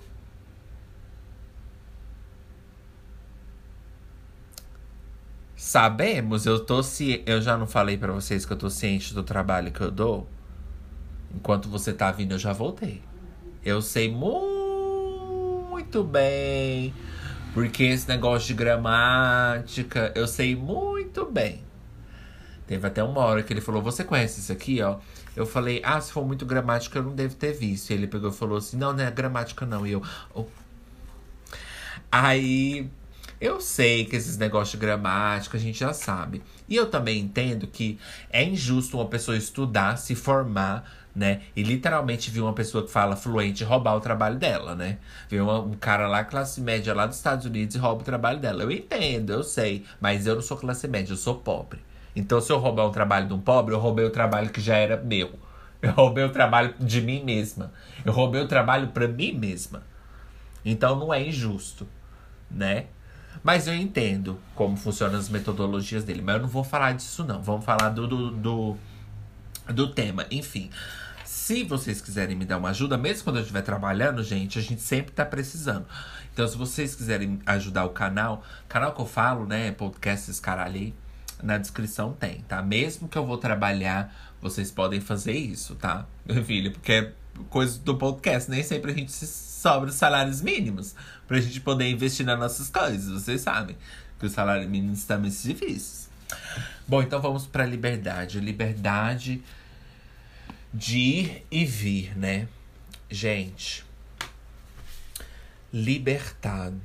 Sabemos, 5.55 6.45
eu 6.45 6.59
tô 6.59 6.83
ci... 6.83 7.23
eu 7.25 7.41
já 7.41 7.57
não 7.57 7.69
falei 7.69 7.97
para 7.97 8.13
vocês 8.13 8.45
que 8.45 8.53
eu 8.53 8.57
tô 8.57 8.69
ciente 8.69 9.15
do 9.15 9.23
trabalho 9.23 9.71
que 9.71 9.81
eu 9.81 9.93
dou. 9.93 10.27
Enquanto 11.33 11.69
você 11.69 11.93
tá 11.93 12.11
vindo, 12.11 12.33
eu 12.33 12.39
já 12.41 12.53
voltei. 12.53 13.01
Eu 13.65 13.81
sei 13.81 14.11
muito 14.11 16.03
bem. 16.03 16.93
Porque 17.55 17.85
esse 17.85 18.09
negócio 18.09 18.49
de 18.49 18.55
gramática, 18.55 20.11
eu 20.17 20.27
sei 20.27 20.57
muito 20.57 21.25
bem. 21.27 21.63
Teve 22.73 22.87
até 22.87 23.05
uma 23.05 23.21
hora 23.21 23.43
que 23.43 23.53
ele 23.53 23.61
falou: 23.61 23.83
Você 23.83 24.03
conhece 24.03 24.41
isso 24.41 24.51
aqui, 24.51 24.81
ó? 24.81 24.97
Eu 25.37 25.45
falei: 25.45 25.83
Ah, 25.85 26.01
se 26.01 26.11
for 26.11 26.27
muito 26.27 26.47
gramática, 26.47 26.99
eu 26.99 27.03
não 27.03 27.15
devo 27.15 27.35
ter 27.35 27.53
visto. 27.53 27.91
E 27.91 27.93
ele 27.93 28.07
pegou 28.07 28.31
e 28.31 28.33
falou 28.33 28.57
assim: 28.57 28.79
Não, 28.79 28.95
não 28.95 29.05
é 29.05 29.11
gramática, 29.11 29.67
não. 29.67 29.87
E 29.87 29.93
eu. 29.93 30.03
Oh. 30.35 30.47
Aí 32.11 32.89
eu 33.39 33.61
sei 33.61 34.07
que 34.07 34.17
esses 34.17 34.39
negócios 34.39 34.71
de 34.71 34.79
gramática 34.79 35.59
a 35.59 35.61
gente 35.61 35.81
já 35.81 35.93
sabe. 35.93 36.43
E 36.67 36.75
eu 36.75 36.87
também 36.87 37.21
entendo 37.21 37.67
que 37.67 37.99
é 38.31 38.43
injusto 38.43 38.97
uma 38.97 39.07
pessoa 39.07 39.37
estudar, 39.37 39.99
se 39.99 40.15
formar, 40.15 40.91
né? 41.15 41.43
E 41.55 41.63
literalmente 41.63 42.31
vi 42.31 42.41
uma 42.41 42.55
pessoa 42.55 42.87
que 42.87 42.91
fala 42.91 43.17
fluente 43.17 43.65
roubar 43.65 43.97
o 43.97 44.01
trabalho 44.01 44.39
dela, 44.39 44.75
né? 44.75 44.97
Ver 45.29 45.43
um 45.43 45.75
cara 45.75 46.09
lá, 46.09 46.25
classe 46.25 46.59
média 46.63 46.95
lá 46.95 47.07
dos 47.07 47.19
Estados 47.19 47.45
Unidos 47.45 47.77
e 47.77 47.79
rouba 47.79 48.01
o 48.01 48.05
trabalho 48.05 48.41
dela. 48.41 48.63
Eu 48.63 48.71
entendo, 48.71 49.31
eu 49.31 49.43
sei. 49.43 49.85
Mas 50.01 50.27
eu 50.27 50.37
não 50.37 50.43
sou 50.43 50.57
classe 50.57 50.89
média, 50.89 51.13
eu 51.13 51.19
sou 51.19 51.35
pobre. 51.35 51.92
Então, 52.15 52.41
se 52.41 52.53
eu 52.53 52.59
roubar 52.59 52.87
um 52.87 52.93
trabalho 52.93 53.27
de 53.27 53.35
um 53.35 53.41
pobre, 53.41 53.75
eu 53.75 53.79
roubei 53.79 54.05
o 54.05 54.11
trabalho 54.11 54.51
que 54.51 54.61
já 54.61 54.77
era 54.77 54.97
meu. 54.97 55.39
Eu 55.81 55.93
roubei 55.93 56.23
o 56.25 56.31
trabalho 56.31 56.75
de 56.79 57.01
mim 57.01 57.25
mesma. 57.25 57.73
Eu 58.05 58.13
roubei 58.13 58.41
o 58.41 58.47
trabalho 58.47 58.89
para 58.89 59.09
mim 59.09 59.33
mesma. 59.33 59.83
Então, 60.65 60.97
não 60.97 61.13
é 61.13 61.27
injusto, 61.27 61.89
né? 62.51 62.87
Mas 63.43 63.67
eu 63.67 63.75
entendo 63.75 64.39
como 64.55 64.77
funcionam 64.77 65.19
as 65.19 65.29
metodologias 65.29 66.05
dele. 66.05 66.23
Mas 66.23 66.37
eu 66.37 66.43
não 66.43 66.49
vou 66.49 66.63
falar 66.63 66.93
disso, 66.93 67.25
não. 67.25 67.43
Vamos 67.43 67.65
falar 67.65 67.89
do, 67.89 68.07
do, 68.07 68.31
do, 68.31 68.77
do 69.69 69.89
tema. 69.89 70.27
Enfim. 70.31 70.71
Se 71.25 71.65
vocês 71.65 72.01
quiserem 72.01 72.37
me 72.37 72.45
dar 72.45 72.59
uma 72.59 72.71
ajuda, 72.71 72.97
mesmo 72.97 73.25
quando 73.25 73.37
eu 73.37 73.43
estiver 73.43 73.63
trabalhando, 73.63 74.23
gente, 74.23 74.59
a 74.59 74.63
gente 74.63 74.81
sempre 74.81 75.13
tá 75.13 75.25
precisando. 75.25 75.87
Então, 76.33 76.47
se 76.47 76.57
vocês 76.57 76.95
quiserem 76.95 77.41
ajudar 77.45 77.85
o 77.85 77.91
canal, 77.91 78.45
canal 78.69 78.95
que 78.95 79.01
eu 79.01 79.07
falo, 79.07 79.45
né? 79.45 79.73
Podcasts 79.73 80.39
caralho 80.39 80.77
aí, 80.77 80.95
na 81.43 81.59
descrição 81.59 82.13
tem, 82.13 82.41
tá? 82.43 82.63
Mesmo 82.63 83.09
que 83.09 83.19
eu 83.19 83.27
vou 83.27 83.39
trabalhar, 83.39 84.15
vocês 84.41 84.71
podem 84.71 85.01
fazer 85.01 85.33
isso, 85.33 85.75
tá? 85.75 86.07
Meu 86.25 86.45
filho, 86.45 86.73
porque 86.73 86.93
é 86.93 87.13
coisa 87.49 87.79
do 87.79 87.97
podcast, 87.97 88.51
nem 88.51 88.63
sempre 88.63 88.93
a 88.93 88.95
gente 88.95 89.13
sobra 89.13 89.91
os 89.91 89.97
salários 89.97 90.41
mínimos 90.41 90.95
pra 91.27 91.41
gente 91.41 91.61
poder 91.61 91.91
investir 91.91 92.25
nas 92.27 92.39
nossas 92.39 92.71
coisas. 92.71 93.23
Vocês 93.23 93.41
sabem 93.41 93.77
que 94.19 94.27
os 94.27 94.33
salários 94.33 94.69
mínimos 94.69 94.99
estão 94.99 95.19
muito 95.19 95.41
difíceis. 95.43 96.09
Bom, 96.87 97.03
então 97.03 97.21
vamos 97.21 97.47
pra 97.47 97.65
liberdade. 97.65 98.41
Liberdade 98.41 99.43
de 100.73 100.99
ir 100.99 101.47
e 101.51 101.65
vir, 101.65 102.17
né? 102.17 102.49
Gente, 103.11 103.85
libertado, 105.73 106.81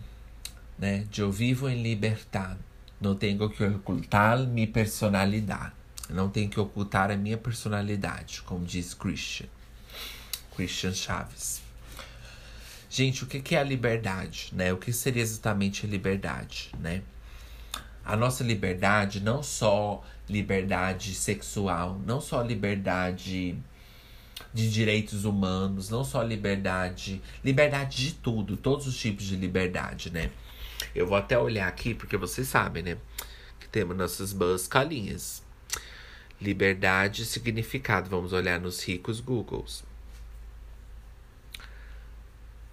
né? 0.78 1.06
Eu 1.18 1.32
vivo 1.32 1.70
em 1.70 1.82
liberdade. 1.82 2.67
Não 3.00 3.16
tenho 3.16 3.50
que 3.50 3.64
ocultar 3.64 4.40
minha 4.40 4.68
personalidade. 4.68 5.74
Não 6.10 6.30
tenho 6.30 6.50
que 6.50 6.60
ocultar 6.60 7.12
a 7.12 7.18
minha 7.18 7.38
personalidade, 7.38 8.42
como 8.44 8.66
diz 8.66 8.94
Christian. 8.94 9.48
Christian 10.56 10.94
Chaves. 10.94 11.62
Gente, 12.90 13.24
o 13.24 13.28
que 13.28 13.54
é 13.54 13.60
a 13.60 13.64
liberdade, 13.64 14.50
né? 14.54 14.72
O 14.72 14.78
que 14.78 14.92
seria 14.94 15.22
exatamente 15.22 15.86
a 15.86 15.90
liberdade, 15.90 16.72
né? 16.80 17.02
A 18.04 18.16
nossa 18.16 18.44
liberdade, 18.44 19.20
não 19.20 19.44
só 19.44 20.02
liberdade 20.30 21.14
sexual, 21.14 22.00
não 22.06 22.22
só 22.22 22.42
liberdade 22.42 23.58
de 24.54 24.72
direitos 24.72 25.26
humanos, 25.26 25.90
não 25.90 26.04
só 26.04 26.24
liberdade, 26.24 27.22
liberdade 27.44 27.98
de 27.98 28.14
tudo, 28.14 28.56
todos 28.56 28.88
os 28.88 28.98
tipos 28.98 29.26
de 29.26 29.36
liberdade, 29.36 30.10
né? 30.10 30.32
Eu 30.94 31.08
vou 31.08 31.18
até 31.18 31.38
olhar 31.38 31.68
aqui, 31.68 31.94
porque 31.94 32.18
vocês 32.18 32.48
sabem, 32.48 32.84
né? 32.84 32.98
Que 33.60 33.68
temos 33.68 33.96
nossas 33.96 34.34
boas 34.34 34.68
calinhas. 34.68 35.44
Liberdade 36.40 37.24
e 37.24 37.26
significado. 37.26 38.10
Vamos 38.10 38.34
olhar 38.34 38.60
nos 38.60 38.84
ricos 38.84 39.20
Googles. 39.20 39.84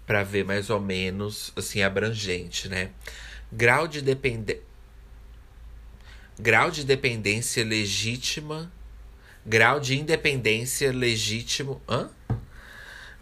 Para 0.06 0.22
ver 0.22 0.44
mais 0.44 0.68
ou 0.68 0.80
menos, 0.80 1.52
assim, 1.56 1.82
abrangente, 1.82 2.68
né? 2.68 2.90
Grau 3.50 3.88
de 3.88 4.02
dependência. 4.02 4.62
Grau 6.38 6.70
de 6.70 6.84
dependência 6.84 7.64
legítima. 7.64 8.70
Grau 9.46 9.78
de 9.78 9.98
independência 9.98 10.92
legítimo. 10.92 11.80
Hã? 11.88 12.10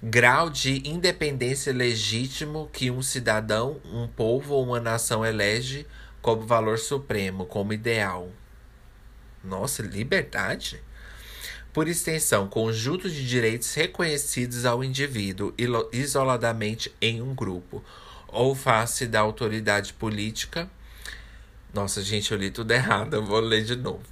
Grau 0.03 0.51
de 0.51 0.83
independência 0.85 1.73
legítimo 1.73 2.69
que 2.73 2.91
um 2.91 3.01
cidadão, 3.01 3.81
um 3.85 4.09
povo 4.09 4.55
ou 4.55 4.65
uma 4.65 4.81
nação 4.81 5.25
elege 5.25 5.87
como 6.21 6.45
valor 6.45 6.77
supremo, 6.77 7.47
como 7.47 7.73
ideal. 7.73 8.29
Nossa, 9.45 9.81
liberdade? 9.81 10.83
Por 11.73 11.87
extensão, 11.87 12.49
conjunto 12.49 13.09
de 13.09 13.27
direitos 13.27 13.73
reconhecidos 13.75 14.65
ao 14.65 14.83
indivíduo 14.83 15.55
isoladamente 15.93 16.93
em 17.01 17.23
um 17.23 17.33
grupo, 17.33 17.83
ou 18.27 18.57
face 18.57 19.07
da 19.07 19.21
autoridade 19.21 19.93
política. 19.93 20.69
Nossa, 21.73 22.03
gente, 22.03 22.33
eu 22.33 22.39
li 22.39 22.51
tudo 22.51 22.73
errado, 22.73 23.15
eu 23.15 23.25
vou 23.25 23.41
ler 23.41 23.65
de 23.65 23.77
novo 23.77 24.12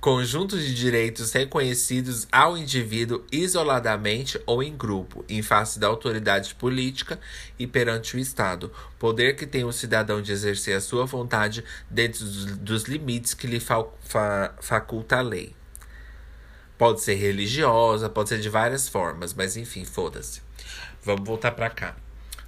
Conjunto 0.00 0.58
de 0.58 0.74
direitos 0.74 1.30
reconhecidos 1.30 2.26
ao 2.32 2.58
indivíduo 2.58 3.24
isoladamente 3.30 4.40
ou 4.44 4.60
em 4.60 4.76
grupo, 4.76 5.24
em 5.28 5.42
face 5.42 5.78
da 5.78 5.86
autoridade 5.86 6.56
política 6.56 7.20
e 7.56 7.68
perante 7.68 8.16
o 8.16 8.18
Estado. 8.18 8.72
Poder 8.98 9.36
que 9.36 9.46
tem 9.46 9.64
o 9.64 9.72
cidadão 9.72 10.20
de 10.20 10.32
exercer 10.32 10.76
a 10.76 10.80
sua 10.80 11.06
vontade 11.06 11.64
dentro 11.88 12.24
dos 12.24 12.82
limites 12.84 13.32
que 13.32 13.46
lhe 13.46 13.60
fa 13.60 13.84
fa 14.00 14.52
faculta 14.60 15.18
a 15.18 15.22
lei. 15.22 15.54
Pode 16.76 17.00
ser 17.00 17.14
religiosa, 17.14 18.08
pode 18.08 18.30
ser 18.30 18.40
de 18.40 18.48
várias 18.48 18.88
formas, 18.88 19.32
mas 19.32 19.56
enfim, 19.56 19.84
foda-se. 19.84 20.42
Vamos 21.04 21.24
voltar 21.24 21.52
para 21.52 21.70
cá. 21.70 21.94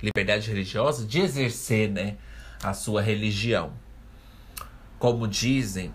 Liberdade 0.03 0.49
religiosa 0.49 1.07
de 1.07 1.21
exercer, 1.21 1.89
né, 1.89 2.17
a 2.61 2.75
sua 2.75 3.01
religião. 3.01 3.73
Como 4.99 5.29
dizem, 5.29 5.95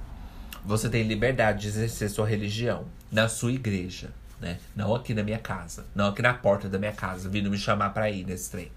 você 0.66 0.89
tem 0.89 1.03
liberdade 1.03 1.62
de 1.62 1.68
exercer 1.68 2.10
sua 2.10 2.28
religião 2.28 2.86
na 3.12 3.28
sua 3.28 3.51
igreja, 3.51 4.10
né? 4.39 4.60
Não 4.76 4.93
aqui 4.93 5.14
na 5.14 5.24
minha 5.24 5.39
casa, 5.39 5.86
não 5.95 6.07
aqui 6.07 6.22
na 6.22 6.34
porta 6.34 6.70
da 6.70 6.78
minha 6.78 6.93
casa, 6.93 7.30
vindo 7.30 7.49
me 7.49 7.57
chamar 7.57 7.89
para 7.89 8.10
ir 8.10 8.26
nesse 8.26 8.51
trem. 8.51 8.72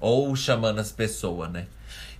Ou 0.00 0.34
chamando 0.36 0.78
as 0.78 0.92
pessoas, 0.92 1.50
né? 1.50 1.66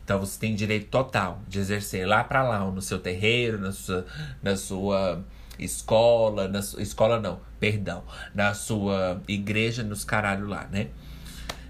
Então 0.05 0.21
você 0.21 0.39
tem 0.39 0.55
direito 0.55 0.89
total 0.89 1.41
de 1.49 1.59
exercer 1.59 2.07
lá 2.07 2.23
para 2.23 2.43
lá, 2.43 2.61
no 2.61 2.81
seu 2.81 2.99
terreiro, 2.99 3.59
na 3.59 3.73
sua, 3.73 4.07
na 4.43 4.57
sua 4.57 5.25
escola, 5.59 6.47
na 6.47 6.61
escola 6.61 7.19
não, 7.19 7.41
perdão, 7.59 8.05
na 8.35 8.55
sua 8.55 9.21
igreja, 9.27 9.83
nos 9.83 10.05
caralho 10.05 10.47
lá, 10.47 10.69
né? 10.71 10.89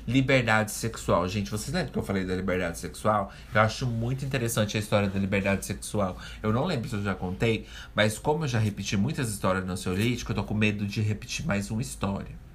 Liberdade 0.06 0.70
sexual. 0.70 1.28
Gente, 1.28 1.50
vocês 1.50 1.74
lembram 1.74 1.92
que 1.92 1.98
eu 1.98 2.02
falei 2.02 2.24
da 2.24 2.34
liberdade 2.34 2.78
sexual? 2.78 3.32
Eu 3.52 3.60
acho 3.60 3.86
muito 3.86 4.24
interessante 4.24 4.76
a 4.76 4.80
história 4.80 5.08
da 5.08 5.18
liberdade 5.18 5.66
sexual. 5.66 6.16
Eu 6.42 6.52
não 6.52 6.64
lembro 6.64 6.88
se 6.88 6.94
eu 6.94 7.02
já 7.02 7.14
contei, 7.14 7.66
mas 7.94 8.16
como 8.16 8.44
eu 8.44 8.48
já 8.48 8.58
repeti 8.58 8.96
muitas 8.96 9.28
histórias 9.30 9.66
no 9.66 9.72
Ansiolítico, 9.72 10.30
eu 10.30 10.36
tô 10.36 10.44
com 10.44 10.54
medo 10.54 10.86
de 10.86 11.00
repetir 11.00 11.44
mais 11.44 11.70
uma 11.70 11.82
história. 11.82 12.46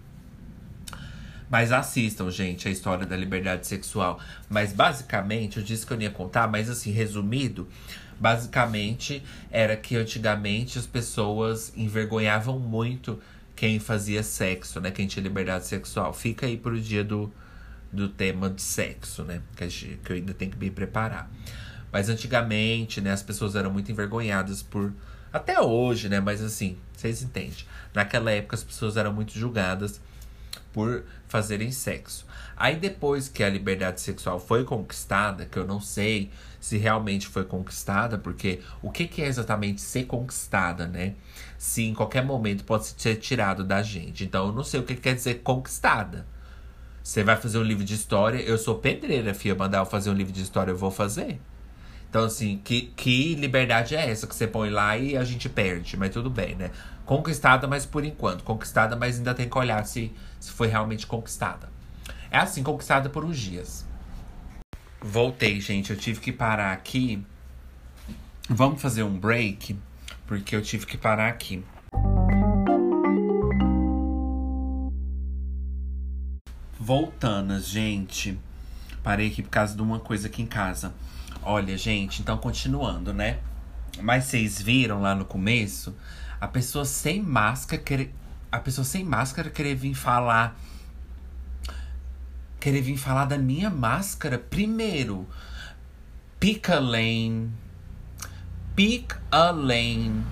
Mas 1.50 1.74
assistam, 1.74 2.32
gente, 2.32 2.70
a 2.70 2.72
história 2.72 3.06
da 3.06 3.18
liberdade 3.18 3.68
sexual. 3.68 4.18
Mas 4.50 4.72
basicamente, 4.72 5.58
eu 5.58 5.64
disse 5.64 5.86
que 5.86 5.92
eu 5.92 5.98
não 5.98 6.04
ia 6.04 6.10
contar, 6.10 6.48
mas 6.48 6.70
assim, 6.70 6.92
resumido, 6.92 7.68
basicamente 8.18 9.22
era 9.52 9.76
que 9.76 9.98
antigamente 9.98 10.80
as 10.80 10.86
pessoas 10.86 11.74
envergonhavam 11.76 12.58
muito 12.58 13.20
quem 13.62 13.78
fazia 13.78 14.24
sexo, 14.24 14.82
né? 14.82 14.90
Quem 14.90 15.06
tinha 15.06 15.22
liberdade 15.22 15.68
sexual. 15.68 16.12
Fica 16.14 16.48
aí 16.48 16.58
pro 16.58 16.82
dia 16.82 17.04
do, 17.04 17.32
do 17.94 18.10
tema 18.10 18.50
de 18.50 18.60
sexo, 18.60 19.24
né? 19.24 19.44
Que, 19.56 19.68
que 19.68 20.12
eu 20.12 20.16
ainda 20.16 20.34
tenho 20.34 20.50
que 20.50 20.58
me 20.58 20.72
preparar. 20.72 21.30
Mas 21.92 22.10
antigamente, 22.10 23.00
né, 23.02 23.12
as 23.12 23.22
pessoas 23.22 23.56
eram 23.56 23.72
muito 23.72 23.92
envergonhadas 23.92 24.64
por. 24.64 24.92
Até 25.32 25.62
hoje, 25.62 26.10
né? 26.10 26.20
Mas 26.20 26.42
assim, 26.42 26.76
vocês 26.92 27.22
entendem. 27.22 27.54
Naquela 27.94 28.32
época 28.32 28.56
as 28.56 28.64
pessoas 28.64 28.98
eram 28.98 29.14
muito 29.14 29.38
julgadas 29.38 30.02
por 30.74 31.04
fazerem 31.28 31.72
sexo. 31.72 32.26
Aí 32.58 32.78
depois 32.78 33.28
que 33.28 33.44
a 33.44 33.50
liberdade 33.50 34.02
sexual 34.02 34.40
foi 34.40 34.64
conquistada, 34.64 35.46
que 35.46 35.60
eu 35.60 35.68
não 35.68 35.80
sei 35.80 36.32
se 36.60 36.80
realmente 36.80 37.28
foi 37.28 37.44
conquistada, 37.44 38.18
porque 38.18 38.62
o 38.82 38.90
que, 38.90 39.08
que 39.08 39.22
é 39.22 39.28
exatamente 39.28 39.82
ser 39.82 40.06
conquistada, 40.06 40.88
né? 40.88 41.14
Se 41.62 41.84
em 41.84 41.94
qualquer 41.94 42.26
momento 42.26 42.64
pode 42.64 42.88
ser 42.88 43.18
tirado 43.18 43.64
da 43.64 43.84
gente. 43.84 44.24
Então 44.24 44.48
eu 44.48 44.52
não 44.52 44.64
sei 44.64 44.80
o 44.80 44.84
que, 44.84 44.96
que 44.96 45.02
quer 45.02 45.14
dizer 45.14 45.44
conquistada. 45.44 46.26
Você 47.04 47.24
vai 47.24 47.38
fazer 47.38 47.60
um 47.60 47.64
livro 47.64 47.84
de 47.84 47.94
história, 47.94 48.40
eu 48.40 48.58
sou 48.58 48.80
pedreira, 48.80 49.32
filha. 49.32 49.54
Mandar 49.54 49.78
eu 49.78 49.86
fazer 49.86 50.10
um 50.10 50.14
livro 50.16 50.34
de 50.34 50.42
história, 50.42 50.72
eu 50.72 50.76
vou 50.76 50.90
fazer. 50.90 51.40
Então, 52.10 52.24
assim, 52.24 52.60
que, 52.64 52.92
que 52.96 53.36
liberdade 53.36 53.96
é 53.96 54.10
essa 54.10 54.26
que 54.26 54.36
você 54.36 54.48
põe 54.48 54.72
lá 54.72 54.98
e 54.98 55.16
a 55.16 55.24
gente 55.24 55.48
perde? 55.48 55.96
Mas 55.96 56.10
tudo 56.10 56.32
bem, 56.32 56.56
né? 56.56 56.72
Conquistada, 57.06 57.68
mas 57.68 57.86
por 57.86 58.04
enquanto. 58.04 58.44
Conquistada, 58.44 58.96
mas 58.96 59.20
ainda 59.20 59.36
tem 59.36 59.48
que 59.48 59.56
olhar 59.56 59.86
se, 59.86 60.12
se 60.40 60.50
foi 60.52 60.68
realmente 60.68 61.06
conquistada. 61.06 61.70
É 62.32 62.40
assim, 62.40 62.64
conquistada 62.64 63.08
por 63.08 63.24
uns 63.24 63.38
dias. 63.38 63.86
Voltei, 65.00 65.62
gente. 65.62 65.92
Eu 65.92 65.96
tive 65.96 66.20
que 66.20 66.32
parar 66.32 66.72
aqui. 66.72 67.24
Vamos 68.50 68.82
fazer 68.82 69.04
um 69.04 69.16
break, 69.16 69.78
porque 70.32 70.56
eu 70.56 70.62
tive 70.62 70.86
que 70.86 70.98
parar 70.98 71.28
aqui. 71.28 71.62
Voltando, 76.80 77.60
gente. 77.60 78.40
Parei 79.04 79.28
aqui 79.28 79.44
por 79.44 79.50
causa 79.50 79.76
de 79.76 79.82
uma 79.82 80.00
coisa 80.00 80.28
aqui 80.28 80.42
em 80.42 80.46
casa. 80.46 80.94
Olha, 81.44 81.78
gente, 81.78 82.22
então 82.22 82.38
continuando, 82.38 83.14
né? 83.14 83.40
Mas 84.02 84.24
vocês 84.24 84.62
viram 84.62 85.02
lá 85.02 85.14
no 85.14 85.26
começo 85.26 85.94
a 86.40 86.48
pessoa 86.48 86.86
sem 86.86 87.22
máscara 87.22 87.82
querer, 87.82 88.16
a 88.50 88.58
pessoa 88.58 88.86
sem 88.86 89.04
máscara 89.04 89.50
querer 89.50 89.76
vir 89.76 89.94
falar 89.94 90.58
querer 92.58 92.82
vir 92.82 92.96
falar 92.96 93.26
da 93.26 93.38
minha 93.38 93.70
máscara 93.70 94.40
primeiro. 94.40 95.28
Pick 96.40 96.70
a 96.70 96.80
lane. 96.80 97.52
Pick 98.76 99.14
a 99.30 99.52
lane. 99.52 100.24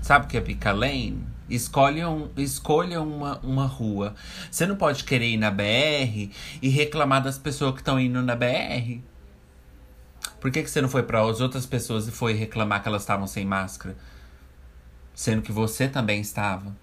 Sabe 0.00 0.26
o 0.26 0.28
que 0.28 0.36
é 0.36 0.40
pick 0.40 0.64
a 0.66 0.72
lane? 0.72 1.26
Escolha, 1.50 2.08
um, 2.08 2.30
escolha 2.36 3.00
uma, 3.00 3.38
uma 3.40 3.66
rua. 3.66 4.14
Você 4.48 4.66
não 4.66 4.76
pode 4.76 5.02
querer 5.02 5.28
ir 5.30 5.36
na 5.36 5.50
BR 5.50 6.30
e 6.62 6.68
reclamar 6.68 7.22
das 7.22 7.38
pessoas 7.38 7.74
que 7.74 7.80
estão 7.80 7.98
indo 7.98 8.22
na 8.22 8.36
BR. 8.36 9.00
Por 10.40 10.52
que, 10.52 10.62
que 10.62 10.70
você 10.70 10.80
não 10.80 10.88
foi 10.88 11.02
para 11.02 11.20
as 11.28 11.40
outras 11.40 11.66
pessoas 11.66 12.06
e 12.06 12.12
foi 12.12 12.34
reclamar 12.34 12.82
que 12.82 12.88
elas 12.88 13.02
estavam 13.02 13.26
sem 13.26 13.44
máscara? 13.44 13.96
Sendo 15.12 15.42
que 15.42 15.50
você 15.50 15.88
também 15.88 16.20
estava. 16.20 16.76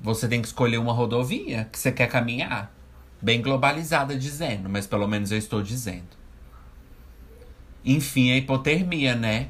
Você 0.00 0.26
tem 0.26 0.40
que 0.40 0.48
escolher 0.48 0.78
uma 0.78 0.92
rodovia 0.92 1.68
que 1.70 1.78
você 1.78 1.92
quer 1.92 2.08
caminhar. 2.08 2.72
Bem 3.20 3.42
globalizada 3.42 4.16
dizendo, 4.16 4.70
mas 4.70 4.86
pelo 4.86 5.06
menos 5.06 5.30
eu 5.30 5.38
estou 5.38 5.62
dizendo. 5.62 6.21
Enfim, 7.84 8.32
a 8.32 8.36
hipotermia, 8.36 9.14
né? 9.14 9.48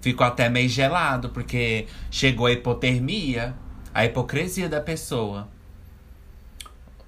Ficou 0.00 0.26
até 0.26 0.48
meio 0.48 0.68
gelado, 0.68 1.30
porque 1.30 1.86
chegou 2.10 2.46
a 2.46 2.52
hipotermia, 2.52 3.54
a 3.92 4.04
hipocrisia 4.04 4.68
da 4.68 4.80
pessoa. 4.80 5.48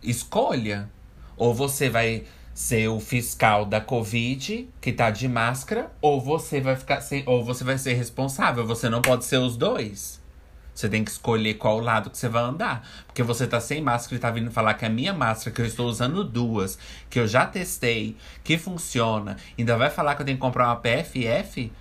Escolha. 0.02 0.90
Ou 1.36 1.54
você 1.54 1.88
vai 1.88 2.24
ser 2.52 2.88
o 2.88 3.00
fiscal 3.00 3.64
da 3.64 3.80
Covid, 3.80 4.68
que 4.80 4.92
tá 4.92 5.10
de 5.10 5.26
máscara, 5.26 5.90
ou 6.00 6.20
você 6.20 6.60
vai 6.60 6.76
ficar 6.76 7.00
sem, 7.00 7.22
ou 7.26 7.42
você 7.44 7.64
vai 7.64 7.78
ser 7.78 7.94
responsável. 7.94 8.66
Você 8.66 8.88
não 8.88 9.00
pode 9.00 9.24
ser 9.24 9.38
os 9.38 9.56
dois. 9.56 10.19
Você 10.74 10.88
tem 10.88 11.04
que 11.04 11.10
escolher 11.10 11.54
qual 11.54 11.78
lado 11.80 12.10
que 12.10 12.16
você 12.16 12.28
vai 12.28 12.42
andar. 12.42 12.88
Porque 13.06 13.22
você 13.22 13.46
tá 13.46 13.60
sem 13.60 13.82
máscara 13.82 14.16
e 14.16 14.18
tá 14.18 14.30
vindo 14.30 14.50
falar 14.50 14.74
que 14.74 14.84
a 14.84 14.88
minha 14.88 15.12
máscara, 15.12 15.54
que 15.54 15.62
eu 15.62 15.66
estou 15.66 15.88
usando 15.88 16.24
duas, 16.24 16.78
que 17.08 17.18
eu 17.18 17.26
já 17.26 17.46
testei, 17.46 18.16
que 18.42 18.56
funciona, 18.56 19.36
ainda 19.58 19.76
vai 19.76 19.90
falar 19.90 20.14
que 20.14 20.22
eu 20.22 20.26
tenho 20.26 20.38
que 20.38 20.42
comprar 20.42 20.68
uma 20.68 20.76
PFF? 20.76 21.72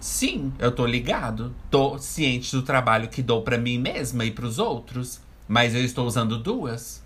Sim, 0.00 0.52
eu 0.58 0.72
tô 0.72 0.86
ligado. 0.86 1.54
Tô 1.70 1.98
ciente 1.98 2.56
do 2.56 2.62
trabalho 2.62 3.08
que 3.08 3.22
dou 3.22 3.42
para 3.42 3.58
mim 3.58 3.78
mesma 3.78 4.24
e 4.24 4.30
para 4.30 4.46
os 4.46 4.58
outros. 4.58 5.20
Mas 5.46 5.74
eu 5.74 5.84
estou 5.84 6.06
usando 6.06 6.38
duas. 6.38 7.02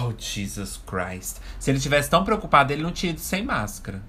Oh, 0.00 0.12
Jesus 0.18 0.80
Christ. 0.84 1.38
Se 1.60 1.70
ele 1.70 1.78
tivesse 1.78 2.10
tão 2.10 2.24
preocupado, 2.24 2.72
ele 2.72 2.82
não 2.82 2.90
tinha 2.90 3.10
ido 3.10 3.20
sem 3.20 3.44
máscara. 3.44 4.02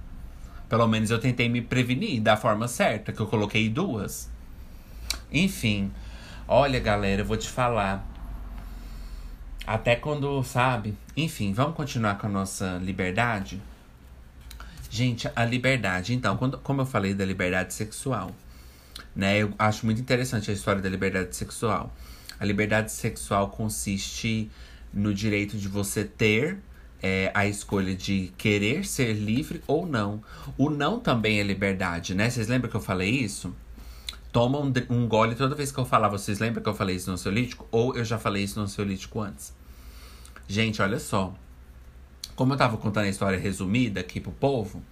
Pelo 0.69 0.87
menos 0.87 1.09
eu 1.09 1.19
tentei 1.19 1.49
me 1.49 1.61
prevenir 1.61 2.21
da 2.21 2.37
forma 2.37 2.67
certa, 2.67 3.11
que 3.11 3.19
eu 3.19 3.25
coloquei 3.27 3.67
duas. 3.67 4.29
Enfim, 5.31 5.91
olha, 6.47 6.79
galera, 6.79 7.23
eu 7.23 7.25
vou 7.25 7.37
te 7.37 7.49
falar. 7.49 8.07
Até 9.65 9.95
quando, 9.95 10.43
sabe? 10.43 10.95
Enfim, 11.17 11.51
vamos 11.51 11.75
continuar 11.75 12.17
com 12.19 12.27
a 12.27 12.29
nossa 12.29 12.79
liberdade? 12.83 13.61
Gente, 14.89 15.29
a 15.35 15.43
liberdade. 15.43 16.13
Então, 16.13 16.37
quando, 16.37 16.57
como 16.59 16.81
eu 16.81 16.85
falei 16.85 17.13
da 17.13 17.25
liberdade 17.25 17.73
sexual, 17.73 18.31
né? 19.15 19.39
Eu 19.39 19.53
acho 19.59 19.85
muito 19.85 19.99
interessante 19.99 20.49
a 20.49 20.53
história 20.53 20.81
da 20.81 20.89
liberdade 20.89 21.35
sexual. 21.35 21.93
A 22.39 22.45
liberdade 22.45 22.91
sexual 22.91 23.49
consiste 23.49 24.49
no 24.93 25.13
direito 25.13 25.57
de 25.57 25.67
você 25.67 26.03
ter 26.05 26.57
é, 27.01 27.31
a 27.33 27.45
escolha 27.45 27.95
de 27.95 28.31
querer 28.37 28.85
ser 28.85 29.13
livre 29.13 29.63
ou 29.67 29.85
não. 29.85 30.21
O 30.57 30.69
não 30.69 30.99
também 30.99 31.39
é 31.39 31.43
liberdade, 31.43 32.13
né? 32.13 32.29
Vocês 32.29 32.47
lembram 32.47 32.69
que 32.69 32.75
eu 32.75 32.81
falei 32.81 33.09
isso? 33.09 33.55
Toma 34.31 34.59
um, 34.59 34.71
um 34.89 35.07
gole 35.07 35.35
toda 35.35 35.55
vez 35.55 35.71
que 35.71 35.79
eu 35.79 35.85
falar. 35.85 36.09
Vocês 36.09 36.39
lembram 36.39 36.61
que 36.61 36.69
eu 36.69 36.73
falei 36.73 36.95
isso 36.95 37.07
no 37.07 37.13
ansiolítico? 37.13 37.67
Ou 37.71 37.95
eu 37.95 38.05
já 38.05 38.19
falei 38.19 38.43
isso 38.43 38.59
no 38.59 38.65
ansiolítico 38.65 39.21
antes? 39.21 39.53
Gente, 40.47 40.81
olha 40.81 40.99
só. 40.99 41.33
Como 42.35 42.53
eu 42.53 42.57
tava 42.57 42.77
contando 42.77 43.05
a 43.05 43.09
história 43.09 43.39
resumida 43.39 43.99
aqui 43.99 44.19
pro 44.19 44.31
povo, 44.31 44.83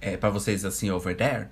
é, 0.00 0.16
para 0.16 0.30
vocês 0.30 0.64
assim, 0.64 0.90
over 0.90 1.16
there. 1.16 1.48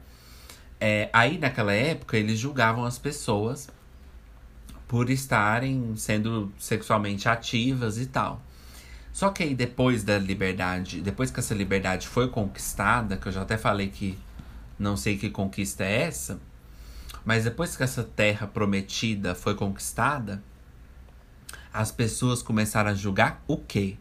É, 0.81 1.09
aí 1.12 1.39
naquela 1.39 1.73
época 1.73 2.17
eles 2.17 2.39
julgavam 2.39 2.85
as 2.85 2.99
pessoas 2.99 3.69
por 4.87 5.11
estarem 5.11 5.95
sendo 5.97 6.53
sexualmente 6.59 7.29
ativas 7.29 7.99
e 7.99 8.07
tal. 8.07 8.43
Só 9.17 9.31
que 9.31 9.43
aí 9.43 9.55
depois 9.55 10.05
da 10.05 10.19
liberdade, 10.19 11.01
depois 11.01 11.31
que 11.31 11.41
essa 11.41 11.55
liberdade 11.55 12.07
foi 12.07 12.29
conquistada, 12.29 13.17
que 13.17 13.27
eu 13.27 13.33
já 13.33 13.41
até 13.41 13.57
falei 13.57 13.89
que 13.89 14.19
não 14.79 14.95
sei 14.95 15.17
que 15.17 15.31
conquista 15.31 15.85
é 15.85 16.03
essa, 16.03 16.39
mas 17.25 17.45
depois 17.45 17.75
que 17.75 17.83
essa 17.83 18.05
terra 18.05 18.47
prometida 18.47 19.35
foi 19.35 19.55
conquistada, 19.55 20.43
as 21.73 21.91
pessoas 21.91 22.43
começaram 22.43 22.91
a 22.91 22.95
julgar 22.95 23.43
o 23.49 23.57
quê? 23.57 23.97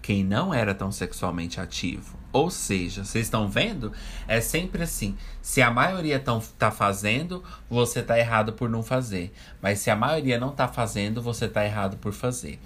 Quem 0.00 0.24
não 0.24 0.54
era 0.54 0.74
tão 0.74 0.90
sexualmente 0.90 1.60
ativo. 1.60 2.18
Ou 2.32 2.50
seja, 2.50 3.04
vocês 3.04 3.26
estão 3.26 3.50
vendo? 3.50 3.92
É 4.26 4.40
sempre 4.40 4.82
assim. 4.82 5.18
Se 5.42 5.60
a 5.60 5.70
maioria 5.70 6.18
tão, 6.18 6.40
tá 6.58 6.70
fazendo, 6.70 7.44
você 7.68 8.02
tá 8.02 8.18
errado 8.18 8.54
por 8.54 8.70
não 8.70 8.82
fazer. 8.82 9.34
Mas 9.60 9.80
se 9.80 9.90
a 9.90 9.96
maioria 9.96 10.40
não 10.40 10.52
tá 10.52 10.66
fazendo, 10.66 11.20
você 11.20 11.46
tá 11.46 11.62
errado 11.62 11.98
por 11.98 12.14
fazer. 12.14 12.58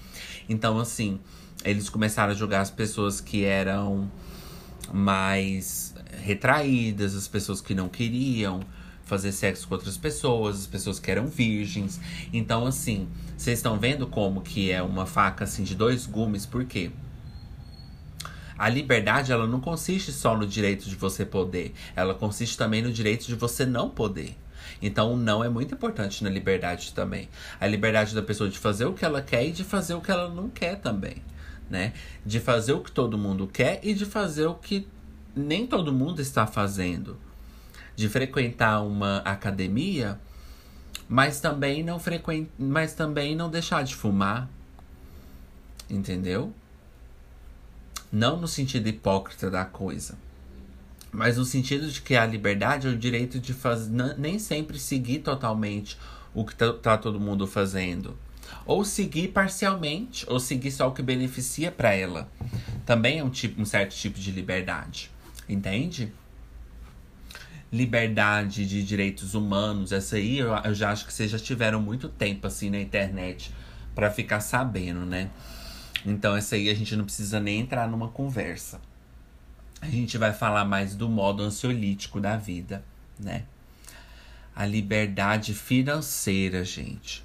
Então, 0.49 0.79
assim, 0.79 1.19
eles 1.65 1.89
começaram 1.89 2.33
a 2.33 2.35
julgar 2.35 2.61
as 2.61 2.71
pessoas 2.71 3.21
que 3.21 3.45
eram 3.45 4.11
mais 4.93 5.95
retraídas, 6.23 7.15
as 7.15 7.29
pessoas 7.29 7.61
que 7.61 7.75
não 7.75 7.89
queriam 7.89 8.61
fazer 9.05 9.33
sexo 9.33 9.67
com 9.67 9.75
outras 9.75 9.97
pessoas, 9.97 10.61
as 10.61 10.67
pessoas 10.67 11.01
que 11.01 11.11
eram 11.11 11.27
virgens. 11.27 12.01
Então, 12.33 12.67
assim, 12.67 13.09
vocês 13.37 13.59
estão 13.59 13.79
vendo 13.79 14.07
como 14.07 14.41
que 14.41 14.71
é 14.71 14.81
uma 14.81 15.05
faca 15.05 15.45
assim 15.45 15.65
de 15.65 15.75
dois 15.75 16.07
gumes, 16.07 16.47
por 16.47 16.65
quê? 16.65 16.91
A 18.57 18.69
liberdade, 18.69 19.33
ela 19.33 19.47
não 19.47 19.61
consiste 19.61 20.13
só 20.13 20.37
no 20.37 20.47
direito 20.47 20.89
de 20.89 20.95
você 20.95 21.25
poder, 21.25 21.73
ela 21.97 22.15
consiste 22.15 22.57
também 22.57 22.83
no 22.83 22.93
direito 22.93 23.27
de 23.27 23.35
você 23.35 23.67
não 23.67 23.89
poder. 23.89 24.37
Então, 24.83 25.15
o 25.15 25.17
não 25.17 25.43
é 25.43 25.49
muito 25.49 25.75
importante 25.75 26.23
na 26.23 26.31
liberdade 26.31 26.93
também. 26.93 27.29
A 27.61 27.67
liberdade 27.67 28.15
da 28.15 28.23
pessoa 28.23 28.49
de 28.49 28.59
fazer 28.59 28.85
o 28.85 28.93
que 28.93 29.05
ela 29.05 29.21
quer 29.21 29.47
e 29.47 29.51
de 29.51 29.65
fazer 29.65 29.95
o 29.95 30.01
que 30.01 30.11
ela 30.11 30.29
não 30.29 30.49
quer 30.49 30.77
também, 30.77 31.17
né? 31.71 31.95
De 32.27 32.41
fazer 32.41 32.73
o 32.73 32.81
que 32.81 32.91
todo 32.91 33.17
mundo 33.17 33.47
quer 33.47 33.81
e 33.83 33.95
de 33.95 34.05
fazer 34.05 34.47
o 34.47 34.55
que 34.55 34.87
nem 35.35 35.67
todo 35.67 35.93
mundo 35.93 36.21
está 36.21 36.47
fazendo. 36.47 37.17
De 37.95 38.09
frequentar 38.09 38.83
uma 38.83 39.19
academia 39.19 40.19
Mas 41.09 41.41
também 41.41 41.83
não 41.83 41.99
frequen... 41.99 42.49
mas 42.59 42.95
também 42.95 43.35
não 43.37 43.49
deixar 43.51 43.83
de 43.83 43.95
fumar. 43.95 44.49
Entendeu? 45.89 46.53
Não 48.13 48.37
no 48.41 48.49
sentido 48.49 48.89
hipócrita 48.89 49.51
da 49.51 49.65
coisa. 49.65 50.19
Mas 51.13 51.37
no 51.37 51.45
sentido 51.45 51.89
de 51.91 52.01
que 52.01 52.15
a 52.15 52.25
liberdade 52.25 52.87
é 52.87 52.91
o 52.91 52.97
direito 52.97 53.41
de 53.41 53.53
fazer 53.53 53.91
nem 54.19 54.39
sempre 54.39 54.79
seguir 54.79 55.19
totalmente 55.19 55.99
o 56.33 56.45
que 56.45 56.55
tá, 56.55 56.73
tá 56.73 56.97
todo 56.97 57.19
mundo 57.19 57.47
fazendo. 57.47 58.17
Ou 58.67 58.85
seguir 58.85 59.29
parcialmente, 59.29 60.25
ou 60.29 60.39
seguir 60.39 60.71
só 60.71 60.89
o 60.89 60.93
que 60.93 61.03
beneficia 61.03 61.71
para 61.71 61.95
ela. 61.95 62.29
Também 62.85 63.19
é 63.19 63.25
um, 63.25 63.31
tipo, 63.31 63.61
um 63.61 63.65
certo 63.65 63.95
tipo 63.95 64.19
de 64.19 64.31
liberdade. 64.31 65.11
Entende? 65.49 66.13
liberdade 67.73 68.67
de 68.67 68.83
direitos 68.83 69.35
humanos, 69.35 69.93
essa 69.93 70.17
aí 70.17 70.39
eu, 70.39 70.53
eu 70.53 70.75
já 70.75 70.91
acho 70.91 71.07
que 71.07 71.13
vocês 71.13 71.31
já 71.31 71.39
tiveram 71.39 71.81
muito 71.81 72.09
tempo 72.09 72.47
assim 72.47 72.69
na 72.69 72.81
internet 72.81 73.55
para 73.95 74.11
ficar 74.11 74.41
sabendo, 74.41 75.07
né? 75.07 75.31
Então 76.05 76.35
essa 76.35 76.57
aí 76.57 76.69
a 76.69 76.75
gente 76.75 76.97
não 76.97 77.05
precisa 77.05 77.39
nem 77.39 77.61
entrar 77.61 77.89
numa 77.89 78.09
conversa. 78.09 78.81
A 79.81 79.87
gente 79.87 80.19
vai 80.19 80.33
falar 80.33 80.65
mais 80.65 80.95
do 80.95 81.09
modo 81.09 81.43
ansiolítico 81.43 82.21
da 82.21 82.37
vida, 82.37 82.85
né? 83.19 83.45
A 84.55 84.67
liberdade 84.67 85.55
financeira, 85.55 86.65
gente. 86.65 87.25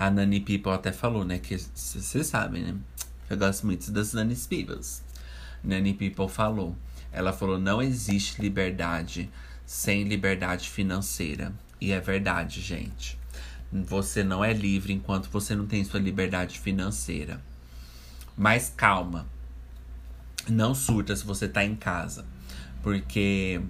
A 0.00 0.10
Nani 0.10 0.40
People 0.40 0.72
até 0.72 0.92
falou, 0.92 1.26
né? 1.26 1.38
Que 1.38 1.58
vocês 1.58 2.26
sabem, 2.26 2.62
né? 2.62 2.74
Eu 3.28 3.36
gosto 3.36 3.66
muito 3.66 3.92
das 3.92 4.14
Nani 4.14 4.34
Peoples. 4.34 5.04
Nani 5.62 5.92
People 5.92 6.26
falou. 6.26 6.74
Ela 7.12 7.34
falou: 7.34 7.58
não 7.58 7.82
existe 7.82 8.40
liberdade 8.40 9.28
sem 9.66 10.04
liberdade 10.04 10.70
financeira. 10.70 11.52
E 11.78 11.92
é 11.92 12.00
verdade, 12.00 12.62
gente. 12.62 13.18
Você 13.70 14.24
não 14.24 14.42
é 14.42 14.54
livre 14.54 14.90
enquanto 14.90 15.28
você 15.28 15.54
não 15.54 15.66
tem 15.66 15.84
sua 15.84 16.00
liberdade 16.00 16.58
financeira. 16.58 17.38
Mas 18.34 18.72
calma. 18.74 19.26
Não 20.48 20.74
surta 20.74 21.14
se 21.14 21.26
você 21.26 21.46
tá 21.46 21.62
em 21.62 21.76
casa. 21.76 22.24
Porque 22.82 23.60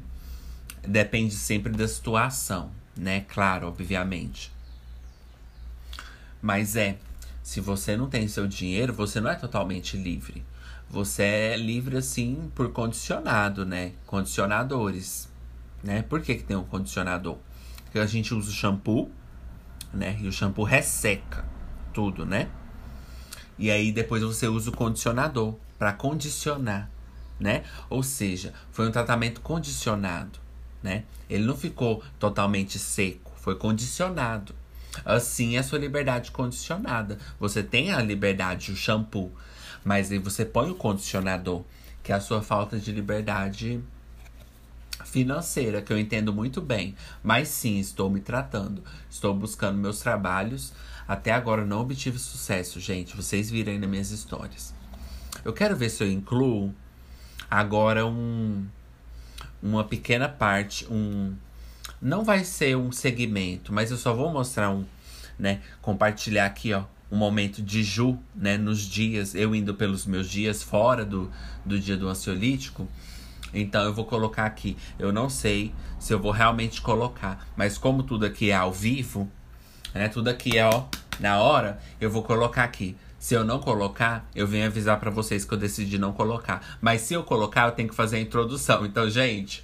depende 0.86 1.34
sempre 1.34 1.72
da 1.72 1.88
situação, 1.88 2.70
né? 2.96 3.22
Claro, 3.22 3.66
obviamente. 3.66 4.52
Mas 6.40 6.76
é, 6.76 6.98
se 7.42 7.60
você 7.60 7.96
não 7.96 8.08
tem 8.08 8.28
seu 8.28 8.46
dinheiro, 8.46 8.92
você 8.92 9.20
não 9.20 9.30
é 9.30 9.34
totalmente 9.34 9.96
livre. 9.96 10.44
Você 10.88 11.22
é 11.22 11.56
livre 11.56 11.96
assim 11.96 12.50
por 12.54 12.72
condicionado, 12.72 13.64
né? 13.64 13.92
Condicionadores 14.06 15.30
né? 15.82 16.02
Por 16.02 16.20
que, 16.20 16.36
que 16.36 16.44
tem 16.44 16.56
um 16.56 16.64
condicionador? 16.64 17.38
Porque 17.84 17.98
a 17.98 18.06
gente 18.06 18.34
usa 18.34 18.50
o 18.50 18.52
shampoo, 18.52 19.10
né? 19.92 20.18
E 20.20 20.28
o 20.28 20.32
shampoo 20.32 20.64
resseca 20.64 21.44
tudo, 21.92 22.24
né? 22.24 22.48
E 23.58 23.70
aí 23.70 23.92
depois 23.92 24.22
você 24.22 24.46
usa 24.46 24.70
o 24.70 24.76
condicionador 24.76 25.54
para 25.78 25.92
condicionar, 25.92 26.90
né? 27.38 27.64
Ou 27.88 28.02
seja, 28.02 28.54
foi 28.70 28.88
um 28.88 28.92
tratamento 28.92 29.40
condicionado, 29.40 30.38
né? 30.82 31.04
Ele 31.28 31.44
não 31.44 31.56
ficou 31.56 32.02
totalmente 32.18 32.78
seco, 32.78 33.32
foi 33.36 33.56
condicionado. 33.56 34.54
Assim 35.04 35.56
é 35.56 35.58
a 35.58 35.62
sua 35.62 35.78
liberdade 35.78 36.30
condicionada. 36.30 37.18
Você 37.38 37.62
tem 37.62 37.92
a 37.92 38.00
liberdade, 38.00 38.72
o 38.72 38.76
shampoo, 38.76 39.32
mas 39.84 40.10
aí 40.10 40.18
você 40.18 40.44
põe 40.44 40.70
o 40.70 40.74
condicionador, 40.74 41.64
que 42.02 42.12
é 42.12 42.14
a 42.14 42.20
sua 42.20 42.42
falta 42.42 42.78
de 42.78 42.92
liberdade 42.92 43.80
financeira, 45.04 45.82
que 45.82 45.92
eu 45.92 45.98
entendo 45.98 46.32
muito 46.32 46.60
bem. 46.60 46.94
Mas 47.22 47.48
sim, 47.48 47.78
estou 47.78 48.10
me 48.10 48.20
tratando. 48.20 48.82
Estou 49.08 49.34
buscando 49.34 49.78
meus 49.78 50.00
trabalhos. 50.00 50.72
Até 51.08 51.32
agora 51.32 51.64
não 51.64 51.80
obtive 51.80 52.18
sucesso, 52.18 52.78
gente. 52.78 53.16
Vocês 53.16 53.50
viram 53.50 53.72
aí 53.72 53.78
nas 53.78 53.90
minhas 53.90 54.10
histórias. 54.10 54.74
Eu 55.44 55.52
quero 55.52 55.74
ver 55.74 55.90
se 55.90 56.04
eu 56.04 56.10
incluo 56.10 56.74
agora 57.50 58.06
um 58.06 58.66
uma 59.62 59.84
pequena 59.84 60.28
parte, 60.28 60.86
um 60.90 61.34
não 62.00 62.24
vai 62.24 62.44
ser 62.44 62.76
um 62.76 62.90
segmento, 62.90 63.72
mas 63.72 63.90
eu 63.90 63.96
só 63.96 64.14
vou 64.14 64.32
mostrar 64.32 64.70
um, 64.70 64.84
né, 65.38 65.60
compartilhar 65.82 66.46
aqui, 66.46 66.72
ó, 66.72 66.84
um 67.10 67.16
momento 67.16 67.60
de 67.60 67.82
Ju, 67.82 68.18
né, 68.34 68.56
nos 68.56 68.80
dias, 68.80 69.34
eu 69.34 69.54
indo 69.54 69.74
pelos 69.74 70.06
meus 70.06 70.28
dias 70.28 70.62
fora 70.62 71.04
do, 71.04 71.30
do 71.64 71.78
dia 71.78 71.96
do 71.96 72.08
ansiolítico. 72.08 72.88
Então 73.52 73.82
eu 73.82 73.92
vou 73.92 74.04
colocar 74.04 74.46
aqui. 74.46 74.76
Eu 74.98 75.12
não 75.12 75.28
sei 75.28 75.74
se 75.98 76.14
eu 76.14 76.20
vou 76.20 76.30
realmente 76.30 76.80
colocar, 76.80 77.48
mas 77.56 77.76
como 77.76 78.04
tudo 78.04 78.24
aqui 78.24 78.50
é 78.50 78.54
ao 78.54 78.72
vivo, 78.72 79.28
né? 79.92 80.08
Tudo 80.08 80.28
aqui 80.28 80.56
é 80.56 80.64
ó 80.64 80.84
na 81.18 81.40
hora, 81.40 81.80
eu 82.00 82.08
vou 82.08 82.22
colocar 82.22 82.62
aqui. 82.62 82.96
Se 83.18 83.34
eu 83.34 83.44
não 83.44 83.58
colocar, 83.58 84.26
eu 84.34 84.46
venho 84.46 84.66
avisar 84.66 84.98
para 84.98 85.10
vocês 85.10 85.44
que 85.44 85.52
eu 85.52 85.58
decidi 85.58 85.98
não 85.98 86.12
colocar. 86.12 86.78
Mas 86.80 87.02
se 87.02 87.12
eu 87.12 87.22
colocar, 87.22 87.66
eu 87.66 87.72
tenho 87.72 87.88
que 87.88 87.94
fazer 87.94 88.16
a 88.16 88.20
introdução. 88.20 88.86
Então, 88.86 89.10
gente, 89.10 89.62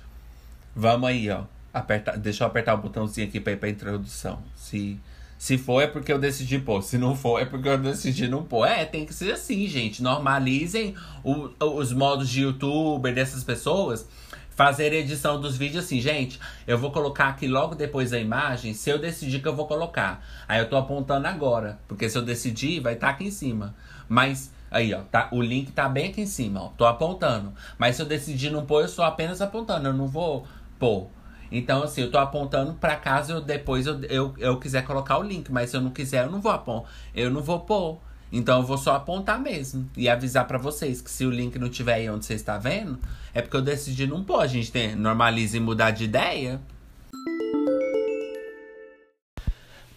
vamos 0.74 1.08
aí, 1.08 1.30
ó. 1.30 1.44
Apertar, 1.78 2.16
deixa 2.16 2.42
eu 2.42 2.48
apertar 2.48 2.74
o 2.74 2.78
botãozinho 2.78 3.28
aqui 3.28 3.38
para 3.38 3.52
ir 3.52 3.56
pra 3.56 3.68
introdução. 3.68 4.38
Se 4.54 4.98
se 5.38 5.58
for, 5.58 5.82
é 5.82 5.86
porque 5.86 6.10
eu 6.10 6.18
decidi 6.18 6.58
pôr. 6.58 6.82
Se 6.82 6.96
não 6.96 7.14
for, 7.14 7.38
é 7.38 7.44
porque 7.44 7.68
eu 7.68 7.76
decidi 7.76 8.26
não 8.26 8.42
pôr. 8.42 8.66
É, 8.66 8.84
tem 8.84 9.04
que 9.04 9.12
ser 9.12 9.32
assim, 9.32 9.66
gente. 9.66 10.02
Normalizem 10.02 10.94
o, 11.22 11.50
os 11.60 11.92
modos 11.92 12.28
de 12.30 12.42
youtuber 12.42 13.14
dessas 13.14 13.44
pessoas. 13.44 14.08
Fazer 14.50 14.94
edição 14.94 15.38
dos 15.38 15.54
vídeos 15.54 15.84
assim, 15.84 16.00
gente. 16.00 16.40
Eu 16.66 16.78
vou 16.78 16.90
colocar 16.90 17.28
aqui 17.28 17.46
logo 17.46 17.74
depois 17.74 18.12
da 18.12 18.18
imagem. 18.18 18.72
Se 18.72 18.88
eu 18.88 18.98
decidir 18.98 19.42
que 19.42 19.48
eu 19.48 19.54
vou 19.54 19.66
colocar. 19.66 20.24
Aí 20.48 20.58
eu 20.58 20.70
tô 20.70 20.76
apontando 20.76 21.26
agora. 21.26 21.78
Porque 21.86 22.08
se 22.08 22.16
eu 22.16 22.22
decidir, 22.22 22.80
vai 22.80 22.94
estar 22.94 23.08
tá 23.08 23.12
aqui 23.12 23.24
em 23.24 23.30
cima. 23.30 23.74
Mas 24.08 24.50
Aí, 24.68 24.92
ó, 24.92 25.02
tá, 25.02 25.28
o 25.30 25.40
link 25.40 25.70
tá 25.70 25.88
bem 25.88 26.08
aqui 26.08 26.22
em 26.22 26.26
cima, 26.26 26.64
ó. 26.64 26.68
Tô 26.70 26.84
apontando. 26.84 27.52
Mas 27.78 27.96
se 27.96 28.02
eu 28.02 28.06
decidir 28.06 28.50
não 28.50 28.66
pôr, 28.66 28.82
eu 28.82 28.88
sou 28.88 29.04
apenas 29.04 29.40
apontando. 29.40 29.88
Eu 29.88 29.92
não 29.92 30.08
vou 30.08 30.46
pôr. 30.78 31.08
Então, 31.50 31.82
assim, 31.82 32.02
eu 32.02 32.10
tô 32.10 32.18
apontando 32.18 32.74
para 32.74 32.96
caso 32.96 33.32
eu 33.34 33.40
depois 33.40 33.86
eu, 33.86 34.00
eu, 34.04 34.34
eu 34.38 34.58
quiser 34.58 34.84
colocar 34.84 35.18
o 35.18 35.22
link. 35.22 35.50
Mas 35.50 35.70
se 35.70 35.76
eu 35.76 35.80
não 35.80 35.90
quiser, 35.90 36.24
eu 36.24 36.30
não 36.30 36.40
vou 36.40 36.52
apontar. 36.52 36.90
Eu 37.14 37.30
não 37.30 37.42
vou 37.42 37.60
pôr. 37.60 37.98
Então 38.32 38.60
eu 38.60 38.66
vou 38.66 38.76
só 38.76 38.94
apontar 38.94 39.40
mesmo. 39.40 39.88
E 39.96 40.08
avisar 40.08 40.46
para 40.46 40.58
vocês 40.58 41.00
que 41.00 41.10
se 41.10 41.24
o 41.24 41.30
link 41.30 41.58
não 41.58 41.68
tiver 41.68 41.94
aí 41.94 42.10
onde 42.10 42.24
você 42.24 42.34
está 42.34 42.58
vendo, 42.58 42.98
é 43.32 43.40
porque 43.40 43.56
eu 43.56 43.62
decidi 43.62 44.06
não 44.06 44.24
pôr. 44.24 44.40
A 44.40 44.46
gente 44.46 44.72
tem, 44.72 44.94
normaliza 44.94 45.56
e 45.56 45.60
mudar 45.60 45.92
de 45.92 46.04
ideia. 46.04 46.60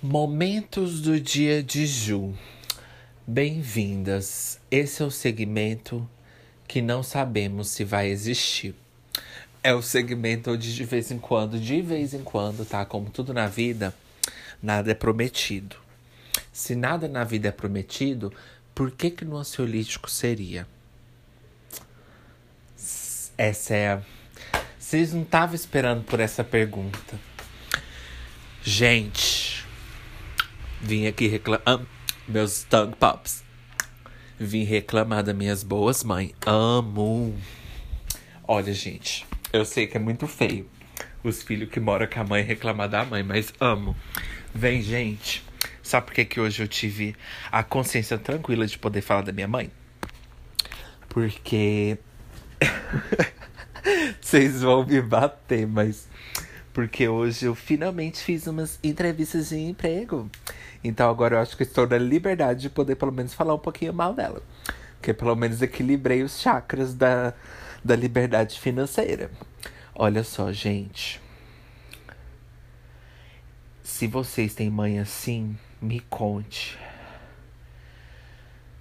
Momentos 0.02 1.02
do 1.02 1.20
dia 1.20 1.62
de 1.62 1.86
Ju. 1.86 2.34
Bem-vindas. 3.28 4.60
Esse 4.72 5.04
é 5.04 5.06
o 5.06 5.12
segmento 5.12 6.08
que 6.68 6.82
não 6.82 7.04
sabemos 7.04 7.70
se 7.70 7.84
vai 7.84 8.08
existir. 8.08 8.76
É 9.62 9.74
o 9.74 9.82
segmento 9.82 10.52
onde 10.52 10.74
de 10.74 10.86
vez 10.86 11.12
em 11.12 11.20
quando, 11.20 11.60
de 11.60 11.82
vez 11.82 12.14
em 12.14 12.24
quando, 12.24 12.66
tá? 12.66 12.86
Como 12.86 13.10
tudo 13.10 13.34
na 13.34 13.48
vida, 13.48 13.94
nada 14.64 14.92
é 14.92 14.96
prometido. 14.96 15.76
Se 16.52 16.76
nada 16.76 17.08
na 17.08 17.26
vida 17.26 17.50
é 17.50 17.52
prometido, 17.52 18.34
por 18.74 18.92
que 18.92 19.10
que 19.10 19.26
no 19.26 19.38
ansiolítico 19.38 20.10
seria? 20.10 20.66
Essa 23.38 23.76
é 23.76 23.94
a... 23.94 24.02
Vocês 24.78 25.14
não 25.14 25.22
estavam 25.24 25.56
esperando 25.56 26.04
por 26.04 26.20
essa 26.20 26.44
pergunta. 26.44 27.20
Gente, 28.64 29.66
vim 30.82 31.06
aqui 31.06 31.28
reclamar. 31.28 31.86
Meus 32.28 32.64
tongue 32.64 32.96
pops. 32.96 33.44
Vim 34.40 34.64
reclamar 34.64 35.24
das 35.24 35.36
minhas 35.36 35.64
boas 35.64 36.04
mães. 36.04 36.34
Amo. 36.46 37.38
Olha, 38.48 38.74
gente. 38.74 39.29
Eu 39.52 39.66
sei 39.66 39.88
que 39.88 39.98
é 39.98 40.00
muito 40.00 40.28
feio 40.28 40.70
os 41.24 41.42
filhos 41.42 41.70
que 41.70 41.80
moram 41.80 42.08
com 42.08 42.20
a 42.20 42.24
mãe 42.24 42.44
reclamar 42.44 42.88
da 42.88 43.04
mãe, 43.04 43.24
mas 43.24 43.54
amo. 43.60 43.96
Vem, 44.54 44.82
gente. 44.82 45.44
Sabe 45.82 46.08
por 46.08 46.14
que, 46.14 46.26
que 46.26 46.40
hoje 46.40 46.62
eu 46.62 46.68
tive 46.68 47.16
a 47.52 47.64
consciência 47.64 48.18
tranquila 48.18 48.66
de 48.68 48.78
poder 48.78 49.02
falar 49.02 49.22
da 49.22 49.32
minha 49.32 49.48
mãe? 49.48 49.72
Porque. 51.10 51.98
Vocês 54.22 54.62
vão 54.62 54.86
me 54.86 55.02
bater, 55.02 55.68
mas. 55.68 56.08
Porque 56.72 57.08
hoje 57.08 57.46
eu 57.46 57.56
finalmente 57.56 58.20
fiz 58.20 58.46
umas 58.46 58.80
entrevistas 58.84 59.50
de 59.50 59.58
emprego. 59.58 60.30
Então 60.84 61.10
agora 61.10 61.36
eu 61.36 61.40
acho 61.40 61.58
que 61.58 61.64
estou 61.64 61.88
na 61.88 61.98
liberdade 61.98 62.62
de 62.62 62.70
poder 62.70 62.96
pelo 62.96 63.12
menos 63.12 63.34
falar 63.34 63.56
um 63.56 63.60
pouquinho 63.60 63.94
mal 63.94 64.14
dela. 64.14 64.42
Porque 64.98 65.14
pelo 65.14 65.36
menos 65.36 65.62
equilibrei 65.62 66.22
os 66.24 66.40
chakras 66.40 66.94
da 66.94 67.34
da 67.84 67.96
liberdade 67.96 68.60
financeira. 68.60 69.32
Olha 69.94 70.24
só, 70.24 70.52
gente. 70.52 71.22
Se 73.84 74.08
vocês 74.08 74.54
têm 74.54 74.70
mãe 74.70 75.00
assim, 75.00 75.58
me 75.82 76.00
conte. 76.00 76.78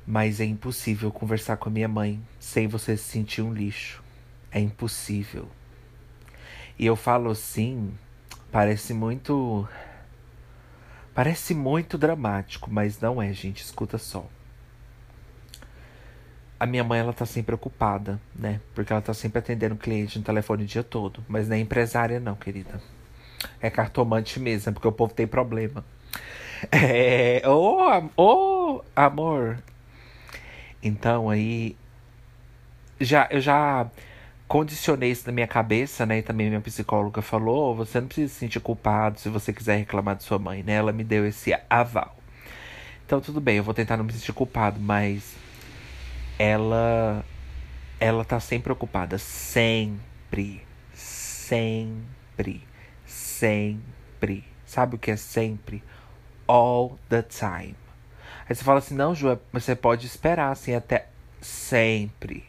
Mas 0.06 0.40
é 0.40 0.44
impossível 0.44 1.10
conversar 1.10 1.56
com 1.56 1.68
a 1.68 1.72
minha 1.72 1.88
mãe 1.88 2.22
sem 2.38 2.66
você 2.66 2.96
se 2.96 3.04
sentir 3.04 3.42
um 3.42 3.52
lixo. 3.52 4.02
É 4.50 4.60
impossível. 4.60 5.48
E 6.78 6.86
eu 6.86 6.96
falo 6.96 7.30
assim, 7.30 7.92
parece 8.50 8.94
muito 8.94 9.68
Parece 11.18 11.52
muito 11.52 11.98
dramático, 11.98 12.70
mas 12.70 13.00
não 13.00 13.20
é, 13.20 13.32
gente. 13.32 13.64
Escuta 13.64 13.98
só. 13.98 14.24
A 16.60 16.66
minha 16.66 16.82
mãe, 16.82 16.98
ela 17.00 17.12
tá 17.12 17.24
sempre 17.24 17.54
ocupada, 17.54 18.20
né? 18.34 18.60
Porque 18.74 18.92
ela 18.92 19.02
tá 19.02 19.14
sempre 19.14 19.38
atendendo 19.38 19.76
cliente 19.76 20.18
no 20.18 20.24
telefone 20.24 20.64
o 20.64 20.66
dia 20.66 20.82
todo. 20.82 21.22
Mas 21.28 21.48
não 21.48 21.56
é 21.56 21.60
empresária, 21.60 22.18
não, 22.18 22.34
querida. 22.34 22.80
É 23.60 23.70
cartomante 23.70 24.40
mesmo, 24.40 24.72
porque 24.72 24.88
o 24.88 24.92
povo 24.92 25.14
tem 25.14 25.26
problema. 25.26 25.84
É. 26.72 27.40
Ô, 27.46 28.10
oh, 28.16 28.82
oh, 28.82 28.84
amor. 28.96 29.58
Então 30.82 31.30
aí. 31.30 31.76
Já, 33.00 33.28
eu 33.30 33.40
já 33.40 33.88
condicionei 34.48 35.10
isso 35.10 35.26
na 35.26 35.32
minha 35.32 35.46
cabeça, 35.46 36.04
né? 36.06 36.18
E 36.18 36.22
também 36.22 36.48
minha 36.48 36.60
psicóloga 36.60 37.22
falou: 37.22 37.76
você 37.76 38.00
não 38.00 38.08
precisa 38.08 38.32
se 38.32 38.40
sentir 38.40 38.58
culpado 38.60 39.20
se 39.20 39.28
você 39.28 39.52
quiser 39.52 39.76
reclamar 39.76 40.16
de 40.16 40.24
sua 40.24 40.38
mãe, 40.38 40.62
né? 40.64 40.72
Ela 40.72 40.90
me 40.90 41.04
deu 41.04 41.26
esse 41.26 41.54
aval. 41.70 42.16
Então 43.06 43.20
tudo 43.20 43.40
bem, 43.40 43.58
eu 43.58 43.64
vou 43.64 43.74
tentar 43.74 43.96
não 43.96 44.04
me 44.04 44.12
sentir 44.12 44.32
culpado, 44.32 44.80
mas 44.80 45.36
ela 46.38 47.24
ela 48.00 48.24
tá 48.24 48.38
sempre 48.38 48.72
ocupada, 48.72 49.18
sempre, 49.18 50.64
sempre, 50.94 52.64
sempre. 53.04 54.44
Sabe 54.64 54.96
o 54.96 54.98
que 54.98 55.10
é 55.10 55.16
sempre? 55.16 55.82
All 56.46 56.98
the 57.08 57.22
time. 57.22 57.74
Aí 58.48 58.54
você 58.54 58.62
fala 58.62 58.78
assim: 58.78 58.94
"Não, 58.94 59.14
Ju, 59.14 59.38
mas 59.50 59.64
você 59.64 59.74
pode 59.74 60.06
esperar 60.06 60.50
assim 60.52 60.74
até 60.74 61.08
sempre." 61.40 62.44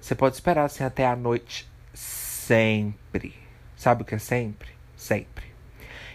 Você 0.00 0.14
pode 0.14 0.36
esperar 0.36 0.64
assim 0.64 0.84
até 0.84 1.06
a 1.06 1.14
noite 1.14 1.68
sempre. 1.92 3.34
Sabe 3.76 4.02
o 4.02 4.04
que 4.04 4.14
é 4.14 4.18
sempre? 4.18 4.70
Sempre. 4.96 5.50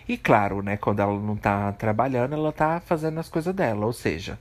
E 0.07 0.17
claro, 0.17 0.61
né, 0.61 0.77
quando 0.77 1.01
ela 1.01 1.19
não 1.19 1.35
tá 1.35 1.71
trabalhando, 1.73 2.33
ela 2.33 2.51
tá 2.51 2.79
fazendo 2.79 3.19
as 3.19 3.29
coisas 3.29 3.53
dela, 3.53 3.85
ou 3.85 3.93
seja, 3.93 4.37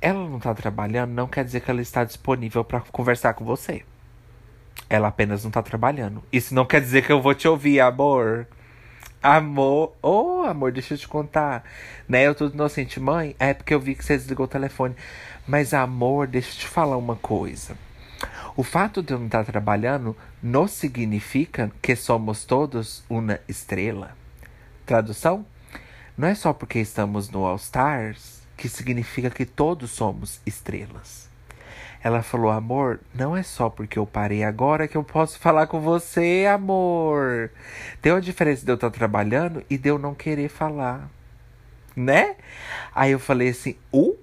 ela 0.00 0.28
não 0.28 0.40
tá 0.40 0.54
trabalhando 0.54 1.10
não 1.10 1.26
quer 1.26 1.44
dizer 1.44 1.60
que 1.60 1.70
ela 1.70 1.82
está 1.82 2.04
disponível 2.04 2.64
para 2.64 2.80
conversar 2.80 3.34
com 3.34 3.44
você. 3.44 3.84
Ela 4.88 5.08
apenas 5.08 5.44
não 5.44 5.50
tá 5.50 5.62
trabalhando. 5.62 6.22
Isso 6.32 6.54
não 6.54 6.64
quer 6.64 6.80
dizer 6.80 7.04
que 7.04 7.12
eu 7.12 7.20
vou 7.20 7.34
te 7.34 7.46
ouvir, 7.46 7.80
amor. 7.80 8.46
Amor, 9.22 9.94
ô 10.02 10.40
oh, 10.40 10.42
amor, 10.44 10.72
deixa 10.72 10.94
eu 10.94 10.98
te 10.98 11.06
contar. 11.06 11.62
Né, 12.08 12.26
eu 12.26 12.34
tô 12.34 12.46
inocente, 12.46 12.98
mãe. 12.98 13.36
É 13.38 13.52
porque 13.52 13.74
eu 13.74 13.80
vi 13.80 13.94
que 13.94 14.04
você 14.04 14.16
desligou 14.16 14.46
o 14.46 14.48
telefone. 14.48 14.96
Mas 15.46 15.74
amor, 15.74 16.26
deixa 16.26 16.50
eu 16.50 16.54
te 16.60 16.66
falar 16.66 16.96
uma 16.96 17.16
coisa. 17.16 17.76
O 18.56 18.62
fato 18.62 19.02
de 19.02 19.12
eu 19.12 19.18
não 19.18 19.26
estar 19.26 19.44
trabalhando 19.44 20.16
não 20.42 20.66
significa 20.66 21.70
que 21.82 21.94
somos 21.94 22.44
todos 22.44 23.04
uma 23.08 23.38
estrela. 23.46 24.16
Tradução? 24.86 25.44
Não 26.16 26.26
é 26.26 26.34
só 26.34 26.52
porque 26.52 26.78
estamos 26.78 27.30
no 27.30 27.44
All 27.44 27.56
Stars 27.56 28.39
que 28.60 28.68
significa 28.68 29.30
que 29.30 29.46
todos 29.46 29.90
somos 29.90 30.38
estrelas. 30.44 31.30
Ela 32.02 32.22
falou, 32.22 32.50
amor, 32.50 33.00
não 33.14 33.34
é 33.34 33.42
só 33.42 33.70
porque 33.70 33.98
eu 33.98 34.06
parei 34.06 34.44
agora 34.44 34.86
que 34.86 34.98
eu 34.98 35.02
posso 35.02 35.38
falar 35.38 35.66
com 35.66 35.80
você, 35.80 36.46
amor. 36.46 37.50
Tem 38.02 38.12
uma 38.12 38.20
diferença 38.20 38.62
de 38.62 38.70
eu 38.70 38.74
estar 38.74 38.90
trabalhando 38.90 39.64
e 39.70 39.78
de 39.78 39.88
eu 39.88 39.98
não 39.98 40.14
querer 40.14 40.50
falar. 40.50 41.08
Né? 41.96 42.36
Aí 42.94 43.12
eu 43.12 43.18
falei 43.18 43.48
assim, 43.48 43.76
uh? 43.90 44.14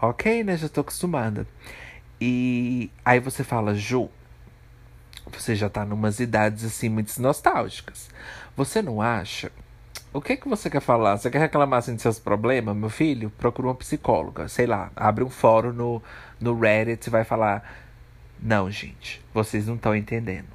Ok, 0.00 0.42
né? 0.42 0.56
Já 0.56 0.70
tô 0.70 0.80
acostumada. 0.80 1.46
E 2.18 2.90
aí 3.04 3.20
você 3.20 3.44
fala, 3.44 3.74
Ju, 3.74 4.10
você 5.30 5.54
já 5.54 5.68
tá 5.68 5.84
numas 5.84 6.18
idades 6.18 6.64
assim 6.64 6.88
muito 6.88 7.20
nostálgicas. 7.20 8.08
Você 8.56 8.80
não 8.80 9.02
acha? 9.02 9.52
O 10.14 10.20
que 10.20 10.36
que 10.36 10.46
você 10.46 10.68
quer 10.68 10.82
falar? 10.82 11.16
Você 11.16 11.30
quer 11.30 11.38
reclamar 11.38 11.78
assim 11.78 11.96
de 11.96 12.02
seus 12.02 12.18
problemas, 12.18 12.76
meu 12.76 12.90
filho? 12.90 13.30
Procura 13.30 13.68
uma 13.68 13.74
psicóloga, 13.74 14.46
sei 14.46 14.66
lá, 14.66 14.92
abre 14.94 15.24
um 15.24 15.30
fórum 15.30 15.72
no, 15.72 16.02
no 16.38 16.58
Reddit 16.58 17.06
e 17.06 17.10
vai 17.10 17.24
falar: 17.24 17.64
Não, 18.38 18.70
gente, 18.70 19.24
vocês 19.32 19.66
não 19.66 19.76
estão 19.76 19.96
entendendo. 19.96 20.48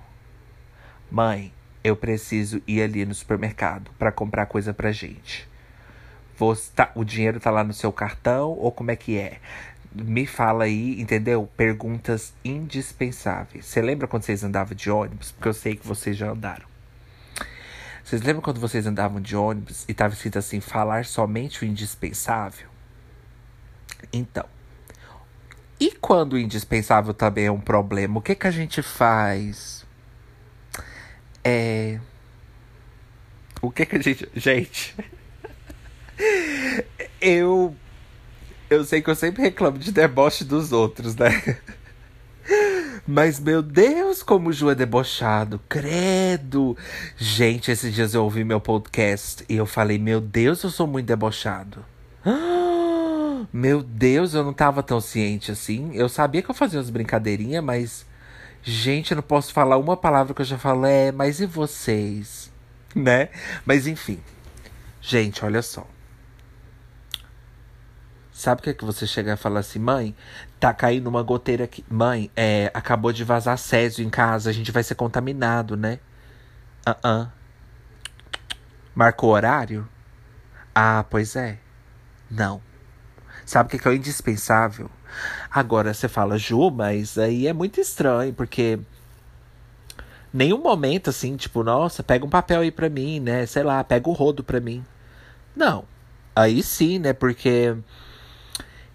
Mãe, 1.09 1.51
eu 1.83 1.95
preciso 1.95 2.61
ir 2.67 2.83
ali 2.83 3.03
no 3.03 3.15
supermercado 3.15 3.89
para 3.97 4.11
comprar 4.11 4.45
coisa 4.45 4.75
pra 4.75 4.91
gente. 4.91 5.49
Você 6.37 6.71
tá, 6.75 6.91
o 6.93 7.03
dinheiro 7.03 7.39
tá 7.39 7.49
lá 7.49 7.63
no 7.63 7.73
seu 7.73 7.91
cartão 7.91 8.51
ou 8.51 8.71
como 8.71 8.91
é 8.91 8.95
que 8.95 9.17
é? 9.17 9.39
Me 9.91 10.27
fala 10.27 10.65
aí, 10.65 11.01
entendeu? 11.01 11.49
Perguntas 11.57 12.31
indispensáveis. 12.45 13.65
Você 13.65 13.81
lembra 13.81 14.07
quando 14.07 14.21
vocês 14.21 14.43
andavam 14.43 14.75
de 14.75 14.91
ônibus? 14.91 15.31
Porque 15.31 15.47
eu 15.47 15.53
sei 15.53 15.75
que 15.75 15.87
vocês 15.87 16.15
já 16.15 16.29
andaram. 16.29 16.76
Vocês 18.07 18.21
lembram 18.21 18.41
quando 18.41 18.61
vocês 18.61 18.87
andavam 18.87 19.19
de 19.19 19.35
ônibus 19.35 19.83
e 19.85 19.93
tava 19.93 20.13
escrito 20.13 20.39
assim: 20.39 20.61
falar 20.61 21.03
somente 21.03 21.63
o 21.63 21.67
indispensável? 21.67 22.69
Então. 24.13 24.45
E 25.77 25.91
quando 25.91 26.33
o 26.33 26.39
indispensável 26.39 27.13
também 27.13 27.47
é 27.47 27.51
um 27.51 27.59
problema, 27.59 28.17
o 28.17 28.21
que, 28.21 28.33
que 28.33 28.47
a 28.47 28.51
gente 28.51 28.81
faz? 28.81 29.85
É. 31.43 31.99
O 33.61 33.69
que, 33.69 33.85
que 33.85 33.97
a 33.97 34.01
gente. 34.01 34.29
Gente. 34.33 34.95
eu. 37.19 37.75
Eu 38.69 38.85
sei 38.85 39.01
que 39.01 39.09
eu 39.09 39.15
sempre 39.15 39.41
reclamo 39.41 39.77
de 39.77 39.91
deboche 39.91 40.45
dos 40.45 40.71
outros, 40.71 41.13
né? 41.17 41.59
Mas, 43.07 43.39
meu 43.39 43.61
Deus, 43.61 44.21
como 44.21 44.49
o 44.49 44.53
Ju 44.53 44.69
é 44.69 44.75
debochado. 44.75 45.61
Credo. 45.69 46.75
Gente, 47.15 47.71
esses 47.71 47.93
dias 47.95 48.13
eu 48.13 48.21
ouvi 48.21 48.43
meu 48.43 48.59
podcast 48.59 49.45
e 49.47 49.55
eu 49.55 49.65
falei, 49.65 49.97
meu 49.97 50.19
Deus, 50.19 50.61
eu 50.61 50.69
sou 50.69 50.85
muito 50.85 51.05
debochado. 51.05 51.85
meu 53.53 53.81
Deus, 53.81 54.33
eu 54.33 54.43
não 54.43 54.51
tava 54.51 54.83
tão 54.83 54.99
ciente 54.99 55.51
assim. 55.51 55.89
Eu 55.93 56.09
sabia 56.09 56.41
que 56.41 56.51
eu 56.51 56.55
fazia 56.55 56.79
umas 56.79 56.89
brincadeirinhas, 56.89 57.63
mas. 57.63 58.05
Gente, 58.61 59.11
eu 59.11 59.15
não 59.15 59.23
posso 59.23 59.53
falar 59.53 59.77
uma 59.77 59.95
palavra 59.95 60.33
que 60.33 60.41
eu 60.41 60.45
já 60.45 60.57
falei. 60.57 61.07
É, 61.07 61.11
mas 61.13 61.39
e 61.39 61.45
vocês? 61.45 62.51
Né? 62.93 63.29
Mas 63.65 63.87
enfim. 63.87 64.19
Gente, 64.99 65.45
olha 65.45 65.61
só. 65.61 65.87
Sabe 68.37 68.59
o 68.59 68.63
que 68.63 68.69
é 68.69 68.73
que 68.73 68.85
você 68.85 69.07
chega 69.07 69.33
e 69.33 69.37
fala 69.37 69.61
assim, 69.61 69.79
mãe, 69.79 70.15
tá 70.59 70.73
caindo 70.73 71.07
uma 71.07 71.23
goteira 71.23 71.65
aqui. 71.65 71.83
Mãe, 71.89 72.31
é, 72.35 72.71
acabou 72.73 73.11
de 73.11 73.23
vazar 73.23 73.57
césio 73.57 74.05
em 74.05 74.09
casa, 74.09 74.49
a 74.49 74.53
gente 74.53 74.71
vai 74.71 74.83
ser 74.83 74.95
contaminado, 74.95 75.77
né? 75.77 75.99
Ah, 76.85 76.91
uh, 76.91 77.07
-uh. 77.07 77.31
Marcou 78.95 79.31
horário? 79.31 79.87
Ah, 80.73 81.05
pois 81.09 81.35
é. 81.35 81.59
Não. 82.29 82.61
Sabe 83.45 83.67
o 83.67 83.71
que, 83.71 83.79
que 83.79 83.87
é 83.87 83.91
o 83.91 83.93
indispensável? 83.93 84.89
Agora 85.51 85.93
você 85.93 86.07
fala, 86.07 86.37
Ju, 86.37 86.69
mas 86.71 87.17
aí 87.17 87.47
é 87.47 87.53
muito 87.53 87.79
estranho, 87.79 88.33
porque 88.33 88.79
nenhum 90.33 90.61
momento 90.61 91.09
assim, 91.09 91.35
tipo, 91.37 91.63
nossa, 91.63 92.03
pega 92.03 92.25
um 92.25 92.29
papel 92.29 92.61
aí 92.61 92.71
pra 92.71 92.89
mim, 92.89 93.19
né? 93.19 93.45
Sei 93.45 93.63
lá, 93.63 93.83
pega 93.83 94.09
o 94.09 94.13
rodo 94.13 94.43
pra 94.43 94.59
mim. 94.59 94.83
Não. 95.55 95.85
Aí 96.35 96.61
sim, 96.61 96.99
né? 96.99 97.13
Porque 97.13 97.75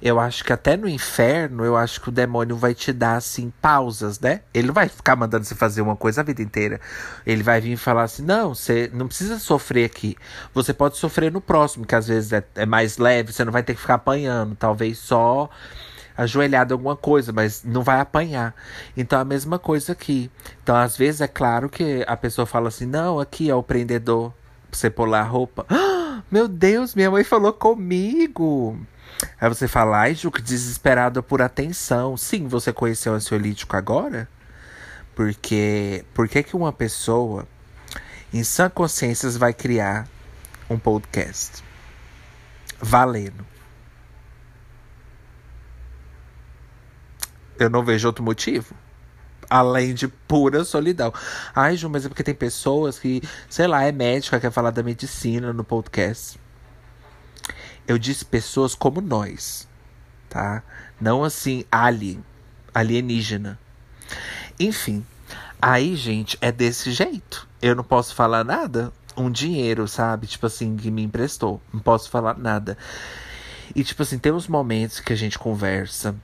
eu 0.02 0.18
acho 0.18 0.42
que 0.42 0.52
até 0.52 0.76
no 0.76 0.88
inferno, 0.88 1.64
eu 1.64 1.76
acho 1.76 2.00
que 2.00 2.08
o 2.08 2.12
demônio 2.12 2.56
vai 2.56 2.74
te 2.74 2.92
dar, 2.92 3.14
assim, 3.14 3.52
pausas, 3.62 4.18
né? 4.18 4.40
Ele 4.52 4.66
não 4.66 4.74
vai 4.74 4.88
ficar 4.88 5.14
mandando 5.14 5.44
você 5.44 5.54
fazer 5.54 5.80
uma 5.80 5.94
coisa 5.94 6.22
a 6.22 6.24
vida 6.24 6.42
inteira. 6.42 6.80
Ele 7.24 7.40
vai 7.40 7.60
vir 7.60 7.74
e 7.74 7.76
falar 7.76 8.02
assim: 8.02 8.24
não, 8.24 8.52
você 8.52 8.90
não 8.92 9.06
precisa 9.06 9.38
sofrer 9.38 9.84
aqui. 9.84 10.16
Você 10.52 10.74
pode 10.74 10.96
sofrer 10.96 11.30
no 11.30 11.40
próximo, 11.40 11.86
que 11.86 11.94
às 11.94 12.08
vezes 12.08 12.32
é, 12.32 12.44
é 12.56 12.66
mais 12.66 12.98
leve, 12.98 13.32
você 13.32 13.44
não 13.44 13.52
vai 13.52 13.62
ter 13.62 13.74
que 13.74 13.80
ficar 13.80 13.94
apanhando. 13.94 14.56
Talvez 14.56 14.98
só 14.98 15.48
ajoelhado 16.16 16.74
alguma 16.74 16.96
coisa, 16.96 17.32
mas 17.32 17.62
não 17.64 17.82
vai 17.82 18.00
apanhar. 18.00 18.56
Então 18.96 19.20
a 19.20 19.24
mesma 19.24 19.56
coisa 19.56 19.92
aqui. 19.92 20.28
Então, 20.64 20.74
às 20.74 20.96
vezes, 20.96 21.20
é 21.20 21.28
claro 21.28 21.68
que 21.68 22.04
a 22.08 22.16
pessoa 22.16 22.44
fala 22.44 22.66
assim: 22.68 22.86
não, 22.86 23.20
aqui 23.20 23.48
é 23.48 23.54
o 23.54 23.62
prendedor. 23.62 24.32
Pra 24.68 24.78
você 24.80 24.90
pular 24.90 25.20
a 25.20 25.24
roupa. 25.24 25.64
Ah, 25.68 26.22
meu 26.30 26.48
Deus, 26.48 26.92
minha 26.96 27.10
mãe 27.10 27.22
falou 27.22 27.52
comigo. 27.52 28.76
Aí 29.40 29.48
você 29.48 29.66
fala, 29.68 30.00
ai, 30.00 30.14
Ju, 30.14 30.30
que 30.30 30.42
desesperada 30.42 31.22
por 31.22 31.42
atenção. 31.42 32.16
Sim, 32.16 32.48
você 32.48 32.72
conheceu 32.72 33.12
o 33.12 33.16
ansiolítico 33.16 33.76
agora? 33.76 34.28
Porque 35.14 36.04
por 36.14 36.28
que, 36.28 36.42
que 36.42 36.56
uma 36.56 36.72
pessoa 36.72 37.46
em 38.32 38.42
sã 38.42 38.70
consciência 38.70 39.30
vai 39.30 39.52
criar 39.52 40.08
um 40.68 40.78
podcast? 40.78 41.62
Valendo. 42.80 43.46
Eu 47.58 47.70
não 47.70 47.84
vejo 47.84 48.08
outro 48.08 48.24
motivo. 48.24 48.74
Além 49.48 49.92
de 49.92 50.08
pura 50.08 50.64
solidão. 50.64 51.12
Ai, 51.54 51.76
Ju, 51.76 51.88
mas 51.90 52.06
é 52.06 52.08
porque 52.08 52.22
tem 52.24 52.34
pessoas 52.34 52.98
que, 52.98 53.22
sei 53.50 53.66
lá, 53.66 53.84
é 53.84 53.92
médica, 53.92 54.40
quer 54.40 54.50
falar 54.50 54.70
da 54.70 54.82
medicina 54.82 55.52
no 55.52 55.62
podcast. 55.62 56.40
Eu 57.86 57.98
disse 57.98 58.24
pessoas 58.24 58.74
como 58.74 59.00
nós, 59.00 59.68
tá? 60.28 60.62
Não 61.00 61.24
assim, 61.24 61.64
alien, 61.70 62.24
alienígena. 62.74 63.58
Enfim, 64.58 65.04
aí, 65.60 65.96
gente, 65.96 66.38
é 66.40 66.52
desse 66.52 66.92
jeito. 66.92 67.48
eu 67.60 67.74
não 67.74 67.84
posso 67.84 68.14
falar 68.14 68.44
nada. 68.44 68.92
Um 69.16 69.30
dinheiro, 69.30 69.86
sabe? 69.86 70.26
Tipo 70.26 70.46
assim, 70.46 70.76
que 70.76 70.90
me 70.90 71.02
emprestou. 71.02 71.60
Não 71.72 71.80
posso 71.80 72.08
falar 72.08 72.38
nada. 72.38 72.78
E, 73.74 73.84
tipo 73.84 74.02
assim, 74.02 74.18
tem 74.18 74.32
uns 74.32 74.48
momentos 74.48 75.00
que 75.00 75.12
a 75.12 75.16
gente 75.16 75.38
conversa, 75.38 76.14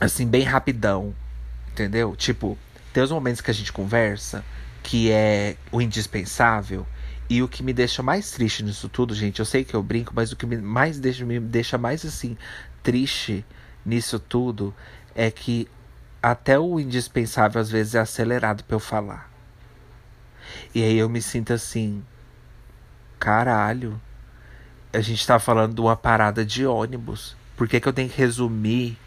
assim, 0.00 0.26
bem 0.26 0.42
rapidão. 0.42 1.14
Entendeu? 1.70 2.14
Tipo, 2.16 2.58
tem 2.92 3.02
uns 3.02 3.10
momentos 3.10 3.40
que 3.40 3.50
a 3.50 3.54
gente 3.54 3.72
conversa 3.72 4.44
que 4.82 5.10
é 5.10 5.56
o 5.70 5.80
indispensável. 5.80 6.86
E 7.32 7.42
o 7.42 7.48
que 7.48 7.62
me 7.62 7.72
deixa 7.72 8.02
mais 8.02 8.30
triste 8.30 8.62
nisso 8.62 8.90
tudo, 8.90 9.14
gente, 9.14 9.38
eu 9.38 9.46
sei 9.46 9.64
que 9.64 9.72
eu 9.72 9.82
brinco, 9.82 10.12
mas 10.14 10.32
o 10.32 10.36
que 10.36 10.44
me 10.44 10.58
mais 10.58 11.00
deixa, 11.00 11.24
me 11.24 11.40
deixa 11.40 11.78
mais 11.78 12.04
assim 12.04 12.36
triste 12.82 13.42
nisso 13.86 14.18
tudo 14.18 14.74
é 15.14 15.30
que 15.30 15.66
até 16.22 16.58
o 16.58 16.78
indispensável 16.78 17.58
às 17.58 17.70
vezes 17.70 17.94
é 17.94 18.00
acelerado 18.00 18.62
para 18.64 18.76
eu 18.76 18.78
falar. 18.78 19.30
E 20.74 20.82
aí 20.82 20.98
eu 20.98 21.08
me 21.08 21.22
sinto 21.22 21.54
assim, 21.54 22.04
caralho, 23.18 23.98
a 24.92 25.00
gente 25.00 25.26
tá 25.26 25.38
falando 25.38 25.74
de 25.74 25.80
uma 25.80 25.96
parada 25.96 26.44
de 26.44 26.66
ônibus. 26.66 27.34
Por 27.56 27.66
que, 27.66 27.80
que 27.80 27.88
eu 27.88 27.94
tenho 27.94 28.10
que 28.10 28.18
resumir 28.18 28.98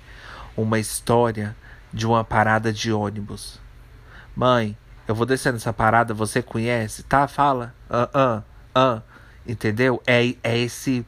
uma 0.57 0.79
história 0.79 1.55
de 1.93 2.07
uma 2.07 2.23
parada 2.23 2.73
de 2.73 2.91
ônibus? 2.91 3.59
Mãe, 4.35 4.75
eu 5.07 5.13
vou 5.13 5.25
descer 5.25 5.53
nessa 5.53 5.71
parada, 5.71 6.13
você 6.13 6.41
conhece? 6.41 7.03
Tá, 7.03 7.27
fala. 7.27 7.73
Ah, 7.89 8.09
ah, 8.13 8.43
ah. 8.73 9.01
Entendeu? 9.47 10.01
É, 10.05 10.35
é 10.43 10.57
esse. 10.57 11.05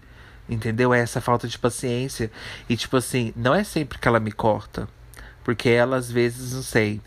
Entendeu? 0.48 0.94
É 0.94 1.00
essa 1.00 1.20
falta 1.20 1.48
de 1.48 1.58
paciência. 1.58 2.32
E, 2.70 2.78
tipo 2.78 2.96
assim, 2.98 3.34
não 3.36 3.56
é 3.56 3.64
sempre 3.64 3.98
que 3.98 4.08
ela 4.08 4.20
me 4.20 4.32
corta. 4.32 4.88
Porque 5.44 5.70
ela, 5.70 5.98
às 5.98 6.12
vezes, 6.12 6.54
não 6.54 6.62
sei. 6.62 7.02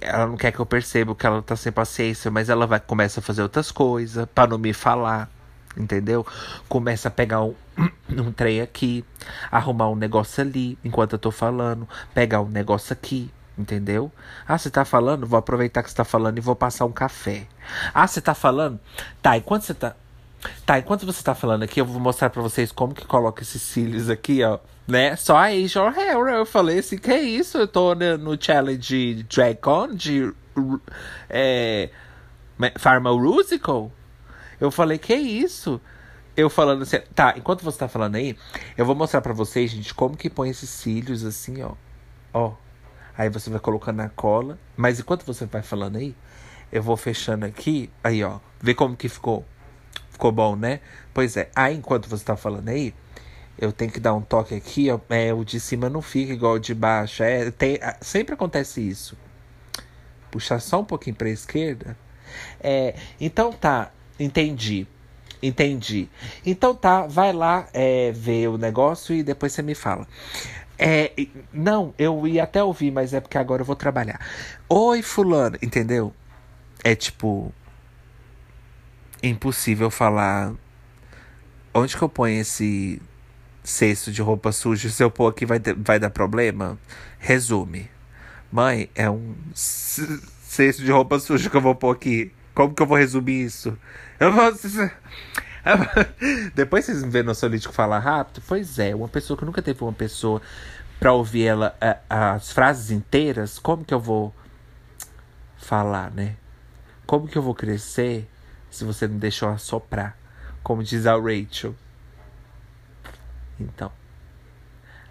Ela 0.00 0.26
não 0.26 0.36
quer 0.36 0.52
que 0.52 0.60
eu 0.60 0.66
perceba 0.66 1.14
que 1.14 1.26
ela 1.26 1.42
tá 1.42 1.56
sem 1.56 1.72
paciência, 1.72 2.30
mas 2.30 2.48
ela 2.48 2.66
vai 2.66 2.78
começa 2.78 3.18
a 3.18 3.22
fazer 3.22 3.42
outras 3.42 3.72
coisas 3.72 4.26
para 4.32 4.50
não 4.50 4.58
me 4.58 4.72
falar. 4.72 5.28
Entendeu? 5.76 6.26
Começa 6.68 7.08
a 7.08 7.10
pegar 7.10 7.42
um, 7.42 7.54
um 8.10 8.32
trem 8.32 8.60
aqui, 8.60 9.04
arrumar 9.50 9.88
um 9.88 9.96
negócio 9.96 10.42
ali 10.42 10.78
enquanto 10.84 11.14
eu 11.14 11.18
tô 11.18 11.30
falando, 11.30 11.88
pegar 12.14 12.40
um 12.40 12.48
negócio 12.48 12.92
aqui, 12.92 13.30
Entendeu? 13.58 14.12
Ah, 14.46 14.56
você 14.56 14.70
tá 14.70 14.84
falando? 14.84 15.26
Vou 15.26 15.38
aproveitar 15.38 15.82
que 15.82 15.90
você 15.90 15.96
tá 15.96 16.04
falando 16.04 16.38
e 16.38 16.40
vou 16.40 16.54
passar 16.54 16.84
um 16.84 16.92
café. 16.92 17.46
Ah, 17.92 18.06
você 18.06 18.20
tá 18.20 18.32
falando? 18.32 18.78
Tá, 19.20 19.36
enquanto 19.36 19.62
você 19.62 19.74
tá. 19.74 19.96
Tá, 20.64 20.78
enquanto 20.78 21.04
você 21.04 21.20
tá 21.20 21.34
falando 21.34 21.64
aqui, 21.64 21.80
eu 21.80 21.84
vou 21.84 22.00
mostrar 22.00 22.30
pra 22.30 22.40
vocês 22.40 22.70
como 22.70 22.94
que 22.94 23.04
coloca 23.04 23.42
esses 23.42 23.60
cílios 23.60 24.08
aqui, 24.08 24.44
ó. 24.44 24.60
Né? 24.86 25.16
Só 25.16 25.36
a 25.36 25.46
Asian 25.46 25.90
Hair. 25.90 26.28
Eu 26.28 26.46
falei 26.46 26.78
assim, 26.78 26.96
que 26.96 27.10
é 27.10 27.20
isso? 27.20 27.58
Eu 27.58 27.66
tô 27.66 27.94
no 27.94 28.40
challenge 28.40 29.24
Dragon 29.24 29.88
de. 29.92 30.32
É. 31.28 31.90
Pharma 32.78 33.10
Rusical. 33.10 33.90
Eu 34.60 34.70
falei, 34.70 34.98
que 34.98 35.12
é 35.12 35.18
isso? 35.18 35.80
Eu 36.36 36.48
falando 36.48 36.82
assim, 36.82 36.98
tá, 37.14 37.34
enquanto 37.36 37.64
você 37.64 37.78
tá 37.78 37.88
falando 37.88 38.14
aí, 38.14 38.36
eu 38.76 38.86
vou 38.86 38.94
mostrar 38.94 39.20
pra 39.20 39.32
vocês, 39.32 39.72
gente, 39.72 39.92
como 39.92 40.16
que 40.16 40.30
põe 40.30 40.50
esses 40.50 40.70
cílios 40.70 41.24
assim, 41.24 41.62
ó. 41.62 41.72
Ó. 42.32 42.52
Aí 43.18 43.28
você 43.28 43.50
vai 43.50 43.58
colocando 43.58 43.96
na 43.96 44.08
cola. 44.08 44.56
Mas 44.76 45.00
enquanto 45.00 45.26
você 45.26 45.44
vai 45.44 45.60
falando 45.60 45.96
aí, 45.96 46.14
eu 46.70 46.80
vou 46.80 46.96
fechando 46.96 47.44
aqui. 47.44 47.90
Aí, 48.02 48.22
ó. 48.22 48.38
Vê 48.62 48.74
como 48.74 48.96
que 48.96 49.08
ficou. 49.08 49.44
Ficou 50.12 50.30
bom, 50.30 50.54
né? 50.54 50.78
Pois 51.12 51.36
é. 51.36 51.50
Aí, 51.54 51.76
enquanto 51.76 52.08
você 52.08 52.24
tá 52.24 52.36
falando 52.36 52.68
aí, 52.68 52.94
eu 53.58 53.72
tenho 53.72 53.90
que 53.90 53.98
dar 53.98 54.14
um 54.14 54.20
toque 54.20 54.54
aqui, 54.54 54.88
ó. 54.88 55.00
É, 55.10 55.34
o 55.34 55.44
de 55.44 55.58
cima 55.58 55.90
não 55.90 56.00
fica 56.00 56.32
igual 56.32 56.54
o 56.54 56.58
de 56.60 56.72
baixo. 56.72 57.24
É, 57.24 57.50
tem, 57.50 57.80
sempre 58.00 58.34
acontece 58.34 58.80
isso. 58.80 59.18
Puxar 60.30 60.60
só 60.60 60.80
um 60.80 60.84
pouquinho 60.84 61.16
pra 61.16 61.28
esquerda. 61.28 61.96
É, 62.60 62.94
então 63.20 63.52
tá, 63.52 63.90
entendi. 64.20 64.86
Entendi. 65.42 66.08
Então 66.44 66.74
tá, 66.74 67.06
vai 67.06 67.32
lá 67.32 67.68
é, 67.72 68.12
ver 68.12 68.48
o 68.48 68.58
negócio 68.58 69.14
e 69.14 69.22
depois 69.24 69.52
você 69.52 69.62
me 69.62 69.74
fala. 69.74 70.06
É, 70.78 71.12
não, 71.52 71.92
eu 71.98 72.26
ia 72.26 72.44
até 72.44 72.62
ouvir, 72.62 72.92
mas 72.92 73.12
é 73.12 73.20
porque 73.20 73.36
agora 73.36 73.62
eu 73.62 73.66
vou 73.66 73.74
trabalhar. 73.74 74.20
Oi, 74.68 75.02
fulano, 75.02 75.58
entendeu? 75.60 76.14
É 76.84 76.94
tipo 76.94 77.52
impossível 79.20 79.90
falar 79.90 80.52
onde 81.74 81.96
que 81.96 82.02
eu 82.02 82.08
ponho 82.08 82.40
esse 82.40 83.02
cesto 83.64 84.12
de 84.12 84.22
roupa 84.22 84.52
suja? 84.52 84.88
Se 84.88 85.02
eu 85.02 85.10
pôr 85.10 85.28
aqui 85.28 85.44
vai, 85.44 85.60
vai 85.76 85.98
dar 85.98 86.10
problema? 86.10 86.78
Resume. 87.18 87.90
Mãe, 88.50 88.88
é 88.94 89.10
um 89.10 89.34
cesto 89.54 90.82
de 90.82 90.90
roupa 90.90 91.18
suja 91.18 91.50
que 91.50 91.56
eu 91.56 91.60
vou 91.60 91.74
pôr 91.74 91.94
aqui. 91.94 92.32
Como 92.54 92.74
que 92.74 92.82
eu 92.82 92.86
vou 92.86 92.96
resumir 92.96 93.44
isso? 93.44 93.76
Eu 94.18 94.32
vou... 94.32 94.52
Depois 96.54 96.84
vocês 96.84 97.02
me 97.02 97.10
vêem 97.10 97.24
no 97.24 97.34
Solítico 97.34 97.72
falar 97.72 97.98
rápido? 97.98 98.42
Pois 98.46 98.78
é, 98.78 98.94
uma 98.94 99.08
pessoa 99.08 99.36
que 99.36 99.44
nunca 99.44 99.62
teve 99.62 99.82
uma 99.82 99.92
pessoa 99.92 100.40
pra 100.98 101.12
ouvir 101.12 101.44
ela 101.44 101.76
as 102.08 102.50
frases 102.50 102.90
inteiras, 102.90 103.58
como 103.58 103.84
que 103.84 103.94
eu 103.94 104.00
vou 104.00 104.34
falar, 105.56 106.10
né? 106.10 106.36
Como 107.06 107.28
que 107.28 107.36
eu 107.36 107.42
vou 107.42 107.54
crescer 107.54 108.28
se 108.70 108.84
você 108.84 109.06
não 109.06 109.18
deixou 109.18 109.48
assoprar? 109.48 110.16
Como 110.62 110.82
diz 110.82 111.06
a 111.06 111.14
Rachel. 111.14 111.74
Então. 113.58 113.92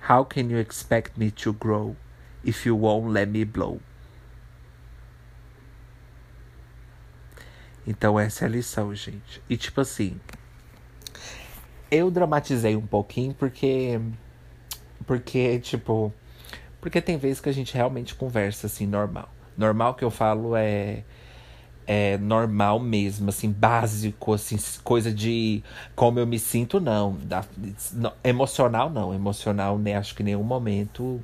How 0.09 0.25
can 0.25 0.49
you 0.49 0.59
expect 0.59 1.19
me 1.19 1.31
to 1.31 1.53
grow 1.53 1.95
if 2.43 2.65
you 2.65 2.77
won't 2.77 3.09
let 3.11 3.27
me 3.27 3.43
blow? 3.43 3.81
Então 7.85 8.19
essa 8.19 8.45
é 8.45 8.47
a 8.47 8.51
lição, 8.51 8.93
gente. 8.93 9.41
E 9.49 9.57
tipo 9.57 9.81
assim, 9.81 10.19
eu 11.91 12.11
dramatizei 12.11 12.75
um 12.75 12.85
pouquinho 12.85 13.33
porque. 13.33 13.99
Porque, 15.05 15.59
tipo. 15.59 16.13
Porque 16.81 17.01
tem 17.01 17.17
vezes 17.17 17.39
que 17.39 17.49
a 17.49 17.53
gente 17.53 17.73
realmente 17.73 18.15
conversa 18.15 18.67
assim, 18.67 18.85
normal. 18.85 19.29
Normal 19.57 19.95
que 19.95 20.03
eu 20.03 20.11
falo 20.11 20.55
é. 20.55 21.03
É 21.89 22.17
normal 22.17 22.81
mesmo, 22.81 23.29
assim, 23.29 23.49
básico, 23.49 24.33
assim, 24.33 24.57
coisa 24.83 25.09
de 25.09 25.63
como 25.95 26.19
eu 26.19 26.27
me 26.27 26.37
sinto, 26.37 26.81
não. 26.81 27.13
Da, 27.23 27.45
emocional, 28.25 28.89
não. 28.89 29.13
Emocional, 29.13 29.77
né? 29.79 29.95
Acho 29.95 30.13
que 30.13 30.21
em 30.21 30.25
nenhum 30.25 30.43
momento 30.43 31.23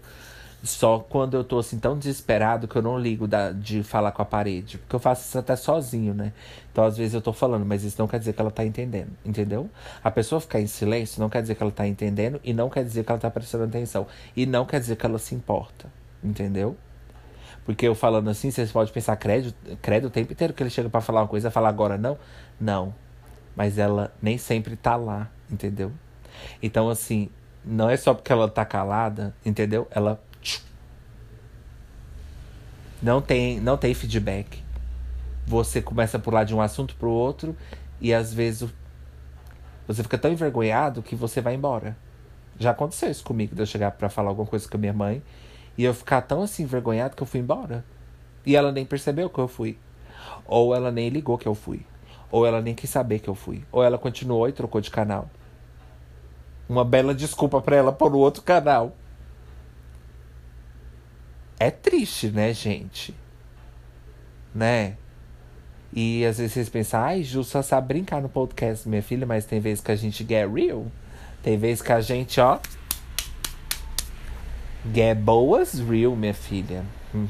só 0.63 0.99
quando 0.99 1.35
eu 1.35 1.43
tô 1.43 1.59
assim 1.59 1.77
tão 1.77 1.97
desesperado 1.97 2.69
que 2.69 2.75
eu 2.77 2.81
não 2.81 2.97
ligo 2.97 3.27
da, 3.27 3.51
de 3.51 3.83
falar 3.83 4.13
com 4.13 4.21
a 4.21 4.25
parede. 4.25 4.77
Porque 4.77 4.95
eu 4.95 4.99
faço 4.99 5.27
isso 5.27 5.37
até 5.37 5.57
sozinho, 5.57 6.13
né? 6.13 6.31
Então 6.71 6.85
às 6.85 6.95
vezes 6.95 7.13
eu 7.13 7.21
tô 7.21 7.33
falando, 7.33 7.65
mas 7.65 7.83
isso 7.83 7.97
não 7.99 8.07
quer 8.07 8.17
dizer 8.17 8.31
que 8.31 8.39
ela 8.39 8.49
tá 8.49 8.63
entendendo, 8.63 9.11
entendeu? 9.25 9.69
A 10.01 10.09
pessoa 10.09 10.39
ficar 10.39 10.61
em 10.61 10.67
silêncio 10.67 11.19
não 11.19 11.29
quer 11.29 11.41
dizer 11.41 11.55
que 11.55 11.61
ela 11.61 11.71
tá 11.71 11.85
entendendo 11.85 12.39
e 12.45 12.53
não 12.53 12.69
quer 12.69 12.85
dizer 12.85 13.03
que 13.03 13.11
ela 13.11 13.19
tá 13.19 13.29
prestando 13.29 13.65
atenção. 13.65 14.07
E 14.35 14.45
não 14.45 14.65
quer 14.65 14.79
dizer 14.79 14.95
que 14.95 15.05
ela 15.05 15.19
se 15.19 15.35
importa, 15.35 15.91
entendeu? 16.23 16.77
Porque 17.65 17.85
eu 17.85 17.93
falando 17.93 18.29
assim, 18.29 18.49
vocês 18.49 18.71
podem 18.71 18.93
pensar, 18.93 19.17
credo, 19.17 19.53
credo 19.81 20.07
o 20.07 20.09
tempo 20.09 20.31
inteiro 20.31 20.53
que 20.53 20.63
ele 20.63 20.69
chega 20.69 20.89
para 20.89 21.01
falar 21.01 21.21
uma 21.21 21.27
coisa, 21.27 21.51
falar 21.51 21.69
agora 21.69 21.97
não. 21.97 22.17
Não. 22.59 22.95
Mas 23.53 23.77
ela 23.77 24.13
nem 24.21 24.37
sempre 24.37 24.77
tá 24.77 24.95
lá, 24.95 25.29
entendeu? 25.51 25.91
Então, 26.61 26.89
assim, 26.89 27.29
não 27.63 27.89
é 27.89 27.97
só 27.97 28.13
porque 28.13 28.31
ela 28.31 28.49
tá 28.49 28.65
calada, 28.65 29.33
entendeu? 29.45 29.87
Ela 29.91 30.19
não 33.03 33.21
tem, 33.21 33.59
não 33.59 33.75
tem 33.75 33.93
feedback. 33.93 34.63
Você 35.45 35.81
começa 35.81 36.15
a 36.15 36.19
pular 36.19 36.45
de 36.45 36.55
um 36.55 36.61
assunto 36.61 36.95
para 36.95 37.07
o 37.07 37.11
outro 37.11 37.53
e 37.99 38.13
às 38.13 38.33
vezes 38.33 38.69
você 39.85 40.01
fica 40.01 40.17
tão 40.17 40.31
envergonhado 40.31 41.03
que 41.03 41.13
você 41.13 41.41
vai 41.41 41.53
embora. 41.53 41.97
Já 42.57 42.71
aconteceu 42.71 43.11
isso 43.11 43.25
comigo, 43.25 43.53
de 43.53 43.61
eu 43.61 43.65
chegar 43.65 43.91
para 43.91 44.07
falar 44.07 44.29
alguma 44.29 44.47
coisa 44.47 44.69
com 44.69 44.77
a 44.77 44.79
minha 44.79 44.93
mãe 44.93 45.21
e 45.77 45.83
eu 45.83 45.93
ficar 45.93 46.21
tão 46.21 46.41
assim 46.41 46.63
envergonhado 46.63 47.13
que 47.13 47.21
eu 47.21 47.27
fui 47.27 47.41
embora. 47.41 47.83
E 48.45 48.55
ela 48.55 48.71
nem 48.71 48.85
percebeu 48.85 49.29
que 49.29 49.39
eu 49.39 49.49
fui. 49.49 49.77
Ou 50.45 50.73
ela 50.73 50.89
nem 50.89 51.09
ligou 51.09 51.37
que 51.37 51.47
eu 51.47 51.55
fui. 51.55 51.85
Ou 52.31 52.47
ela 52.47 52.61
nem 52.61 52.73
quis 52.73 52.89
saber 52.89 53.19
que 53.19 53.29
eu 53.29 53.35
fui. 53.35 53.65
Ou 53.69 53.83
ela 53.83 53.97
continuou 53.97 54.47
e 54.47 54.53
trocou 54.53 54.79
de 54.79 54.89
canal. 54.89 55.29
Uma 56.69 56.85
bela 56.85 57.13
desculpa 57.13 57.61
para 57.61 57.75
ela 57.75 57.91
pôr 57.91 58.11
no 58.11 58.19
outro 58.19 58.41
canal. 58.43 58.95
É 61.59 61.71
triste, 61.71 62.29
né, 62.29 62.53
gente? 62.53 63.13
Né? 64.53 64.97
E 65.95 66.25
às 66.25 66.37
vezes 66.37 66.53
vocês 66.53 66.69
pensam, 66.69 66.99
ai, 66.99 67.23
Ju 67.23 67.43
só 67.43 67.61
sabe 67.61 67.89
brincar 67.89 68.21
no 68.21 68.27
podcast, 68.27 68.89
minha 68.89 69.03
filha, 69.03 69.27
mas 69.27 69.45
tem 69.45 69.59
vezes 69.59 69.83
que 69.83 69.91
a 69.91 69.95
gente 69.95 70.25
get 70.27 70.49
real. 70.51 70.87
Tem 71.43 71.57
vezes 71.57 71.81
que 71.81 71.91
a 71.91 72.01
gente, 72.01 72.39
ó. 72.39 72.59
Get 74.93 75.17
boas 75.17 75.79
real, 75.79 76.15
minha 76.15 76.33
filha. 76.33 76.83
Hum. 77.13 77.27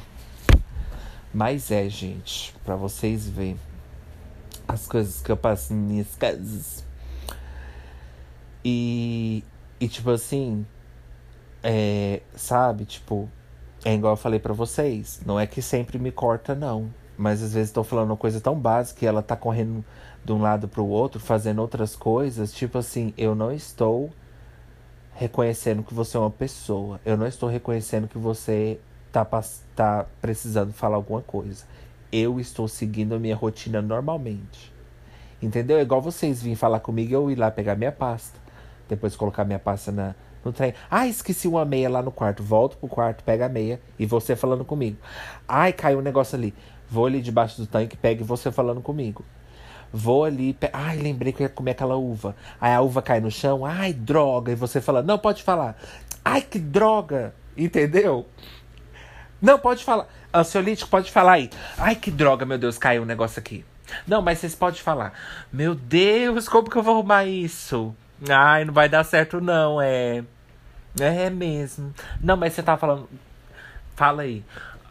Mas 1.34 1.72
é, 1.72 1.90
gente, 1.90 2.54
para 2.64 2.76
vocês 2.76 3.28
verem 3.28 3.60
as 4.68 4.88
coisas 4.88 5.22
que 5.22 5.32
eu 5.32 5.38
passo 5.38 5.74
minhas 5.74 6.16
casas. 6.16 6.86
E, 8.64 9.44
e 9.80 9.88
tipo 9.90 10.10
assim, 10.10 10.66
é, 11.62 12.22
sabe, 12.36 12.86
tipo, 12.86 13.30
é 13.86 13.94
igual 13.94 14.14
eu 14.14 14.18
falei 14.18 14.40
para 14.40 14.54
vocês, 14.54 15.22
não 15.26 15.40
é 15.40 15.46
que 15.46 15.62
sempre 15.62 16.00
me 16.00 16.12
corta, 16.12 16.56
não. 16.56 16.90
Mas 17.18 17.44
às 17.44 17.54
vezes 17.54 17.70
estou 17.70 17.84
falando 17.84 18.12
uma 18.12 18.18
coisa 18.18 18.40
tão 18.40 18.58
básica 18.58 19.04
e 19.04 19.08
ela 19.08 19.22
tá 19.22 19.36
correndo 19.36 19.84
de 20.24 20.32
um 20.32 20.42
lado 20.42 20.68
para 20.68 20.82
o 20.82 20.88
outro, 20.88 21.20
fazendo 21.20 21.60
outras 21.60 21.96
coisas. 21.96 22.54
Tipo 22.54 22.78
assim, 22.78 23.14
eu 23.18 23.36
não 23.36 23.52
estou 23.52 24.10
reconhecendo 25.16 25.84
que 25.84 25.94
você 25.94 26.18
é 26.18 26.20
uma 26.20 26.32
pessoa. 26.32 27.00
Eu 27.06 27.18
não 27.18 27.28
estou 27.28 27.50
reconhecendo 27.50 28.08
que 28.08 28.18
você 28.18 28.80
tá, 29.12 29.28
tá 29.76 30.06
precisando 30.22 30.74
falar 30.74 30.96
alguma 30.96 31.22
coisa. 31.22 31.66
Eu 32.12 32.40
estou 32.40 32.68
seguindo 32.68 33.14
a 33.16 33.20
minha 33.20 33.36
rotina 33.36 33.82
normalmente. 33.82 34.74
Entendeu? 35.42 35.78
É 35.78 35.82
igual 35.82 36.02
vocês 36.02 36.42
virem 36.42 36.56
falar 36.56 36.80
comigo 36.80 37.14
eu 37.14 37.30
ir 37.30 37.36
lá 37.36 37.52
pegar 37.52 37.76
minha 37.76 37.92
pasta. 37.92 38.40
Depois 38.88 39.16
colocar 39.16 39.44
minha 39.44 39.60
pasta 39.60 39.92
na, 39.92 40.16
no 40.44 40.54
trem. 40.54 40.74
Ah, 40.90 41.08
esqueci 41.08 41.48
uma 41.48 41.66
meia 41.66 41.90
lá 41.90 42.02
no 42.02 42.12
quarto. 42.12 42.44
Volto 42.44 42.78
pro 42.78 42.88
quarto, 42.88 43.24
pega 43.24 43.46
a 43.46 43.50
meia 43.50 43.82
e 43.98 44.06
você 44.06 44.36
falando 44.36 44.66
comigo. 44.66 44.98
Ai, 45.48 45.74
caiu 45.74 46.00
um 46.00 46.02
negócio 46.02 46.38
ali. 46.38 46.54
Vou 46.90 47.06
ali 47.06 47.22
debaixo 47.22 47.60
do 47.60 47.68
tanque, 47.68 47.98
pega 47.98 48.24
você 48.24 48.52
falando 48.52 48.82
comigo. 48.82 49.26
Vou 49.92 50.26
ali, 50.26 50.54
pe... 50.54 50.70
ai, 50.74 50.98
lembrei 50.98 51.32
que 51.32 51.44
eu 51.44 51.46
ia 51.46 51.50
comer 51.50 51.72
aquela 51.72 51.96
uva. 51.96 52.36
Aí 52.60 52.74
a 52.74 52.82
uva 52.82 53.02
cai 53.02 53.20
no 53.20 53.30
chão, 53.30 53.66
ai, 53.66 53.94
droga. 53.94 54.52
E 54.52 54.56
você 54.56 54.82
fala, 54.82 55.04
não, 55.04 55.20
pode 55.20 55.44
falar. 55.44 55.78
Ai, 56.26 56.42
que 56.42 56.58
droga. 56.58 57.34
Entendeu? 57.56 58.26
Não, 59.42 59.60
pode 59.60 59.84
falar. 59.84 60.08
Ansiolítico, 60.34 60.90
pode 60.90 61.12
falar 61.12 61.34
aí. 61.34 61.50
Ai, 61.78 61.96
que 61.96 62.10
droga, 62.10 62.46
meu 62.46 62.58
Deus, 62.58 62.78
caiu 62.78 63.04
um 63.04 63.06
negócio 63.06 63.40
aqui. 63.40 63.64
Não, 64.08 64.22
mas 64.22 64.40
vocês 64.40 64.56
podem 64.56 64.80
falar. 64.80 65.14
Meu 65.52 65.76
Deus, 65.76 66.48
como 66.50 66.70
que 66.70 66.76
eu 66.76 66.82
vou 66.82 66.96
arrumar 66.96 67.26
isso? 67.26 67.96
Ai, 68.30 68.66
não 68.66 68.74
vai 68.74 68.88
dar 68.88 69.04
certo, 69.04 69.42
não, 69.42 69.82
é. 69.82 70.24
É 71.00 71.30
mesmo. 71.30 71.94
Não, 72.22 72.38
mas 72.38 72.54
você 72.54 72.64
tá 72.64 72.78
falando. 72.78 73.10
Fala 73.96 74.24
aí. 74.24 74.44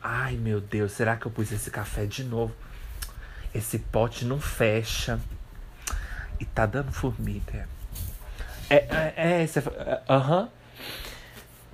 Ai, 0.02 0.34
meu 0.36 0.60
Deus, 0.60 0.92
será 0.92 1.16
que 1.16 1.26
eu 1.26 1.30
pus 1.30 1.52
esse 1.52 1.70
café 1.70 2.04
de 2.06 2.24
novo? 2.24 2.54
Esse 3.54 3.78
pote 3.78 4.24
não 4.24 4.40
fecha. 4.40 5.20
E 6.40 6.44
tá 6.44 6.66
dando 6.66 6.92
formiga. 6.92 7.68
É, 8.68 8.76
é, 8.76 9.42
é, 9.42 9.46
você. 9.46 9.62
Aham. 10.08 10.48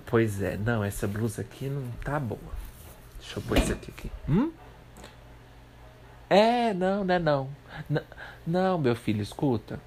Pois 0.05 0.41
é, 0.43 0.57
não, 0.57 0.83
essa 0.83 1.07
blusa 1.07 1.43
aqui 1.43 1.67
não 1.67 1.91
tá 2.03 2.19
boa. 2.19 2.41
Deixa 3.21 3.39
eu 3.39 3.43
pôr 3.43 3.59
isso 3.59 3.73
aqui. 3.73 3.91
aqui. 3.91 4.11
Hum? 4.29 4.51
É, 6.31 6.75
não, 6.75 7.05
não 7.05 7.15
é 7.15 7.19
não. 7.19 7.49
N 7.89 8.01
não, 8.47 8.79
meu 8.79 8.95
filho, 8.95 9.23
escuta. 9.23 9.81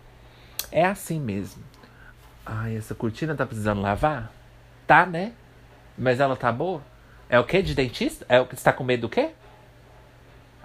É 0.72 0.86
assim 0.86 1.19
mesmo. 1.19 1.63
Ai, 2.45 2.78
essa 2.78 2.95
cortina 2.95 3.36
tá 3.36 3.45
precisando 3.45 3.82
lavar? 3.82 4.32
Tá, 4.88 5.05
né? 5.05 5.34
Mas 5.97 6.19
ela 6.19 6.36
tá 6.36 6.51
boa? 6.51 6.82
É 7.30 7.39
o 7.39 7.43
que 7.43 7.61
de 7.61 7.76
dentista? 7.76 8.26
É 8.28 8.39
o 8.39 8.45
que 8.45 8.55
você 8.55 8.63
tá 8.63 8.74
com 8.74 8.84
medo 8.84 9.01
do 9.01 9.09
quê? 9.09 9.32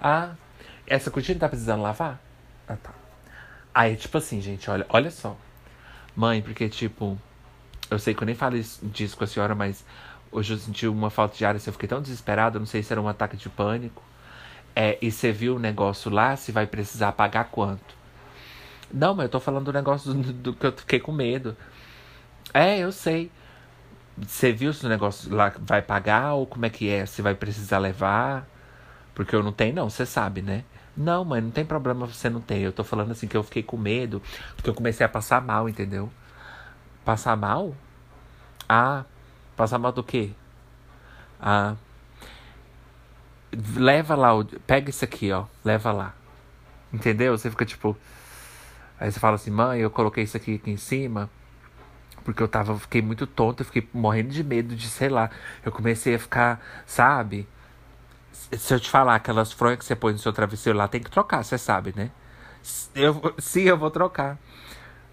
Ah, 0.01 0.35
essa 0.85 1.11
cortina 1.11 1.39
tá 1.39 1.49
precisando 1.49 1.81
lavar? 1.81 2.19
Ah, 2.67 2.75
tá. 2.75 2.91
Aí, 3.73 3.95
tipo 3.95 4.17
assim, 4.17 4.41
gente, 4.41 4.69
olha, 4.69 4.85
olha 4.89 5.11
só. 5.11 5.37
Mãe, 6.15 6.41
porque, 6.41 6.67
tipo, 6.67 7.17
eu 7.91 7.99
sei 7.99 8.13
que 8.13 8.23
eu 8.23 8.25
nem 8.25 8.35
falo 8.35 8.57
disso 8.83 9.15
com 9.15 9.23
a 9.23 9.27
senhora, 9.27 9.53
mas 9.53 9.85
hoje 10.31 10.53
eu 10.53 10.57
senti 10.57 10.87
uma 10.87 11.09
falta 11.09 11.37
de 11.37 11.45
ar, 11.45 11.55
assim, 11.55 11.69
eu 11.69 11.73
fiquei 11.73 11.87
tão 11.87 12.01
desesperado, 12.01 12.59
não 12.59 12.65
sei 12.65 12.81
se 12.81 12.91
era 12.91 13.01
um 13.01 13.07
ataque 13.07 13.37
de 13.37 13.49
pânico. 13.49 14.01
É, 14.75 14.97
e 15.01 15.11
você 15.11 15.31
viu 15.31 15.55
o 15.55 15.59
negócio 15.59 16.11
lá, 16.11 16.35
se 16.35 16.51
vai 16.51 16.67
precisar 16.67 17.11
pagar 17.11 17.45
quanto? 17.45 17.96
Não, 18.91 19.13
mas 19.13 19.25
eu 19.25 19.29
tô 19.29 19.39
falando 19.39 19.65
do 19.65 19.73
negócio 19.73 20.13
do, 20.13 20.33
do 20.33 20.53
que 20.53 20.65
eu 20.65 20.71
fiquei 20.71 20.99
com 20.99 21.11
medo. 21.11 21.55
É, 22.53 22.79
eu 22.79 22.91
sei. 22.91 23.31
Você 24.17 24.51
viu 24.51 24.73
se 24.73 24.85
o 24.85 24.89
negócio 24.89 25.33
lá 25.33 25.53
vai 25.59 25.81
pagar 25.81 26.33
ou 26.33 26.47
como 26.47 26.65
é 26.65 26.69
que 26.69 26.89
é? 26.89 27.05
Se 27.05 27.21
vai 27.21 27.35
precisar 27.35 27.77
levar? 27.79 28.47
Porque 29.13 29.35
eu 29.35 29.43
não 29.43 29.51
tenho, 29.51 29.75
não, 29.75 29.89
você 29.89 30.05
sabe, 30.05 30.41
né? 30.41 30.63
Não, 30.95 31.23
mãe, 31.23 31.41
não 31.41 31.51
tem 31.51 31.65
problema 31.65 32.07
você 32.07 32.29
não 32.29 32.41
ter. 32.41 32.59
Eu 32.59 32.71
tô 32.71 32.83
falando 32.83 33.11
assim 33.11 33.27
que 33.27 33.37
eu 33.37 33.43
fiquei 33.43 33.61
com 33.61 33.77
medo, 33.77 34.21
porque 34.55 34.69
eu 34.69 34.73
comecei 34.73 35.05
a 35.05 35.09
passar 35.09 35.41
mal, 35.41 35.69
entendeu? 35.69 36.11
Passar 37.05 37.35
mal? 37.37 37.75
Ah, 38.67 39.05
passar 39.55 39.77
mal 39.77 39.91
do 39.91 40.03
quê? 40.03 40.31
Ah. 41.39 41.75
Leva 43.75 44.15
lá, 44.15 44.31
pega 44.65 44.89
isso 44.89 45.05
aqui, 45.05 45.31
ó. 45.31 45.45
Leva 45.63 45.91
lá. 45.91 46.13
Entendeu? 46.91 47.37
Você 47.37 47.49
fica 47.49 47.65
tipo. 47.65 47.95
Aí 48.99 49.11
você 49.11 49.19
fala 49.19 49.35
assim, 49.35 49.51
mãe, 49.51 49.79
eu 49.79 49.89
coloquei 49.91 50.23
isso 50.23 50.37
aqui, 50.37 50.55
aqui 50.55 50.71
em 50.71 50.77
cima 50.77 51.29
porque 52.27 52.43
eu 52.43 52.47
tava, 52.49 52.77
fiquei 52.77 53.01
muito 53.01 53.25
tonto, 53.25 53.61
eu 53.61 53.65
fiquei 53.65 53.87
morrendo 53.93 54.31
de 54.31 54.43
medo 54.43 54.75
de, 54.75 54.89
sei 54.89 55.07
lá. 55.07 55.31
Eu 55.63 55.71
comecei 55.71 56.13
a 56.15 56.19
ficar, 56.19 56.61
sabe? 56.85 57.47
Se 58.33 58.73
eu 58.73 58.79
te 58.81 58.89
falar, 58.89 59.15
aquelas 59.15 59.53
fronhas 59.53 59.79
que 59.79 59.85
você 59.85 59.95
põe 59.95 60.11
no 60.11 60.19
seu 60.19 60.33
travesseiro 60.33 60.77
lá, 60.77 60.89
tem 60.89 61.01
que 61.01 61.09
trocar, 61.09 61.41
você 61.41 61.57
sabe, 61.57 61.93
né? 61.95 62.11
Eu, 62.93 63.33
sim, 63.39 63.61
eu 63.61 63.77
vou 63.77 63.89
trocar. 63.89 64.37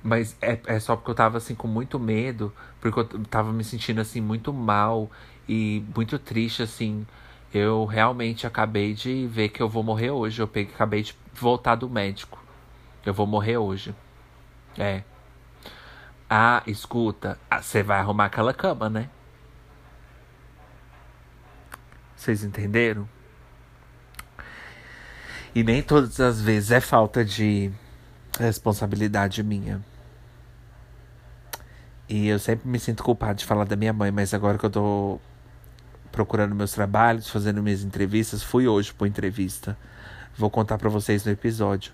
Mas 0.03 0.37
é, 0.43 0.59
é 0.67 0.81
só 0.81 0.97
porque 0.97 1.13
eu 1.13 1.15
tava 1.15 1.39
assim 1.39 1.55
com 1.55 1.69
muito 1.69 2.01
medo, 2.01 2.53
porque 2.81 2.99
eu 2.99 3.07
tava 3.27 3.53
me 3.53 3.63
sentindo 3.63 4.01
assim 4.01 4.21
muito 4.21 4.53
mal 4.53 5.09
e 5.49 5.85
muito 5.95 6.19
triste, 6.19 6.65
assim. 6.65 7.07
Eu 7.53 7.85
realmente 7.85 8.47
acabei 8.47 8.93
de 8.93 9.29
ver 9.29 9.51
que 9.51 9.63
eu 9.63 9.69
vou 9.69 9.85
morrer 9.85 10.11
hoje. 10.11 10.43
Eu 10.43 10.49
peguei, 10.49 10.75
acabei 10.75 11.03
de 11.03 11.17
voltar 11.33 11.77
do 11.77 11.89
médico. 11.89 12.44
Eu 13.05 13.13
vou 13.13 13.27
morrer 13.27 13.57
hoje. 13.57 13.95
É. 14.79 15.03
Ah, 16.29 16.63
escuta, 16.67 17.39
você 17.61 17.83
vai 17.83 17.99
arrumar 18.01 18.27
aquela 18.27 18.55
cama, 18.55 18.89
né? 18.89 19.09
Vocês 22.17 22.43
entenderam? 22.43 23.09
E 25.55 25.63
nem 25.63 25.83
todas 25.83 26.19
as 26.19 26.41
vezes 26.41 26.71
é 26.71 26.81
falta 26.81 27.25
de 27.25 27.71
responsabilidade 28.41 29.43
minha. 29.43 29.85
E 32.09 32.27
eu 32.29 32.39
sempre 32.39 32.69
me 32.69 32.79
sinto 32.79 33.03
culpado 33.03 33.39
de 33.39 33.45
falar 33.45 33.65
da 33.65 33.77
minha 33.77 33.93
mãe, 33.93 34.11
mas 34.11 34.35
agora 34.35 34.59
que 34.59 34.67
eu 34.67 34.71
tô 34.71 35.21
procurando 36.11 36.55
meus 36.55 36.73
trabalhos, 36.73 37.29
fazendo 37.29 37.63
minhas 37.63 37.83
entrevistas, 37.83 38.43
fui 38.43 38.67
hoje 38.67 38.93
pra 38.93 39.07
entrevista. 39.07 39.77
Vou 40.37 40.51
contar 40.51 40.79
para 40.79 40.89
vocês 40.89 41.25
no 41.25 41.31
episódio. 41.33 41.93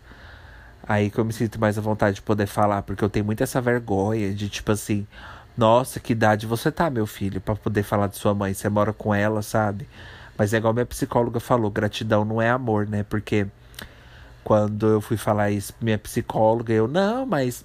Aí 0.86 1.10
que 1.10 1.18
eu 1.18 1.24
me 1.24 1.32
sinto 1.32 1.60
mais 1.60 1.78
à 1.78 1.80
vontade 1.80 2.16
de 2.16 2.22
poder 2.22 2.46
falar, 2.46 2.82
porque 2.82 3.04
eu 3.04 3.08
tenho 3.08 3.24
muito 3.24 3.42
essa 3.42 3.60
vergonha 3.60 4.34
de 4.34 4.48
tipo 4.48 4.72
assim, 4.72 5.06
nossa, 5.56 6.00
que 6.00 6.12
idade 6.12 6.46
você 6.46 6.70
tá, 6.72 6.88
meu 6.90 7.06
filho, 7.06 7.40
para 7.40 7.54
poder 7.54 7.82
falar 7.82 8.06
de 8.06 8.16
sua 8.16 8.34
mãe, 8.34 8.54
você 8.54 8.68
mora 8.68 8.92
com 8.92 9.14
ela, 9.14 9.42
sabe? 9.42 9.88
Mas 10.36 10.54
é 10.54 10.56
igual 10.56 10.72
minha 10.72 10.86
psicóloga 10.86 11.38
falou, 11.38 11.70
gratidão 11.70 12.24
não 12.24 12.40
é 12.40 12.50
amor, 12.50 12.86
né? 12.88 13.02
Porque 13.02 13.46
quando 14.42 14.88
eu 14.88 15.00
fui 15.00 15.16
falar 15.16 15.50
isso 15.50 15.74
minha 15.80 15.98
psicóloga, 15.98 16.72
eu, 16.72 16.88
não, 16.88 17.26
mas 17.26 17.64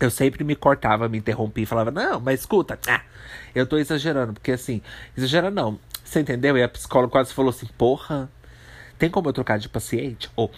eu 0.00 0.10
sempre 0.10 0.44
me 0.44 0.54
cortava, 0.54 1.08
me 1.08 1.18
interrompia 1.18 1.64
e 1.64 1.66
falava, 1.66 1.90
não, 1.90 2.20
mas 2.20 2.40
escuta, 2.40 2.78
ah, 2.88 3.02
eu 3.54 3.66
tô 3.66 3.76
exagerando, 3.76 4.32
porque 4.32 4.52
assim, 4.52 4.80
exagerando 5.16 5.54
não, 5.54 5.78
você 6.04 6.20
entendeu? 6.20 6.56
E 6.56 6.62
a 6.62 6.68
psicóloga 6.68 7.12
quase 7.12 7.34
falou 7.34 7.50
assim, 7.50 7.66
porra, 7.76 8.30
tem 8.98 9.10
como 9.10 9.28
eu 9.28 9.32
trocar 9.32 9.58
de 9.58 9.68
paciente? 9.68 10.30
Ou, 10.36 10.50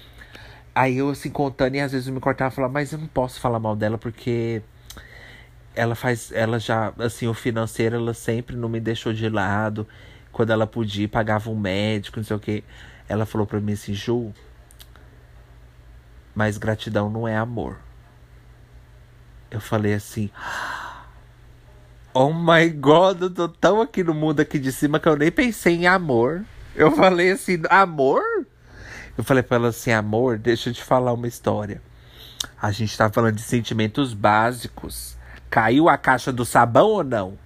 Aí 0.74 0.98
eu 0.98 1.10
assim 1.10 1.30
contando 1.30 1.74
e 1.74 1.80
às 1.80 1.92
vezes 1.92 2.08
eu 2.08 2.14
me 2.14 2.20
cortava 2.20 2.52
e 2.52 2.56
falava, 2.56 2.72
mas 2.72 2.92
eu 2.92 2.98
não 2.98 3.06
posso 3.06 3.40
falar 3.40 3.58
mal 3.58 3.76
dela 3.76 3.98
porque 3.98 4.62
ela 5.74 5.94
faz, 5.94 6.32
ela 6.32 6.58
já, 6.58 6.92
assim, 6.98 7.26
o 7.26 7.34
financeiro 7.34 7.96
ela 7.96 8.14
sempre 8.14 8.56
não 8.56 8.68
me 8.68 8.80
deixou 8.80 9.12
de 9.12 9.28
lado. 9.28 9.86
Quando 10.30 10.50
ela 10.50 10.66
podia, 10.66 11.08
pagava 11.08 11.50
um 11.50 11.58
médico, 11.58 12.18
não 12.18 12.24
sei 12.24 12.36
o 12.36 12.40
que. 12.40 12.64
Ela 13.08 13.26
falou 13.26 13.46
pra 13.46 13.60
mim 13.60 13.72
assim, 13.72 13.92
Ju, 13.92 14.32
mas 16.34 16.56
gratidão 16.56 17.10
não 17.10 17.28
é 17.28 17.36
amor. 17.36 17.78
Eu 19.50 19.60
falei 19.60 19.92
assim, 19.92 20.30
oh 22.14 22.32
my 22.32 22.68
god, 22.70 23.20
eu 23.20 23.30
tô 23.30 23.48
tão 23.48 23.82
aqui 23.82 24.02
no 24.02 24.14
mundo 24.14 24.40
aqui 24.40 24.58
de 24.58 24.72
cima 24.72 24.98
que 24.98 25.08
eu 25.08 25.16
nem 25.16 25.30
pensei 25.30 25.74
em 25.74 25.86
amor. 25.86 26.42
Eu 26.74 26.90
falei 26.92 27.32
assim, 27.32 27.60
amor? 27.68 28.22
Eu 29.16 29.24
falei 29.24 29.42
pra 29.42 29.56
ela 29.56 29.68
assim, 29.68 29.92
amor, 29.92 30.38
deixa 30.38 30.70
eu 30.70 30.74
te 30.74 30.82
falar 30.82 31.12
uma 31.12 31.28
história. 31.28 31.82
A 32.60 32.70
gente 32.70 32.96
tá 32.96 33.10
falando 33.10 33.36
de 33.36 33.42
sentimentos 33.42 34.14
básicos. 34.14 35.16
Caiu 35.50 35.88
a 35.88 35.98
caixa 35.98 36.32
do 36.32 36.44
sabão 36.44 36.88
ou 36.88 37.04
não? 37.04 37.38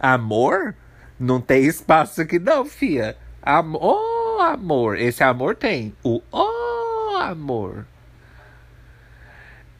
Amor? 0.00 0.74
Não 1.18 1.40
tem 1.40 1.64
espaço 1.64 2.20
aqui 2.20 2.38
não, 2.38 2.64
fia. 2.64 3.16
Amor, 3.40 3.80
oh, 3.82 4.40
amor. 4.40 4.98
Esse 4.98 5.22
amor 5.22 5.54
tem. 5.54 5.94
O 6.02 6.20
oh, 6.32 7.16
amor. 7.18 7.86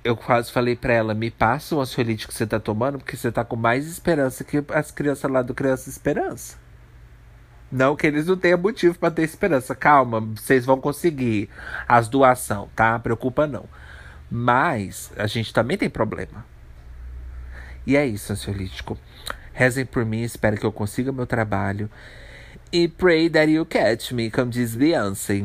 Eu 0.05 0.16
quase 0.16 0.53
falei 0.53 0.76
pra 0.76 0.92
ela, 0.92 1.14
me 1.14 1.30
passa 1.30 1.74
o 1.74 1.80
ansiolítico 1.80 2.30
que 2.30 2.36
você 2.36 2.47
tá 2.47 2.61
tomando, 2.61 2.99
porque 2.99 3.16
você 3.16 3.32
tá 3.32 3.42
com 3.42 3.57
mais 3.57 3.86
esperança 3.86 4.45
que 4.45 4.62
as 4.68 4.90
crianças 4.90 5.30
lá 5.30 5.40
do 5.40 5.55
Criança 5.55 5.88
Esperança. 5.88 6.59
Não 7.74 7.96
que 7.96 8.06
eles 8.06 8.26
não 8.26 8.36
tenham 8.36 8.56
motivo 8.56 8.96
para 8.96 9.10
ter 9.10 9.22
esperança. 9.22 9.74
Calma, 9.74 10.20
vocês 10.20 10.64
vão 10.64 10.80
conseguir 10.80 11.50
as 11.88 12.06
doação, 12.06 12.68
tá? 12.76 12.96
Preocupa 13.00 13.48
não. 13.48 13.64
Mas 14.30 15.10
a 15.16 15.26
gente 15.26 15.52
também 15.52 15.76
tem 15.76 15.90
problema. 15.90 16.46
E 17.84 17.96
é 17.96 18.06
isso, 18.06 18.32
ansiolítico. 18.32 18.96
Rezem 19.52 19.84
por 19.84 20.04
mim, 20.04 20.22
espero 20.22 20.56
que 20.56 20.64
eu 20.64 20.70
consiga 20.70 21.10
meu 21.10 21.26
trabalho. 21.26 21.90
E 22.70 22.86
pray 22.86 23.28
that 23.28 23.50
you 23.50 23.66
catch 23.66 24.12
me, 24.12 24.30
como 24.30 24.52
diz 24.52 24.76
Beyoncé. 24.76 25.44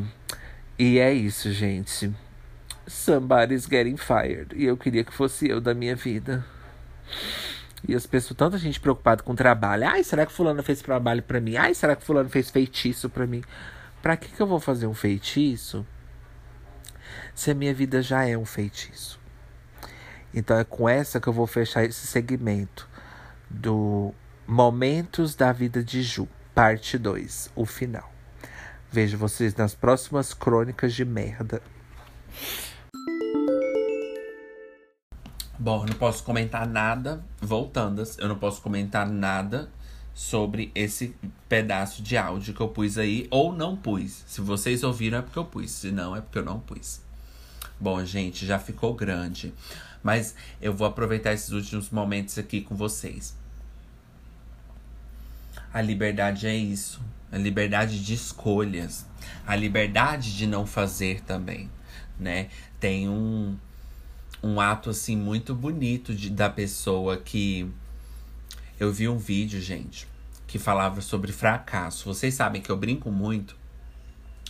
E 0.77 0.99
é 0.99 1.11
isso, 1.11 1.51
gente. 1.51 2.13
Somebody's 2.85 3.65
getting 3.65 3.97
fired. 3.97 4.55
E 4.55 4.65
eu 4.65 4.77
queria 4.77 5.03
que 5.03 5.11
fosse 5.11 5.49
eu 5.49 5.59
da 5.59 5.73
minha 5.73 5.95
vida. 5.95 6.45
E 7.87 7.95
as 7.95 8.05
pessoas, 8.05 8.37
tanta 8.37 8.57
gente 8.57 8.79
preocupada 8.79 9.23
com 9.23 9.31
o 9.31 9.35
trabalho. 9.35 9.87
Ai, 9.87 10.03
será 10.03 10.25
que 10.25 10.31
fulano 10.31 10.61
fez 10.61 10.81
trabalho 10.81 11.23
para 11.23 11.39
mim? 11.39 11.55
Ai, 11.55 11.73
será 11.73 11.95
que 11.95 12.03
fulano 12.03 12.29
fez 12.29 12.49
feitiço 12.49 13.09
para 13.09 13.25
mim? 13.25 13.43
Pra 14.01 14.17
que 14.17 14.29
que 14.29 14.41
eu 14.41 14.47
vou 14.47 14.59
fazer 14.59 14.87
um 14.87 14.93
feitiço? 14.93 15.85
Se 17.33 17.51
a 17.51 17.55
minha 17.55 17.73
vida 17.73 18.01
já 18.01 18.27
é 18.27 18.37
um 18.37 18.45
feitiço. 18.45 19.19
Então 20.33 20.57
é 20.57 20.63
com 20.63 20.87
essa 20.87 21.19
que 21.19 21.27
eu 21.27 21.33
vou 21.33 21.47
fechar 21.47 21.83
esse 21.83 22.05
segmento 22.05 22.87
do 23.49 24.13
Momentos 24.45 25.35
da 25.35 25.51
Vida 25.51 25.83
de 25.83 26.01
Ju, 26.03 26.27
parte 26.53 26.97
2, 26.97 27.51
o 27.55 27.65
final. 27.65 28.11
Vejo 28.91 29.17
vocês 29.17 29.55
nas 29.55 29.73
próximas 29.73 30.33
crônicas 30.33 30.93
de 30.93 31.05
merda. 31.05 31.61
Bom, 35.61 35.83
eu 35.83 35.87
não 35.87 35.95
posso 35.95 36.23
comentar 36.23 36.65
nada, 36.65 37.21
voltando, 37.41 38.01
eu 38.17 38.29
não 38.29 38.37
posso 38.37 38.61
comentar 38.61 39.05
nada 39.05 39.69
sobre 40.13 40.71
esse 40.73 41.13
pedaço 41.49 42.01
de 42.01 42.15
áudio 42.15 42.53
que 42.53 42.61
eu 42.61 42.69
pus 42.69 42.97
aí, 42.97 43.27
ou 43.29 43.51
não 43.51 43.75
pus. 43.75 44.23
Se 44.25 44.39
vocês 44.39 44.85
ouviram 44.85 45.17
é 45.17 45.21
porque 45.21 45.37
eu 45.37 45.43
pus, 45.43 45.69
se 45.71 45.91
não 45.91 46.15
é 46.15 46.21
porque 46.21 46.39
eu 46.39 46.45
não 46.45 46.61
pus. 46.61 47.01
Bom, 47.77 48.05
gente, 48.05 48.45
já 48.45 48.57
ficou 48.57 48.93
grande, 48.93 49.53
mas 50.01 50.33
eu 50.61 50.73
vou 50.73 50.87
aproveitar 50.87 51.33
esses 51.33 51.51
últimos 51.51 51.89
momentos 51.89 52.37
aqui 52.37 52.61
com 52.61 52.73
vocês. 52.73 53.35
A 55.73 55.81
liberdade 55.81 56.47
é 56.47 56.55
isso, 56.55 57.01
a 57.29 57.37
liberdade 57.37 58.01
de 58.01 58.13
escolhas, 58.13 59.05
a 59.45 59.57
liberdade 59.57 60.37
de 60.37 60.47
não 60.47 60.65
fazer 60.65 61.19
também, 61.23 61.69
né? 62.17 62.47
Tem 62.79 63.09
um 63.09 63.57
um 64.41 64.59
ato 64.59 64.89
assim 64.89 65.15
muito 65.15 65.53
bonito 65.53 66.13
de, 66.13 66.29
da 66.29 66.49
pessoa 66.49 67.17
que 67.17 67.69
eu 68.79 68.91
vi 68.91 69.09
um 69.09 69.17
vídeo, 69.17 69.61
gente, 69.61 70.07
que 70.47 70.57
falava 70.57 71.01
sobre 71.01 71.31
fracasso. 71.31 72.05
Vocês 72.05 72.33
sabem 72.33 72.61
que 72.61 72.69
eu 72.69 72.77
brinco 72.77 73.11
muito, 73.11 73.55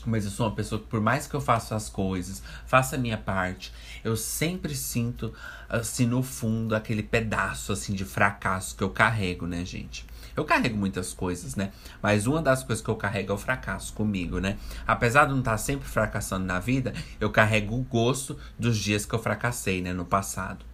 mas 0.06 0.26
eu 0.26 0.32
sou 0.32 0.46
uma 0.46 0.56
pessoa 0.56 0.80
que 0.80 0.88
por 0.88 1.02
mais 1.02 1.26
que 1.26 1.34
eu 1.34 1.42
faça 1.42 1.76
as 1.76 1.90
coisas, 1.90 2.44
faça 2.66 2.96
a 2.96 3.00
minha 3.00 3.18
parte, 3.18 3.74
eu 4.04 4.16
sempre 4.16 4.76
sinto 4.76 5.34
assim 5.68 6.06
no 6.06 6.22
fundo 6.22 6.76
aquele 6.76 7.04
pedaço 7.04 7.72
assim 7.72 7.94
de 7.94 8.06
fracasso 8.06 8.76
que 8.76 8.84
eu 8.84 8.90
carrego, 8.90 9.48
né, 9.48 9.66
gente? 9.66 10.06
Eu 10.40 10.46
carrego 10.46 10.78
muitas 10.78 11.14
coisas, 11.14 11.58
né? 11.58 11.74
Mas 12.02 12.26
uma 12.26 12.42
das 12.42 12.64
coisas 12.64 12.82
que 12.82 12.90
eu 12.90 12.96
carrego 12.96 13.34
é 13.34 13.36
o 13.36 13.38
fracasso 13.38 13.92
comigo, 13.92 14.40
né? 14.40 14.58
Apesar 14.88 15.26
de 15.26 15.32
não 15.32 15.40
estar 15.40 15.58
sempre 15.58 15.86
fracassando 15.86 16.46
na 16.46 16.62
vida, 16.62 16.94
eu 17.20 17.30
carrego 17.30 17.76
o 17.76 17.84
gosto 17.84 18.40
dos 18.58 18.78
dias 18.78 19.06
que 19.06 19.14
eu 19.14 19.20
fracassei, 19.20 19.82
né? 19.82 19.92
No 19.92 20.06
passado. 20.06 20.66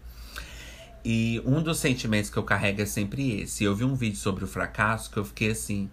E 1.04 1.42
um 1.44 1.64
dos 1.64 1.80
sentimentos 1.80 2.30
que 2.30 2.38
eu 2.38 2.44
carrego 2.44 2.84
é 2.84 2.86
sempre 2.86 3.42
esse. 3.42 3.64
Eu 3.64 3.76
vi 3.76 3.84
um 3.84 3.96
vídeo 3.96 4.18
sobre 4.18 4.44
o 4.44 4.48
fracasso 4.48 5.10
que 5.10 5.18
eu 5.18 5.26
fiquei 5.26 5.50
assim. 5.50 5.90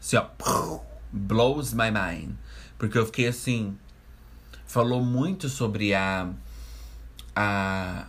Assim, 0.00 0.16
ó. 0.16 0.80
Blows 1.12 1.72
my 1.72 1.92
mind. 1.92 2.32
Porque 2.76 2.98
eu 2.98 3.06
fiquei 3.06 3.28
assim. 3.28 3.78
Falou 4.66 5.00
muito 5.00 5.48
sobre 5.48 5.94
a. 5.94 6.30
A 7.36 8.06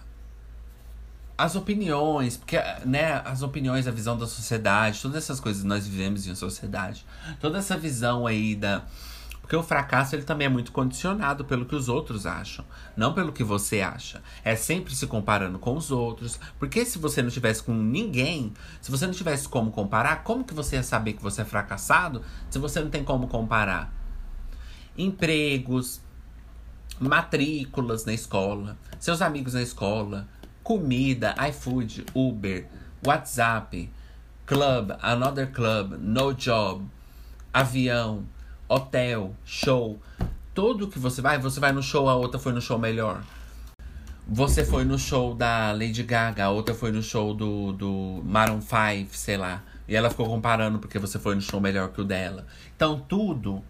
as 1.38 1.56
opiniões, 1.56 2.36
porque, 2.36 2.58
né, 2.84 3.22
as 3.24 3.44
opiniões, 3.44 3.88
a 3.88 3.92
visão 3.92 4.18
da 4.18 4.26
sociedade, 4.26 5.02
todas 5.02 5.18
essas 5.18 5.40
coisas 5.40 5.64
nós 5.64 5.88
vivemos 5.88 6.26
em 6.26 6.34
sociedade. 6.34 7.06
Toda 7.40 7.60
essa 7.60 7.78
visão 7.78 8.26
aí 8.26 8.56
da. 8.56 8.84
Porque 9.42 9.56
o 9.56 9.64
fracasso 9.64 10.14
ele 10.14 10.24
também 10.24 10.48
é 10.48 10.50
muito 10.50 10.74
condicionado 10.74 11.46
pelo 11.46 11.66
que 11.66 11.76
os 11.76 11.88
outros 11.88 12.26
acham, 12.26 12.66
não 12.98 13.14
pelo 13.14 13.32
que 13.32 13.46
você 13.46 13.80
acha. 13.80 14.22
É 14.44 14.58
sempre 14.58 14.94
se 14.94 15.08
comparando 15.08 15.58
com 15.58 15.78
os 15.78 15.90
outros. 15.90 16.38
Porque 16.60 16.84
se 16.84 16.98
você 16.98 17.22
não 17.22 17.30
tivesse 17.30 17.64
com 17.64 17.74
ninguém, 17.74 18.52
se 18.82 18.92
você 18.92 19.06
não 19.06 19.14
tivesse 19.14 19.48
como 19.48 19.72
comparar, 19.72 20.24
como 20.24 20.44
que 20.44 20.54
você 20.54 20.76
ia 20.76 20.84
saber 20.84 21.14
que 21.14 21.24
você 21.24 21.44
é 21.44 21.46
fracassado 21.46 22.24
se 22.50 22.60
você 22.60 22.82
não 22.82 22.90
tem 22.90 23.06
como 23.06 23.28
comparar? 23.28 23.94
Empregos, 24.98 26.02
matrículas 27.00 28.04
na 28.04 28.14
escola, 28.14 28.78
seus 29.00 29.22
amigos 29.22 29.54
na 29.54 29.62
escola, 29.62 30.28
comida, 30.68 31.34
iFood, 31.48 32.08
Uber, 32.14 32.68
WhatsApp, 33.02 33.90
club, 34.46 34.92
another 35.02 35.50
club, 35.50 35.94
no 35.94 36.34
job, 36.34 36.84
avião, 37.54 38.26
hotel, 38.68 39.34
show. 39.46 39.98
Tudo 40.54 40.90
que 40.90 41.00
você 41.00 41.22
vai, 41.22 41.40
você 41.40 41.62
vai 41.62 41.72
no 41.72 41.82
show, 41.82 42.10
a 42.10 42.16
outra 42.16 42.38
foi 42.38 42.52
no 42.52 42.60
show 42.60 42.78
melhor. 42.78 43.24
Você 44.28 44.66
foi 44.66 44.84
no 44.84 45.00
show 45.00 45.34
da 45.34 45.72
Lady 45.72 46.04
Gaga, 46.04 46.44
a 46.44 46.50
outra 46.50 46.76
foi 46.76 46.92
no 46.92 47.02
show 47.02 47.34
do, 47.34 47.72
do 47.72 48.22
Maroon 48.26 48.60
5, 48.60 49.16
sei 49.16 49.38
lá. 49.38 49.64
E 49.88 49.96
ela 49.96 50.10
ficou 50.10 50.26
comparando 50.26 50.80
porque 50.80 51.00
você 51.00 51.18
foi 51.18 51.34
no 51.34 51.42
show 51.42 51.62
melhor 51.62 51.94
que 51.94 52.02
o 52.02 52.04
dela. 52.04 52.46
Então, 52.76 53.00
tudo, 53.08 53.64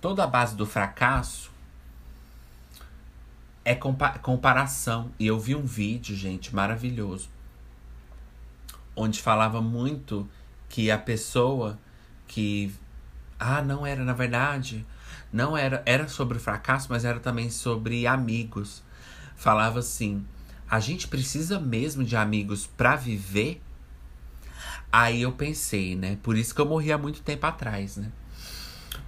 toda 0.00 0.22
a 0.22 0.26
base 0.28 0.54
do 0.54 0.64
fracasso 0.64 1.50
é 3.64 3.74
compa 3.74 4.18
comparação. 4.18 5.10
E 5.18 5.26
eu 5.26 5.38
vi 5.38 5.54
um 5.54 5.64
vídeo, 5.64 6.14
gente, 6.14 6.54
maravilhoso, 6.54 7.28
onde 8.94 9.22
falava 9.22 9.60
muito 9.60 10.28
que 10.68 10.90
a 10.90 10.98
pessoa 10.98 11.78
que. 12.26 12.74
Ah, 13.38 13.62
não 13.62 13.86
era, 13.86 14.04
na 14.04 14.12
verdade, 14.12 14.86
não 15.32 15.56
era. 15.56 15.82
Era 15.86 16.08
sobre 16.08 16.38
fracasso, 16.38 16.88
mas 16.90 17.04
era 17.04 17.18
também 17.18 17.50
sobre 17.50 18.06
amigos. 18.06 18.82
Falava 19.36 19.78
assim: 19.80 20.24
a 20.68 20.80
gente 20.80 21.08
precisa 21.08 21.58
mesmo 21.58 22.04
de 22.04 22.16
amigos 22.16 22.66
para 22.66 22.96
viver? 22.96 23.62
Aí 24.92 25.22
eu 25.22 25.32
pensei, 25.32 25.96
né? 25.96 26.18
Por 26.22 26.36
isso 26.36 26.54
que 26.54 26.60
eu 26.60 26.66
morri 26.66 26.92
há 26.92 26.98
muito 26.98 27.20
tempo 27.22 27.44
atrás, 27.46 27.96
né? 27.96 28.12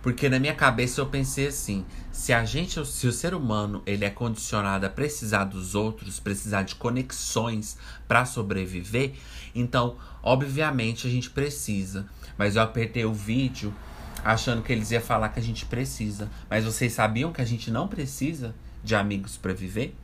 Porque 0.03 0.28
na 0.28 0.39
minha 0.39 0.55
cabeça 0.55 1.01
eu 1.01 1.07
pensei 1.07 1.49
assim, 1.49 1.84
se 2.12 2.32
a 2.32 2.45
gente, 2.45 2.84
se 2.87 3.07
o 3.07 3.12
ser 3.12 3.34
humano, 3.34 3.82
ele 3.87 4.05
é 4.05 4.11
condicionado 4.11 4.87
a 4.87 4.91
precisar 4.91 5.45
dos 5.45 5.74
outros, 5.74 6.20
precisar 6.20 6.62
de 6.62 6.74
conexões 6.74 7.76
para 8.07 8.24
sobreviver, 8.24 9.14
então, 9.55 9.97
obviamente 10.22 11.07
a 11.07 11.11
gente 11.11 11.30
precisa. 11.30 12.07
Mas 12.37 12.57
eu 12.57 12.62
apertei 12.62 13.05
o 13.05 13.14
vídeo 13.14 13.74
achando 14.22 14.62
que 14.62 14.72
eles 14.72 14.91
iam 14.91 15.01
falar 15.01 15.30
que 15.30 15.41
a 15.41 15.43
gente 15.43 15.64
precisa. 15.64 16.30
Mas 16.51 16.64
vocês 16.64 16.93
sabiam 16.93 17.32
que 17.32 17.41
a 17.41 17.45
gente 17.45 17.70
não 17.70 17.89
precisa 17.89 18.55
de 18.84 18.95
amigos 18.95 19.37
para 19.37 19.55
viver? 19.55 19.97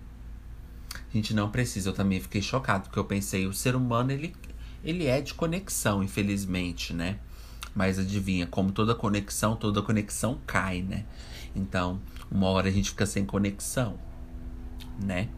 A 0.94 1.16
gente 1.16 1.34
não 1.34 1.50
precisa. 1.50 1.90
Eu 1.90 1.94
também 1.94 2.18
fiquei 2.20 2.40
chocado, 2.40 2.84
porque 2.84 2.98
eu 2.98 3.04
pensei, 3.04 3.46
o 3.46 3.52
ser 3.52 3.76
humano 3.76 4.10
ele 4.10 4.34
ele 4.84 5.06
é 5.06 5.20
de 5.20 5.32
conexão, 5.34 6.02
infelizmente, 6.02 6.92
né? 6.92 7.18
Mas 7.74 7.98
adivinha, 7.98 8.46
como 8.46 8.70
toda 8.70 8.94
conexão, 8.94 9.56
toda 9.56 9.82
conexão 9.82 10.38
cai, 10.46 10.82
né? 10.82 11.04
Então, 11.54 12.00
uma 12.30 12.48
hora 12.48 12.68
a 12.68 12.72
gente 12.72 12.90
fica 12.90 13.06
sem 13.06 13.24
conexão, 13.24 13.98
né? 15.02 15.28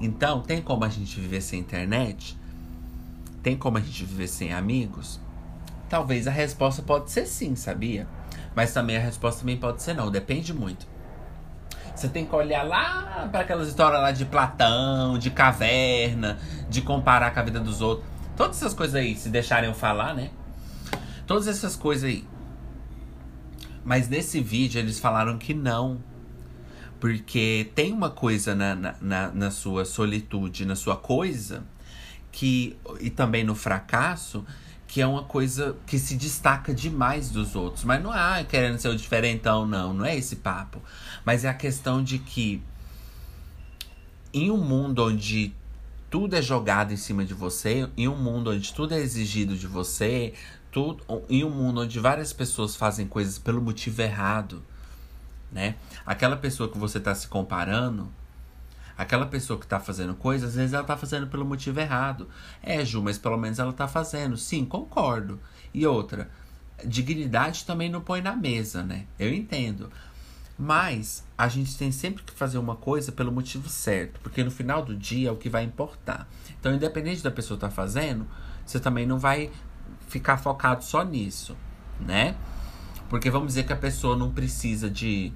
Então, 0.00 0.40
tem 0.40 0.60
como 0.60 0.84
a 0.84 0.88
gente 0.88 1.18
viver 1.20 1.40
sem 1.40 1.60
internet? 1.60 2.36
Tem 3.42 3.56
como 3.56 3.78
a 3.78 3.80
gente 3.80 4.04
viver 4.04 4.28
sem 4.28 4.52
amigos? 4.52 5.20
Talvez 5.88 6.26
a 6.26 6.30
resposta 6.30 6.82
pode 6.82 7.10
ser 7.10 7.26
sim, 7.26 7.54
sabia? 7.54 8.06
Mas 8.54 8.72
também 8.72 8.96
a 8.96 9.00
resposta 9.00 9.40
também 9.40 9.56
pode 9.56 9.82
ser 9.82 9.94
não, 9.94 10.10
depende 10.10 10.52
muito. 10.52 10.86
Você 11.94 12.08
tem 12.08 12.26
que 12.26 12.34
olhar 12.34 12.62
lá 12.62 13.28
para 13.32 13.40
aquelas 13.40 13.68
histórias 13.68 14.00
lá 14.00 14.10
de 14.12 14.26
Platão, 14.26 15.18
de 15.18 15.30
caverna, 15.30 16.38
de 16.68 16.82
comparar 16.82 17.32
com 17.32 17.40
a 17.40 17.42
vida 17.42 17.60
dos 17.60 17.80
outros. 17.80 18.06
Todas 18.36 18.56
essas 18.56 18.74
coisas 18.74 18.94
aí, 18.94 19.16
se 19.16 19.30
deixarem 19.30 19.68
eu 19.68 19.74
falar, 19.74 20.14
né? 20.14 20.30
Todas 21.26 21.48
essas 21.48 21.74
coisas 21.74 22.04
aí. 22.04 22.24
Mas 23.84 24.08
nesse 24.08 24.40
vídeo 24.40 24.78
eles 24.78 24.98
falaram 24.98 25.38
que 25.38 25.54
não. 25.54 26.02
Porque 26.98 27.70
tem 27.74 27.92
uma 27.92 28.10
coisa 28.10 28.54
na, 28.54 28.74
na, 28.74 29.30
na, 29.30 29.50
sua 29.50 29.84
solitude, 29.84 30.64
na 30.64 30.74
sua 30.74 30.96
coisa, 30.96 31.64
que. 32.32 32.76
E 33.00 33.10
também 33.10 33.44
no 33.44 33.54
fracasso, 33.54 34.44
que 34.86 35.00
é 35.00 35.06
uma 35.06 35.24
coisa 35.24 35.76
que 35.86 35.98
se 35.98 36.16
destaca 36.16 36.72
demais 36.72 37.30
dos 37.30 37.54
outros. 37.54 37.84
Mas 37.84 38.02
não 38.02 38.14
é 38.14 38.42
querendo 38.44 38.78
ser 38.78 38.88
o 38.88 38.96
diferentão, 38.96 39.66
não. 39.66 39.92
Não 39.92 40.04
é 40.04 40.16
esse 40.16 40.36
papo. 40.36 40.80
Mas 41.24 41.44
é 41.44 41.48
a 41.48 41.54
questão 41.54 42.02
de 42.02 42.18
que 42.18 42.62
em 44.32 44.50
um 44.50 44.58
mundo 44.58 45.04
onde 45.04 45.54
tudo 46.10 46.34
é 46.34 46.42
jogado 46.42 46.92
em 46.92 46.96
cima 46.96 47.24
de 47.24 47.34
você, 47.34 47.88
em 47.96 48.08
um 48.08 48.16
mundo 48.16 48.50
onde 48.50 48.72
tudo 48.72 48.94
é 48.94 48.98
exigido 48.98 49.56
de 49.56 49.66
você, 49.66 50.34
tudo 50.76 51.02
em 51.30 51.42
um 51.42 51.48
mundo 51.48 51.80
onde 51.80 51.98
várias 51.98 52.34
pessoas 52.34 52.76
fazem 52.76 53.06
coisas 53.06 53.38
pelo 53.38 53.62
motivo 53.62 54.02
errado, 54.02 54.62
né? 55.50 55.76
Aquela 56.04 56.36
pessoa 56.36 56.70
que 56.70 56.76
você 56.76 56.98
está 56.98 57.14
se 57.14 57.26
comparando, 57.28 58.12
aquela 58.94 59.24
pessoa 59.24 59.58
que 59.58 59.64
está 59.64 59.80
fazendo 59.80 60.14
coisas, 60.14 60.50
às 60.50 60.54
vezes 60.54 60.74
ela 60.74 60.82
está 60.82 60.94
fazendo 60.94 61.28
pelo 61.28 61.46
motivo 61.46 61.80
errado. 61.80 62.28
É, 62.62 62.84
Ju, 62.84 63.00
mas 63.00 63.16
pelo 63.16 63.38
menos 63.38 63.58
ela 63.58 63.70
está 63.70 63.88
fazendo. 63.88 64.36
Sim, 64.36 64.66
concordo. 64.66 65.40
E 65.72 65.86
outra, 65.86 66.28
dignidade 66.84 67.64
também 67.64 67.88
não 67.88 68.02
põe 68.02 68.20
na 68.20 68.36
mesa, 68.36 68.82
né? 68.82 69.06
Eu 69.18 69.32
entendo. 69.32 69.90
Mas 70.58 71.24
a 71.38 71.48
gente 71.48 71.74
tem 71.78 71.90
sempre 71.90 72.22
que 72.22 72.34
fazer 72.34 72.58
uma 72.58 72.76
coisa 72.76 73.10
pelo 73.10 73.32
motivo 73.32 73.70
certo, 73.70 74.20
porque 74.20 74.44
no 74.44 74.50
final 74.50 74.84
do 74.84 74.94
dia 74.94 75.30
é 75.30 75.32
o 75.32 75.36
que 75.36 75.48
vai 75.48 75.64
importar. 75.64 76.28
Então, 76.60 76.74
independente 76.74 77.22
da 77.22 77.30
pessoa 77.30 77.56
estar 77.56 77.68
tá 77.68 77.74
fazendo, 77.74 78.26
você 78.66 78.78
também 78.78 79.06
não 79.06 79.18
vai 79.18 79.50
ficar 80.06 80.36
focado 80.36 80.84
só 80.84 81.02
nisso, 81.02 81.56
né? 82.00 82.36
Porque 83.08 83.30
vamos 83.30 83.48
dizer 83.48 83.64
que 83.64 83.72
a 83.72 83.76
pessoa 83.76 84.16
não 84.16 84.32
precisa 84.32 84.90
de, 84.90 85.32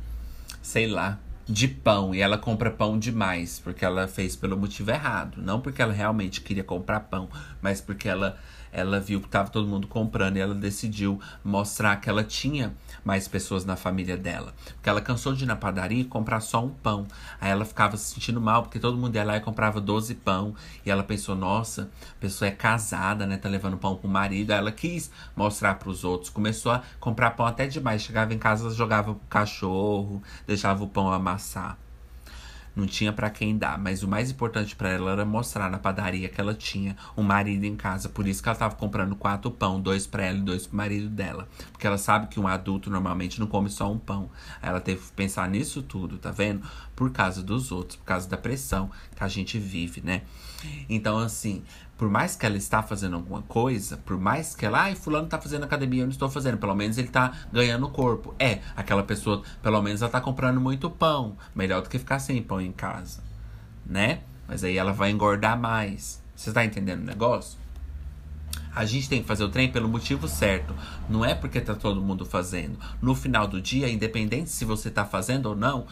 sei 0.62 0.86
lá, 0.86 1.18
de 1.46 1.66
pão 1.66 2.14
e 2.14 2.20
ela 2.20 2.38
compra 2.38 2.70
pão 2.70 2.98
demais, 2.98 3.58
porque 3.58 3.84
ela 3.84 4.06
fez 4.06 4.36
pelo 4.36 4.56
motivo 4.56 4.90
errado. 4.90 5.42
Não 5.42 5.60
porque 5.60 5.82
ela 5.82 5.92
realmente 5.92 6.40
queria 6.40 6.64
comprar 6.64 7.00
pão, 7.00 7.28
mas 7.60 7.80
porque 7.80 8.08
ela 8.08 8.38
ela 8.72 9.00
viu 9.00 9.20
que 9.20 9.26
estava 9.26 9.50
todo 9.50 9.66
mundo 9.66 9.86
comprando 9.86 10.36
e 10.36 10.40
ela 10.40 10.54
decidiu 10.54 11.20
mostrar 11.44 11.96
que 11.96 12.08
ela 12.08 12.22
tinha 12.24 12.74
mais 13.04 13.26
pessoas 13.26 13.64
na 13.64 13.76
família 13.76 14.16
dela. 14.16 14.54
Porque 14.74 14.88
ela 14.88 15.00
cansou 15.00 15.32
de 15.32 15.44
ir 15.44 15.46
na 15.46 15.56
padaria 15.56 16.00
e 16.00 16.04
comprar 16.04 16.40
só 16.40 16.64
um 16.64 16.70
pão. 16.70 17.06
Aí 17.40 17.50
ela 17.50 17.64
ficava 17.64 17.96
se 17.96 18.14
sentindo 18.14 18.40
mal, 18.40 18.62
porque 18.62 18.78
todo 18.78 18.96
mundo 18.96 19.14
ia 19.14 19.24
lá 19.24 19.36
e 19.36 19.40
comprava 19.40 19.80
12 19.80 20.14
pão. 20.16 20.54
E 20.84 20.90
ela 20.90 21.02
pensou, 21.02 21.34
nossa, 21.34 21.90
a 22.12 22.20
pessoa 22.20 22.48
é 22.48 22.52
casada, 22.52 23.26
né? 23.26 23.36
Tá 23.36 23.48
levando 23.48 23.76
pão 23.76 23.96
pro 23.96 24.08
marido. 24.08 24.52
Aí 24.52 24.58
ela 24.58 24.72
quis 24.72 25.10
mostrar 25.34 25.74
para 25.74 25.88
os 25.88 26.04
outros. 26.04 26.30
Começou 26.30 26.72
a 26.72 26.82
comprar 26.98 27.32
pão 27.32 27.46
até 27.46 27.66
demais. 27.66 28.02
Chegava 28.02 28.34
em 28.34 28.38
casa, 28.38 28.70
jogava 28.70 29.14
pro 29.14 29.26
cachorro, 29.28 30.22
deixava 30.46 30.84
o 30.84 30.88
pão 30.88 31.12
amassar 31.12 31.76
não 32.74 32.86
tinha 32.86 33.12
para 33.12 33.30
quem 33.30 33.56
dar, 33.56 33.78
mas 33.78 34.02
o 34.02 34.08
mais 34.08 34.30
importante 34.30 34.74
para 34.76 34.90
ela 34.90 35.10
era 35.10 35.24
mostrar 35.24 35.70
na 35.70 35.78
padaria 35.78 36.28
que 36.28 36.40
ela 36.40 36.54
tinha 36.54 36.96
um 37.16 37.22
marido 37.22 37.64
em 37.64 37.76
casa, 37.76 38.08
por 38.08 38.26
isso 38.26 38.42
que 38.42 38.48
ela 38.48 38.58
tava 38.58 38.74
comprando 38.74 39.14
quatro 39.16 39.50
pão, 39.50 39.80
dois 39.80 40.06
para 40.06 40.24
ela 40.24 40.38
e 40.38 40.42
dois 40.42 40.66
pro 40.66 40.76
marido 40.76 41.08
dela, 41.08 41.48
porque 41.72 41.86
ela 41.86 41.98
sabe 41.98 42.28
que 42.28 42.38
um 42.38 42.46
adulto 42.46 42.90
normalmente 42.90 43.40
não 43.40 43.46
come 43.46 43.68
só 43.68 43.90
um 43.90 43.98
pão. 43.98 44.30
Ela 44.62 44.80
teve 44.80 45.00
que 45.00 45.12
pensar 45.12 45.48
nisso 45.48 45.82
tudo, 45.82 46.18
tá 46.18 46.30
vendo? 46.30 46.62
Por 46.94 47.10
causa 47.10 47.42
dos 47.42 47.72
outros, 47.72 47.96
por 47.96 48.04
causa 48.04 48.28
da 48.28 48.36
pressão 48.36 48.90
que 49.16 49.24
a 49.24 49.28
gente 49.28 49.58
vive, 49.58 50.00
né? 50.00 50.22
Então 50.88 51.18
assim, 51.18 51.62
por 52.00 52.08
mais 52.08 52.34
que 52.34 52.46
ela 52.46 52.56
está 52.56 52.82
fazendo 52.82 53.16
alguma 53.16 53.42
coisa, 53.42 53.98
por 53.98 54.18
mais 54.18 54.56
que 54.56 54.64
ela, 54.64 54.84
ai, 54.84 54.94
fulano 54.94 55.28
tá 55.28 55.38
fazendo 55.38 55.64
academia, 55.64 56.00
eu 56.00 56.06
não 56.06 56.10
estou 56.10 56.30
fazendo, 56.30 56.56
pelo 56.56 56.74
menos 56.74 56.96
ele 56.96 57.08
tá 57.08 57.30
ganhando 57.52 57.86
corpo. 57.90 58.34
É, 58.38 58.60
aquela 58.74 59.02
pessoa, 59.02 59.42
pelo 59.62 59.82
menos 59.82 60.00
ela 60.00 60.10
tá 60.10 60.18
comprando 60.18 60.58
muito 60.62 60.88
pão, 60.88 61.36
melhor 61.54 61.82
do 61.82 61.90
que 61.90 61.98
ficar 61.98 62.18
sem 62.18 62.42
pão 62.42 62.58
em 62.58 62.72
casa, 62.72 63.22
né? 63.84 64.20
Mas 64.48 64.64
aí 64.64 64.78
ela 64.78 64.94
vai 64.94 65.10
engordar 65.10 65.60
mais. 65.60 66.22
Você 66.34 66.50
tá 66.50 66.64
entendendo 66.64 67.02
o 67.02 67.04
negócio? 67.04 67.58
A 68.74 68.86
gente 68.86 69.06
tem 69.06 69.20
que 69.20 69.28
fazer 69.28 69.44
o 69.44 69.50
trem 69.50 69.70
pelo 69.70 69.86
motivo 69.86 70.26
certo. 70.26 70.74
Não 71.06 71.22
é 71.22 71.34
porque 71.34 71.60
tá 71.60 71.74
todo 71.74 72.00
mundo 72.00 72.24
fazendo. 72.24 72.78
No 73.02 73.14
final 73.14 73.46
do 73.46 73.60
dia, 73.60 73.90
independente 73.90 74.48
se 74.48 74.64
você 74.64 74.90
tá 74.90 75.04
fazendo 75.04 75.50
ou 75.50 75.54
não, 75.54 75.86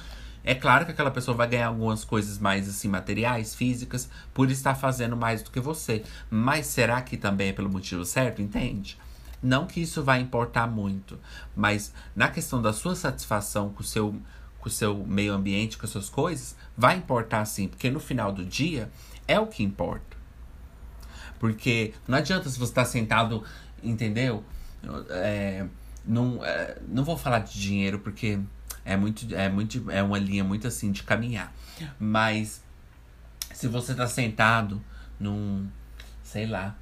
é 0.49 0.55
claro 0.55 0.86
que 0.86 0.92
aquela 0.92 1.11
pessoa 1.11 1.36
vai 1.36 1.46
ganhar 1.46 1.66
algumas 1.66 2.05
coisas 2.05 2.38
mais 2.38 2.66
assim 2.66 2.88
materiais, 2.88 3.55
físicas, 3.55 4.09
por 4.32 4.51
estar 4.51 4.74
fazendo 4.74 5.14
mais 5.14 5.42
do 5.42 5.51
que 5.51 5.61
você. 5.61 6.03
Mas 6.30 6.66
será 6.68 7.03
que 7.03 7.18
também 7.18 7.51
é 7.51 7.53
pelo 7.53 7.68
motivo 7.68 8.03
certo? 8.03 8.40
Entende? 8.40 8.96
Não 9.42 9.66
que 9.66 9.78
isso 9.82 10.03
vai 10.03 10.20
importar 10.22 10.66
muito, 10.66 11.18
mas 11.55 11.92
na 12.16 12.28
questão 12.28 12.62
da 12.62 12.72
sua 12.72 12.96
satisfação 12.96 13.68
com 13.74 13.82
o 13.82 13.84
seu, 13.84 14.16
com 14.59 14.70
o 14.70 14.72
seu 14.72 15.05
meio 15.05 15.34
ambiente, 15.34 15.76
com 15.76 15.84
as 15.84 15.92
suas 15.92 16.09
coisas, 16.09 16.57
vai 16.74 16.96
importar 16.96 17.44
sim, 17.44 17.68
porque 17.68 17.90
no 17.90 18.01
final 18.01 18.32
do 18.32 18.42
dia 18.42 18.90
é 19.26 19.38
o 19.38 19.49
que 19.49 19.62
importa. 19.62 20.16
Porque 21.38 21.92
não 22.09 22.16
adianta 22.16 22.49
se 22.49 22.59
você 22.59 22.70
está 22.70 22.86
sentado, 22.86 23.44
entendeu? 23.82 24.42
É, 25.11 25.66
não, 26.07 26.42
é, 26.42 26.78
não 26.88 27.05
vou 27.05 27.18
falar 27.18 27.40
de 27.40 27.61
dinheiro 27.61 27.99
porque 27.99 28.40
é 28.89 28.97
muito, 28.97 29.34
é 29.34 29.51
muito, 29.51 29.91
é 29.91 30.03
uma 30.03 30.18
linha 30.18 30.43
muito 30.43 30.66
assim 30.66 30.91
de 30.91 31.03
caminhar. 31.03 31.53
Mas 32.01 32.62
se 33.53 33.68
você 33.68 33.95
tá 33.95 34.07
sentado 34.07 34.82
num, 35.20 35.68
sei 36.22 36.47
lá, 36.47 36.74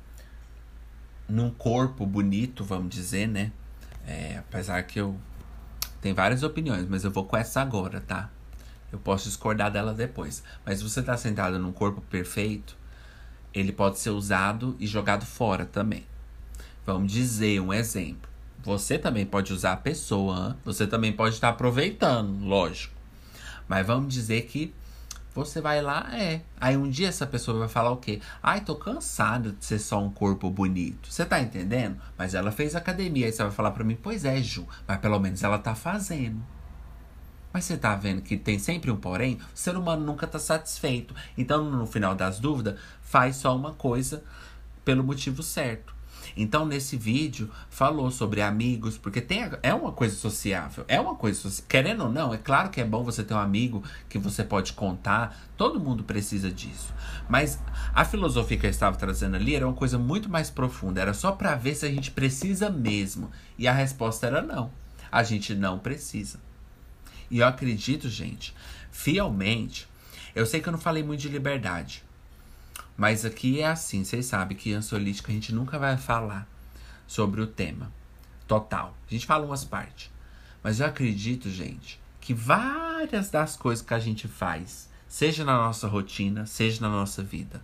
num 1.28 1.50
corpo 1.50 2.06
bonito, 2.06 2.62
vamos 2.62 2.94
dizer, 2.94 3.26
né? 3.26 3.50
É, 4.06 4.38
apesar 4.38 4.80
que 4.84 5.00
eu 5.00 5.18
tenho 6.00 6.14
várias 6.14 6.44
opiniões, 6.44 6.86
mas 6.88 7.02
eu 7.02 7.10
vou 7.10 7.24
com 7.24 7.36
essa 7.36 7.60
agora, 7.60 8.00
tá? 8.00 8.30
Eu 8.92 9.00
posso 9.00 9.24
discordar 9.24 9.72
dela 9.72 9.92
depois. 9.92 10.44
Mas 10.64 10.78
se 10.78 10.84
você 10.84 11.02
tá 11.02 11.16
sentado 11.16 11.58
num 11.58 11.72
corpo 11.72 12.00
perfeito, 12.02 12.76
ele 13.52 13.72
pode 13.72 13.98
ser 13.98 14.10
usado 14.10 14.76
e 14.78 14.86
jogado 14.86 15.26
fora 15.26 15.66
também. 15.66 16.06
Vamos 16.86 17.10
dizer 17.10 17.60
um 17.60 17.72
exemplo. 17.72 18.30
Você 18.66 18.98
também 18.98 19.24
pode 19.24 19.52
usar 19.52 19.74
a 19.74 19.76
pessoa, 19.76 20.56
você 20.64 20.88
também 20.88 21.12
pode 21.12 21.36
estar 21.36 21.50
aproveitando, 21.50 22.44
lógico. 22.44 22.92
Mas 23.68 23.86
vamos 23.86 24.12
dizer 24.12 24.42
que 24.46 24.74
você 25.32 25.60
vai 25.60 25.80
lá, 25.80 26.08
é. 26.12 26.42
Aí 26.60 26.76
um 26.76 26.90
dia 26.90 27.06
essa 27.06 27.24
pessoa 27.28 27.60
vai 27.60 27.68
falar 27.68 27.92
o 27.92 27.98
quê? 27.98 28.20
Ai, 28.42 28.62
tô 28.62 28.74
cansada 28.74 29.52
de 29.52 29.64
ser 29.64 29.78
só 29.78 30.02
um 30.02 30.10
corpo 30.10 30.50
bonito. 30.50 31.12
Você 31.12 31.24
tá 31.24 31.40
entendendo? 31.40 31.96
Mas 32.18 32.34
ela 32.34 32.50
fez 32.50 32.74
academia. 32.74 33.26
Aí 33.26 33.32
você 33.32 33.44
vai 33.44 33.52
falar 33.52 33.70
pra 33.70 33.84
mim, 33.84 33.96
pois 34.02 34.24
é, 34.24 34.42
Ju, 34.42 34.66
mas 34.84 34.98
pelo 34.98 35.20
menos 35.20 35.44
ela 35.44 35.60
tá 35.60 35.76
fazendo. 35.76 36.42
Mas 37.52 37.66
você 37.66 37.76
tá 37.76 37.94
vendo 37.94 38.20
que 38.20 38.36
tem 38.36 38.58
sempre 38.58 38.90
um 38.90 38.96
porém? 38.96 39.38
O 39.54 39.56
ser 39.56 39.76
humano 39.76 40.04
nunca 40.04 40.26
tá 40.26 40.40
satisfeito. 40.40 41.14
Então, 41.38 41.70
no 41.70 41.86
final 41.86 42.16
das 42.16 42.40
dúvidas, 42.40 42.80
faz 43.00 43.36
só 43.36 43.54
uma 43.54 43.74
coisa 43.74 44.24
pelo 44.84 45.04
motivo 45.04 45.40
certo. 45.40 45.95
Então, 46.36 46.66
nesse 46.66 46.98
vídeo, 46.98 47.50
falou 47.70 48.10
sobre 48.10 48.42
amigos, 48.42 48.98
porque 48.98 49.22
tem, 49.22 49.50
é 49.62 49.72
uma 49.72 49.90
coisa 49.90 50.14
sociável. 50.14 50.84
É 50.86 51.00
uma 51.00 51.14
coisa, 51.14 51.50
querendo 51.66 52.04
ou 52.04 52.12
não, 52.12 52.34
é 52.34 52.36
claro 52.36 52.68
que 52.68 52.78
é 52.78 52.84
bom 52.84 53.02
você 53.02 53.24
ter 53.24 53.32
um 53.32 53.38
amigo 53.38 53.82
que 54.06 54.18
você 54.18 54.44
pode 54.44 54.74
contar. 54.74 55.34
Todo 55.56 55.80
mundo 55.80 56.04
precisa 56.04 56.52
disso. 56.52 56.92
Mas 57.26 57.58
a 57.94 58.04
filosofia 58.04 58.58
que 58.58 58.66
eu 58.66 58.70
estava 58.70 58.98
trazendo 58.98 59.36
ali 59.36 59.54
era 59.54 59.66
uma 59.66 59.74
coisa 59.74 59.98
muito 59.98 60.28
mais 60.28 60.50
profunda. 60.50 61.00
Era 61.00 61.14
só 61.14 61.32
para 61.32 61.54
ver 61.54 61.74
se 61.74 61.86
a 61.86 61.90
gente 61.90 62.10
precisa 62.10 62.68
mesmo. 62.68 63.30
E 63.56 63.66
a 63.66 63.72
resposta 63.72 64.26
era 64.26 64.42
não. 64.42 64.70
A 65.10 65.22
gente 65.22 65.54
não 65.54 65.78
precisa. 65.78 66.38
E 67.30 67.38
eu 67.38 67.46
acredito, 67.46 68.10
gente, 68.10 68.54
fielmente. 68.90 69.88
Eu 70.34 70.44
sei 70.44 70.60
que 70.60 70.68
eu 70.68 70.72
não 70.72 70.78
falei 70.78 71.02
muito 71.02 71.20
de 71.20 71.30
liberdade. 71.30 72.04
Mas 72.96 73.24
aqui 73.24 73.60
é 73.60 73.66
assim, 73.66 74.04
vocês 74.04 74.26
sabem 74.26 74.56
que 74.56 74.72
ansiolítica 74.72 75.30
a 75.30 75.34
gente 75.34 75.54
nunca 75.54 75.78
vai 75.78 75.96
falar 75.96 76.48
sobre 77.06 77.40
o 77.40 77.46
tema 77.46 77.92
total. 78.46 78.96
A 79.06 79.12
gente 79.12 79.26
fala 79.26 79.44
umas 79.44 79.64
partes. 79.64 80.10
Mas 80.62 80.80
eu 80.80 80.86
acredito, 80.86 81.50
gente, 81.50 82.00
que 82.20 82.32
várias 82.32 83.30
das 83.30 83.56
coisas 83.56 83.84
que 83.84 83.94
a 83.94 83.98
gente 83.98 84.26
faz, 84.26 84.88
seja 85.06 85.44
na 85.44 85.56
nossa 85.56 85.86
rotina, 85.86 86.46
seja 86.46 86.80
na 86.80 86.88
nossa 86.88 87.22
vida, 87.22 87.62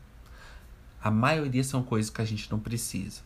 a 1.02 1.10
maioria 1.10 1.64
são 1.64 1.82
coisas 1.82 2.10
que 2.10 2.22
a 2.22 2.24
gente 2.24 2.50
não 2.50 2.60
precisa. 2.60 3.22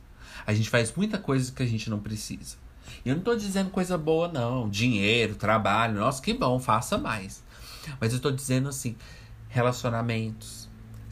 A 0.47 0.55
gente 0.55 0.70
faz 0.70 0.95
muita 0.95 1.19
coisa 1.19 1.53
que 1.53 1.62
a 1.62 1.66
gente 1.66 1.91
não 1.91 1.99
precisa. 1.99 2.57
E 3.05 3.09
eu 3.09 3.15
não 3.15 3.20
estou 3.20 3.37
dizendo 3.37 3.70
coisa 3.70 3.99
boa, 3.99 4.28
não. 4.28 4.69
Dinheiro, 4.69 5.35
trabalho, 5.35 5.99
nossa, 5.99 6.23
que 6.23 6.33
bom, 6.33 6.59
faça 6.59 6.97
mais. 6.97 7.43
Mas 8.01 8.12
eu 8.12 8.16
estou 8.16 8.33
dizendo 8.33 8.69
assim, 8.69 8.97
relacionamentos, 9.49 10.65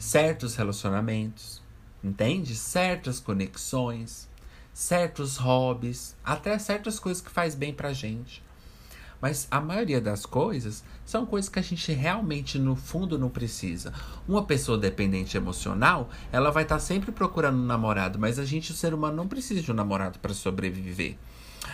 certos 0.05 0.55
relacionamentos, 0.55 1.63
entende? 2.03 2.55
Certas 2.55 3.19
conexões, 3.19 4.29
certos 4.71 5.35
hobbies, 5.37 6.15
até 6.23 6.57
certas 6.59 6.99
coisas 6.99 7.23
que 7.23 7.31
faz 7.31 7.55
bem 7.55 7.73
pra 7.73 7.91
gente. 7.91 8.43
Mas 9.19 9.47
a 9.49 9.59
maioria 9.59 9.99
das 9.99 10.23
coisas 10.23 10.83
são 11.03 11.25
coisas 11.25 11.49
que 11.49 11.57
a 11.57 11.61
gente 11.61 11.91
realmente 11.91 12.59
no 12.59 12.75
fundo 12.75 13.17
não 13.17 13.29
precisa. 13.29 13.91
Uma 14.27 14.45
pessoa 14.45 14.77
dependente 14.77 15.35
emocional, 15.37 16.09
ela 16.31 16.51
vai 16.51 16.63
estar 16.63 16.75
tá 16.75 16.79
sempre 16.79 17.11
procurando 17.11 17.57
um 17.57 17.65
namorado, 17.65 18.19
mas 18.19 18.37
a 18.37 18.45
gente, 18.45 18.71
o 18.71 18.75
ser 18.75 18.93
humano, 18.93 19.17
não 19.17 19.27
precisa 19.27 19.61
de 19.61 19.71
um 19.71 19.75
namorado 19.75 20.19
para 20.19 20.35
sobreviver. 20.35 21.17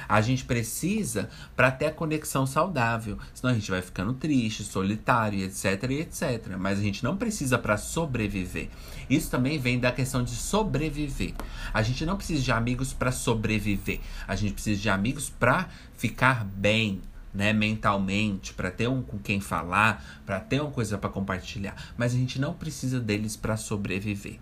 A 0.08 0.22
gente 0.22 0.46
precisa 0.46 1.30
para 1.56 1.72
ter 1.72 1.88
a 1.88 1.92
conexão 1.92 2.46
saudável. 2.46 3.18
Senão 3.34 3.52
a 3.52 3.56
gente 3.56 3.70
vai 3.70 3.82
ficando 3.82 4.14
triste, 4.14 4.64
solitário, 4.64 5.40
etc, 5.40 5.84
etc. 5.92 6.56
Mas 6.58 6.80
a 6.80 6.82
gente 6.82 7.04
não 7.04 7.18
precisa 7.18 7.58
para 7.58 7.78
sobreviver. 7.78 8.70
Isso 9.10 9.30
também 9.30 9.60
vem 9.60 9.80
da 9.80 9.92
questão 9.92 10.24
de 10.24 10.36
sobreviver. 10.36 11.34
A 11.74 11.82
gente 11.82 12.06
não 12.06 12.18
precisa 12.18 12.42
de 12.42 12.52
amigos 12.52 12.94
para 12.94 13.12
sobreviver. 13.12 14.00
A 14.28 14.36
gente 14.36 14.54
precisa 14.54 14.80
de 14.80 14.90
amigos 14.90 15.30
para 15.30 15.70
ficar 15.96 16.44
bem, 16.46 17.02
né, 17.34 17.54
mentalmente, 17.54 18.54
para 18.54 18.72
ter 18.72 18.88
um 18.88 19.02
com 19.02 19.18
quem 19.18 19.40
falar, 19.40 20.22
para 20.26 20.40
ter 20.40 20.62
uma 20.62 20.72
coisa 20.72 20.98
para 20.98 21.10
compartilhar, 21.10 21.76
mas 21.98 22.14
a 22.14 22.18
gente 22.18 22.40
não 22.40 22.54
precisa 22.54 23.00
deles 23.00 23.38
para 23.38 23.56
sobreviver, 23.56 24.40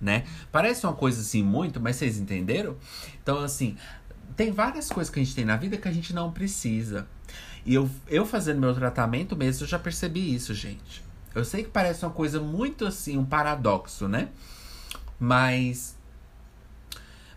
né? 0.00 0.24
Parece 0.50 0.86
uma 0.86 0.92
coisa 0.92 1.20
assim 1.20 1.42
muito, 1.42 1.80
mas 1.80 1.96
vocês 1.96 2.18
entenderam? 2.18 2.76
Então 3.22 3.38
assim, 3.38 3.76
tem 4.36 4.52
várias 4.52 4.88
coisas 4.88 5.12
que 5.12 5.20
a 5.20 5.24
gente 5.24 5.34
tem 5.34 5.44
na 5.44 5.56
vida 5.56 5.76
que 5.76 5.88
a 5.88 5.92
gente 5.92 6.14
não 6.14 6.32
precisa. 6.32 7.06
E 7.64 7.74
eu, 7.74 7.88
eu 8.08 8.26
fazendo 8.26 8.60
meu 8.60 8.74
tratamento 8.74 9.36
mesmo, 9.36 9.64
eu 9.64 9.68
já 9.68 9.78
percebi 9.78 10.34
isso, 10.34 10.52
gente. 10.54 11.02
Eu 11.34 11.44
sei 11.44 11.62
que 11.62 11.70
parece 11.70 12.04
uma 12.04 12.12
coisa 12.12 12.40
muito 12.40 12.84
assim, 12.84 13.16
um 13.16 13.24
paradoxo, 13.24 14.08
né? 14.08 14.28
Mas. 15.18 15.96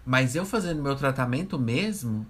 Mas 0.05 0.35
eu 0.35 0.45
fazendo 0.45 0.83
meu 0.83 0.95
tratamento 0.95 1.57
mesmo, 1.57 2.27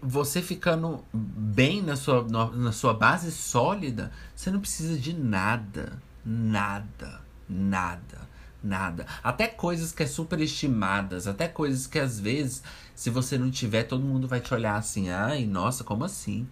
você 0.00 0.40
ficando 0.40 1.04
bem 1.12 1.82
na 1.82 1.96
sua, 1.96 2.26
na 2.52 2.72
sua 2.72 2.94
base 2.94 3.30
sólida, 3.30 4.10
você 4.34 4.50
não 4.50 4.60
precisa 4.60 4.98
de 4.98 5.12
nada. 5.12 6.00
Nada. 6.24 7.20
Nada. 7.48 8.28
Nada. 8.64 9.06
Até 9.22 9.46
coisas 9.46 9.92
que 9.92 10.02
é 10.02 10.06
superestimadas, 10.06 11.26
até 11.26 11.46
coisas 11.46 11.86
que 11.86 11.98
às 11.98 12.18
vezes, 12.18 12.62
se 12.94 13.10
você 13.10 13.36
não 13.36 13.50
tiver, 13.50 13.82
todo 13.82 14.02
mundo 14.02 14.26
vai 14.26 14.40
te 14.40 14.54
olhar 14.54 14.76
assim, 14.76 15.10
ai, 15.10 15.44
nossa, 15.44 15.84
como 15.84 16.02
assim? 16.02 16.48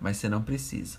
Mas 0.00 0.16
você 0.16 0.28
não 0.28 0.42
precisa. 0.42 0.98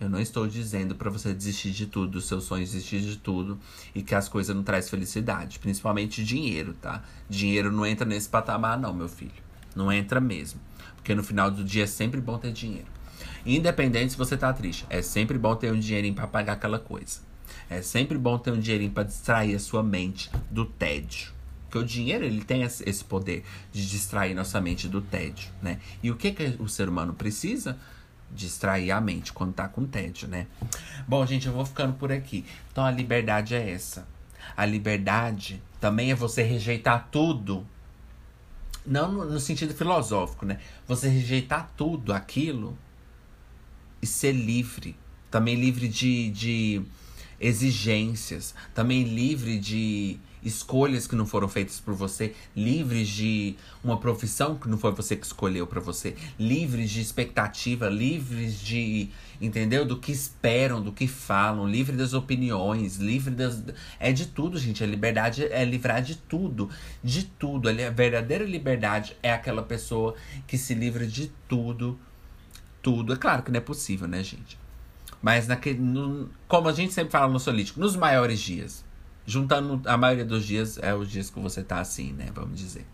Eu 0.00 0.08
não 0.08 0.18
estou 0.18 0.48
dizendo 0.48 0.94
para 0.94 1.10
você 1.10 1.34
desistir 1.34 1.70
de 1.70 1.86
tudo, 1.86 2.18
seus 2.18 2.44
sonhos, 2.44 2.70
desistir 2.70 3.02
de 3.02 3.18
tudo 3.18 3.60
e 3.94 4.02
que 4.02 4.14
as 4.14 4.26
coisas 4.26 4.56
não 4.56 4.62
trazem 4.62 4.90
felicidade, 4.90 5.58
principalmente 5.58 6.24
dinheiro, 6.24 6.72
tá? 6.72 7.04
Dinheiro 7.28 7.70
não 7.70 7.84
entra 7.84 8.06
nesse 8.06 8.30
patamar 8.30 8.80
não, 8.80 8.94
meu 8.94 9.08
filho. 9.08 9.44
Não 9.76 9.92
entra 9.92 10.18
mesmo. 10.18 10.58
Porque 10.96 11.14
no 11.14 11.22
final 11.22 11.50
do 11.50 11.62
dia 11.62 11.84
é 11.84 11.86
sempre 11.86 12.22
bom 12.22 12.38
ter 12.38 12.52
dinheiro. 12.52 12.88
Independente 13.44 14.12
se 14.12 14.18
você 14.18 14.34
tá 14.34 14.50
triste, 14.50 14.86
é 14.88 15.02
sempre 15.02 15.36
bom 15.36 15.54
ter 15.54 15.70
um 15.70 15.78
dinheirinho 15.78 16.14
para 16.14 16.26
pagar 16.26 16.54
aquela 16.54 16.78
coisa. 16.78 17.33
É 17.68 17.82
sempre 17.82 18.18
bom 18.18 18.38
ter 18.38 18.50
um 18.50 18.58
dinheirinho 18.58 18.90
para 18.90 19.04
distrair 19.04 19.54
a 19.54 19.58
sua 19.58 19.82
mente 19.82 20.30
do 20.50 20.64
tédio. 20.64 21.32
Porque 21.64 21.78
o 21.78 21.84
dinheiro 21.84 22.24
ele 22.24 22.44
tem 22.44 22.62
esse 22.62 23.04
poder 23.04 23.44
de 23.72 23.88
distrair 23.88 24.34
nossa 24.34 24.60
mente 24.60 24.88
do 24.88 25.00
tédio, 25.00 25.50
né? 25.60 25.80
E 26.02 26.10
o 26.10 26.16
que, 26.16 26.30
que 26.30 26.56
o 26.60 26.68
ser 26.68 26.88
humano 26.88 27.14
precisa? 27.14 27.76
Distrair 28.30 28.92
a 28.92 29.00
mente 29.00 29.32
quando 29.32 29.54
tá 29.54 29.66
com 29.66 29.84
tédio, 29.84 30.28
né? 30.28 30.46
Bom, 31.08 31.24
gente, 31.26 31.46
eu 31.46 31.52
vou 31.52 31.66
ficando 31.66 31.94
por 31.94 32.12
aqui. 32.12 32.44
Então 32.70 32.84
a 32.84 32.90
liberdade 32.90 33.54
é 33.54 33.70
essa. 33.70 34.06
A 34.56 34.64
liberdade 34.64 35.60
também 35.80 36.10
é 36.12 36.14
você 36.14 36.42
rejeitar 36.42 37.08
tudo 37.10 37.66
não 38.86 39.12
no, 39.12 39.40
sentido 39.40 39.74
filosófico, 39.74 40.44
né? 40.44 40.60
Você 40.86 41.08
rejeitar 41.08 41.72
tudo 41.76 42.12
aquilo 42.12 42.76
e 44.00 44.06
ser 44.06 44.32
livre. 44.32 44.94
Também 45.30 45.56
livre 45.56 45.88
de, 45.88 46.30
de 46.30 46.82
exigências. 47.44 48.54
Também 48.74 49.04
livre 49.04 49.58
de 49.58 50.18
escolhas 50.42 51.06
que 51.06 51.14
não 51.14 51.26
foram 51.26 51.48
feitas 51.48 51.80
por 51.80 51.94
você, 51.94 52.34
livres 52.54 53.08
de 53.08 53.56
uma 53.82 53.98
profissão 53.98 54.56
que 54.56 54.68
não 54.68 54.76
foi 54.78 54.92
você 54.92 55.16
que 55.16 55.24
escolheu 55.24 55.66
para 55.66 55.80
você, 55.80 56.14
livres 56.38 56.90
de 56.90 57.00
expectativa, 57.00 57.88
livres 57.88 58.60
de, 58.60 59.08
entendeu? 59.40 59.84
Do 59.84 59.98
que 59.98 60.12
esperam, 60.12 60.82
do 60.82 60.92
que 60.92 61.06
falam, 61.06 61.68
livre 61.68 61.96
das 61.96 62.12
opiniões, 62.12 62.96
livre 62.96 63.34
das 63.34 63.62
é 63.98 64.12
de 64.12 64.26
tudo, 64.26 64.58
gente. 64.58 64.82
A 64.82 64.86
liberdade 64.86 65.44
é 65.44 65.64
livrar 65.64 66.02
de 66.02 66.16
tudo, 66.16 66.70
de 67.02 67.24
tudo. 67.24 67.68
A 67.68 67.72
verdadeira 67.90 68.44
liberdade 68.44 69.16
é 69.22 69.32
aquela 69.32 69.62
pessoa 69.62 70.14
que 70.46 70.58
se 70.58 70.74
livra 70.74 71.06
de 71.06 71.30
tudo, 71.48 71.98
tudo. 72.82 73.12
É 73.12 73.16
claro 73.16 73.42
que 73.42 73.50
não 73.50 73.58
é 73.58 73.62
possível, 73.62 74.06
né, 74.06 74.22
gente? 74.22 74.63
Mas 75.24 75.48
naquele, 75.48 75.78
no, 75.78 76.28
como 76.46 76.68
a 76.68 76.72
gente 76.72 76.92
sempre 76.92 77.10
fala 77.10 77.32
no 77.32 77.40
Solítico, 77.40 77.80
nos 77.80 77.96
maiores 77.96 78.38
dias 78.38 78.84
Juntando 79.26 79.80
a 79.88 79.96
maioria 79.96 80.24
dos 80.24 80.44
dias, 80.44 80.78
é 80.82 80.94
os 80.94 81.10
dias 81.10 81.30
que 81.30 81.40
você 81.40 81.62
tá 81.62 81.80
assim, 81.80 82.12
né? 82.12 82.28
Vamos 82.34 82.58
dizer. 82.58 82.86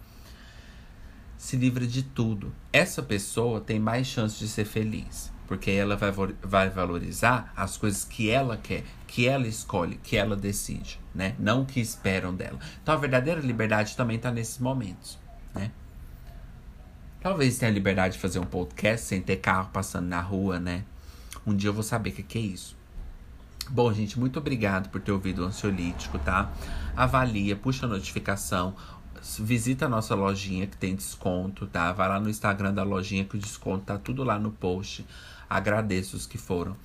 Se 1.37 1.57
livra 1.57 1.85
de 1.87 2.05
tudo. 2.05 2.53
Essa 2.73 3.03
pessoa 3.03 3.61
tem 3.61 3.81
mais 3.81 4.07
chance 4.07 4.39
de 4.39 4.47
ser 4.47 4.65
feliz. 4.65 5.33
Porque 5.49 5.73
ela 5.73 5.97
vai, 5.97 6.13
vai 6.41 6.71
valorizar 6.71 7.53
as 7.57 7.77
coisas 7.77 8.05
que 8.05 8.31
ela 8.31 8.57
quer, 8.57 8.85
que 9.09 9.27
ela 9.27 9.49
escolhe, 9.49 9.97
que 9.97 10.17
ela 10.17 10.37
decide, 10.37 11.01
né? 11.13 11.35
Não 11.41 11.65
que 11.65 11.81
esperam 11.81 12.33
dela. 12.33 12.61
Então 12.81 12.95
a 12.95 12.97
verdadeira 12.97 13.41
liberdade 13.41 13.97
também 13.97 14.17
tá 14.17 14.31
nesses 14.31 14.59
momentos, 14.59 15.19
né? 15.53 15.73
Talvez 17.21 17.59
tenha 17.59 17.73
a 17.73 17.75
liberdade 17.75 18.15
de 18.15 18.21
fazer 18.21 18.39
um 18.39 18.47
podcast 18.47 19.07
sem 19.07 19.21
ter 19.21 19.39
carro 19.39 19.71
passando 19.73 20.07
na 20.07 20.21
rua, 20.21 20.61
né? 20.61 20.85
Um 21.51 21.57
dia 21.57 21.69
eu 21.69 21.75
vou 21.75 21.83
saber 21.83 22.11
o 22.11 22.13
que, 22.13 22.23
que 22.23 22.39
é 22.39 22.43
isso. 22.43 22.77
Bom, 23.69 23.93
gente, 23.93 24.17
muito 24.21 24.39
obrigado 24.39 24.89
por 24.89 25.01
ter 25.01 25.11
ouvido 25.11 25.43
o 25.43 25.47
ansiolítico, 25.47 26.17
tá? 26.21 26.49
Avalia, 26.95 27.57
puxa 27.57 27.87
a 27.87 27.89
notificação, 27.89 28.73
visita 29.41 29.87
a 29.87 29.89
nossa 29.89 30.15
lojinha 30.15 30.69
que 30.69 30.77
tem 30.77 30.95
desconto, 30.95 31.67
tá? 31.67 31.93
Vai 31.93 32.09
lá 32.09 32.21
no 32.21 32.31
Instagram 32.31 32.73
da 32.73 32.85
lojinha 32.85 33.25
que 33.25 33.37
o 33.37 33.39
desconto 33.39 33.87
tá 33.87 33.99
tudo 33.99 34.23
lá 34.23 34.39
no 34.39 34.53
post. 34.53 35.05
Agradeço 35.49 36.17
os 36.17 36.25
que 36.25 36.39
foram. 36.39 36.77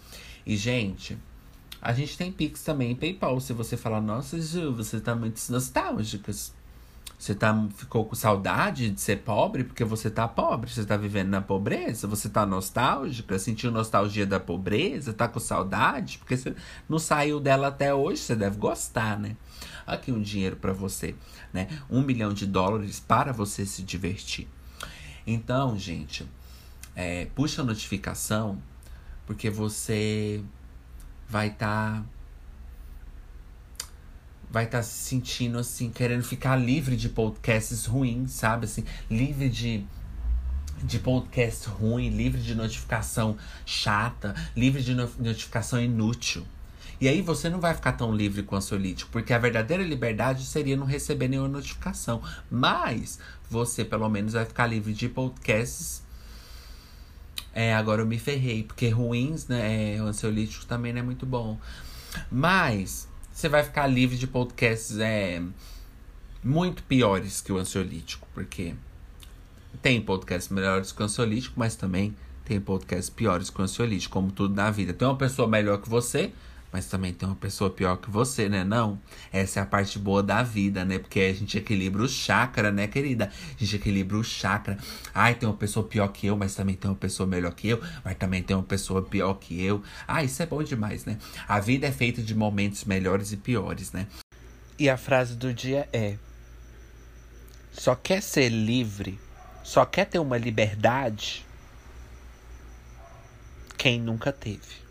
E, 0.43 0.57
gente, 0.57 1.15
a 1.79 1.93
gente 1.93 2.17
tem 2.17 2.31
Pix 2.31 2.63
também 2.63 2.95
PayPal. 2.95 3.39
Se 3.39 3.53
você 3.53 3.77
falar, 3.77 4.01
nossa, 4.01 4.41
Ju, 4.41 4.73
você 4.73 4.99
tá 4.99 5.15
muito 5.15 5.39
nostálgica. 5.51 6.31
Você 7.17 7.33
tá, 7.33 7.67
ficou 7.75 8.05
com 8.05 8.15
saudade 8.15 8.89
de 8.89 8.99
ser 8.99 9.17
pobre 9.17 9.63
porque 9.63 9.83
você 9.83 10.09
tá 10.09 10.27
pobre, 10.27 10.69
você 10.69 10.85
tá 10.85 10.97
vivendo 10.97 11.29
na 11.29 11.41
pobreza, 11.41 12.07
você 12.07 12.27
tá 12.27 12.45
nostálgica, 12.45 13.39
sentiu 13.39 13.71
nostalgia 13.71 14.25
da 14.25 14.39
pobreza, 14.39 15.13
tá 15.13 15.27
com 15.27 15.39
saudade, 15.39 16.17
porque 16.17 16.35
você 16.35 16.55
não 16.89 16.99
saiu 16.99 17.39
dela 17.39 17.67
até 17.67 17.93
hoje, 17.93 18.21
você 18.21 18.35
deve 18.35 18.57
gostar, 18.57 19.17
né? 19.17 19.37
Aqui 19.87 20.11
um 20.11 20.21
dinheiro 20.21 20.57
para 20.57 20.73
você, 20.73 21.15
né? 21.53 21.67
Um 21.89 22.01
milhão 22.01 22.33
de 22.33 22.45
dólares 22.45 22.99
para 22.99 23.31
você 23.31 23.65
se 23.65 23.81
divertir. 23.81 24.47
Então, 25.25 25.77
gente, 25.77 26.27
é, 26.95 27.25
puxa 27.33 27.61
a 27.61 27.65
notificação, 27.65 28.61
porque 29.25 29.49
você 29.49 30.43
vai 31.27 31.47
estar. 31.47 32.01
Tá 32.01 32.14
vai 34.49 34.65
estar 34.65 34.79
tá 34.79 34.83
se 34.83 34.93
sentindo 34.93 35.57
assim, 35.57 35.89
querendo 35.89 36.23
ficar 36.23 36.55
livre 36.55 36.95
de 36.95 37.09
podcasts 37.09 37.85
ruins, 37.85 38.31
sabe? 38.31 38.65
Assim, 38.65 38.83
livre 39.09 39.49
de 39.49 39.85
de 40.83 40.99
podcast 40.99 41.67
ruim, 41.69 42.09
livre 42.09 42.41
de 42.41 42.53
notificação 42.53 43.37
chata, 43.65 44.35
livre 44.55 44.83
de 44.83 44.93
no 44.93 45.09
notificação 45.17 45.81
inútil. 45.81 46.45
E 46.99 47.07
aí 47.07 47.21
você 47.21 47.49
não 47.49 47.59
vai 47.59 47.73
ficar 47.73 47.93
tão 47.93 48.13
livre 48.15 48.43
com 48.43 48.55
o 48.55 48.57
ansiolítico, 48.57 49.11
porque 49.11 49.33
a 49.33 49.37
verdadeira 49.37 49.83
liberdade 49.83 50.45
seria 50.45 50.77
não 50.77 50.85
receber 50.85 51.27
nenhuma 51.27 51.49
notificação. 51.49 52.21
Mas 52.49 53.19
você 53.49 53.83
pelo 53.83 54.07
menos 54.09 54.33
vai 54.33 54.45
ficar 54.45 54.67
livre 54.67 54.93
de 54.93 55.09
podcasts. 55.09 56.03
É, 57.53 57.73
agora 57.73 58.01
eu 58.01 58.05
me 58.05 58.19
ferrei, 58.19 58.63
porque 58.63 58.89
ruins, 58.89 59.47
né? 59.47 59.95
É, 59.95 60.01
o 60.01 60.05
ansiolítico 60.05 60.65
também 60.65 60.93
não 60.93 60.99
é 60.99 61.03
muito 61.03 61.25
bom. 61.25 61.59
Mas 62.31 63.07
você 63.35 63.49
vai 63.49 63.63
ficar 63.63 63.85
livre 63.85 64.17
de 64.17 64.25
podcasts 64.25 64.97
é, 64.97 65.43
muito 66.41 66.81
piores 66.83 67.41
que 67.41 67.51
o 67.51 67.57
ansiolítico, 67.57 68.25
porque 68.33 68.73
tem 69.81 69.99
podcasts 70.01 70.49
melhores 70.49 70.93
que 70.93 71.01
o 71.01 71.05
ansiolítico, 71.05 71.53
mas 71.59 71.75
também 71.75 72.15
tem 72.45 72.61
podcasts 72.61 73.09
piores 73.09 73.49
que 73.49 73.59
o 73.59 73.61
ansiolítico, 73.61 74.13
como 74.13 74.31
tudo 74.31 74.55
na 74.55 74.71
vida. 74.71 74.93
Tem 74.93 75.05
uma 75.05 75.17
pessoa 75.17 75.49
melhor 75.49 75.81
que 75.81 75.89
você, 75.89 76.31
mas 76.71 76.87
também 76.87 77.13
tem 77.13 77.27
uma 77.27 77.35
pessoa 77.35 77.69
pior 77.69 77.97
que 77.97 78.09
você, 78.09 78.49
né? 78.49 78.63
Não. 78.63 78.99
Essa 79.31 79.59
é 79.59 79.63
a 79.63 79.65
parte 79.65 79.97
boa 79.97 80.21
da 80.21 80.43
vida, 80.43 80.83
né? 80.83 80.99
Porque 80.99 81.19
a 81.19 81.33
gente 81.33 81.57
equilibra 81.57 82.03
o 82.03 82.07
chakra, 82.07 82.71
né, 82.71 82.87
querida? 82.87 83.31
A 83.31 83.59
gente 83.59 83.75
equilibra 83.75 84.17
o 84.17 84.23
chakra. 84.23 84.77
Ai, 85.13 85.35
tem 85.35 85.47
uma 85.47 85.57
pessoa 85.57 85.87
pior 85.87 86.07
que 86.09 86.27
eu, 86.27 86.35
mas 86.35 86.53
também 86.53 86.75
tem 86.75 86.89
uma 86.89 86.97
pessoa 86.97 87.27
melhor 87.27 87.53
que 87.53 87.69
eu, 87.69 87.81
mas 88.03 88.17
também 88.17 88.43
tem 88.43 88.55
uma 88.55 88.63
pessoa 88.63 89.01
pior 89.01 89.33
que 89.35 89.63
eu. 89.63 89.81
Ah, 90.07 90.23
isso 90.23 90.41
é 90.43 90.45
bom 90.45 90.61
demais, 90.61 91.05
né? 91.05 91.17
A 91.47 91.59
vida 91.59 91.87
é 91.87 91.91
feita 91.91 92.21
de 92.21 92.35
momentos 92.35 92.83
melhores 92.85 93.31
e 93.31 93.37
piores, 93.37 93.91
né? 93.91 94.07
E 94.77 94.89
a 94.89 94.97
frase 94.97 95.35
do 95.35 95.53
dia 95.53 95.87
é: 95.93 96.17
Só 97.71 97.95
quer 97.95 98.21
ser 98.21 98.49
livre, 98.49 99.19
só 99.63 99.85
quer 99.85 100.05
ter 100.05 100.19
uma 100.19 100.37
liberdade 100.37 101.45
quem 103.77 104.01
nunca 104.01 104.31
teve 104.31 104.84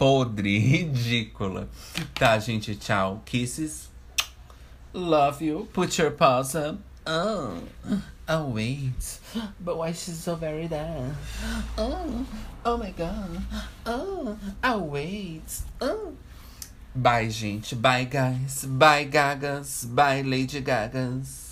podre, 0.00 0.58
ridícula. 0.58 1.68
Tá, 2.14 2.38
gente, 2.38 2.74
tchau. 2.74 3.22
Kisses. 3.26 3.90
Love 4.94 5.44
you. 5.44 5.68
Put 5.74 5.98
your 5.98 6.10
paws 6.12 6.54
up. 6.54 6.78
Oh, 7.06 7.58
oh 8.26 8.46
wait. 8.46 9.20
But 9.60 9.76
why 9.76 9.92
she's 9.92 10.18
so 10.18 10.36
very 10.36 10.66
there? 10.68 11.14
Oh, 11.76 12.26
oh 12.64 12.76
my 12.78 12.92
god. 12.92 13.42
Oh, 13.84 14.38
oh 14.64 14.78
wait. 14.78 15.42
Oh. 15.82 16.14
Bye, 16.94 17.28
gente. 17.28 17.74
Bye, 17.74 18.04
guys. 18.04 18.64
Bye, 18.64 19.04
gagas. 19.04 19.84
Bye, 19.94 20.22
Lady 20.22 20.62
Gagas. 20.62 21.49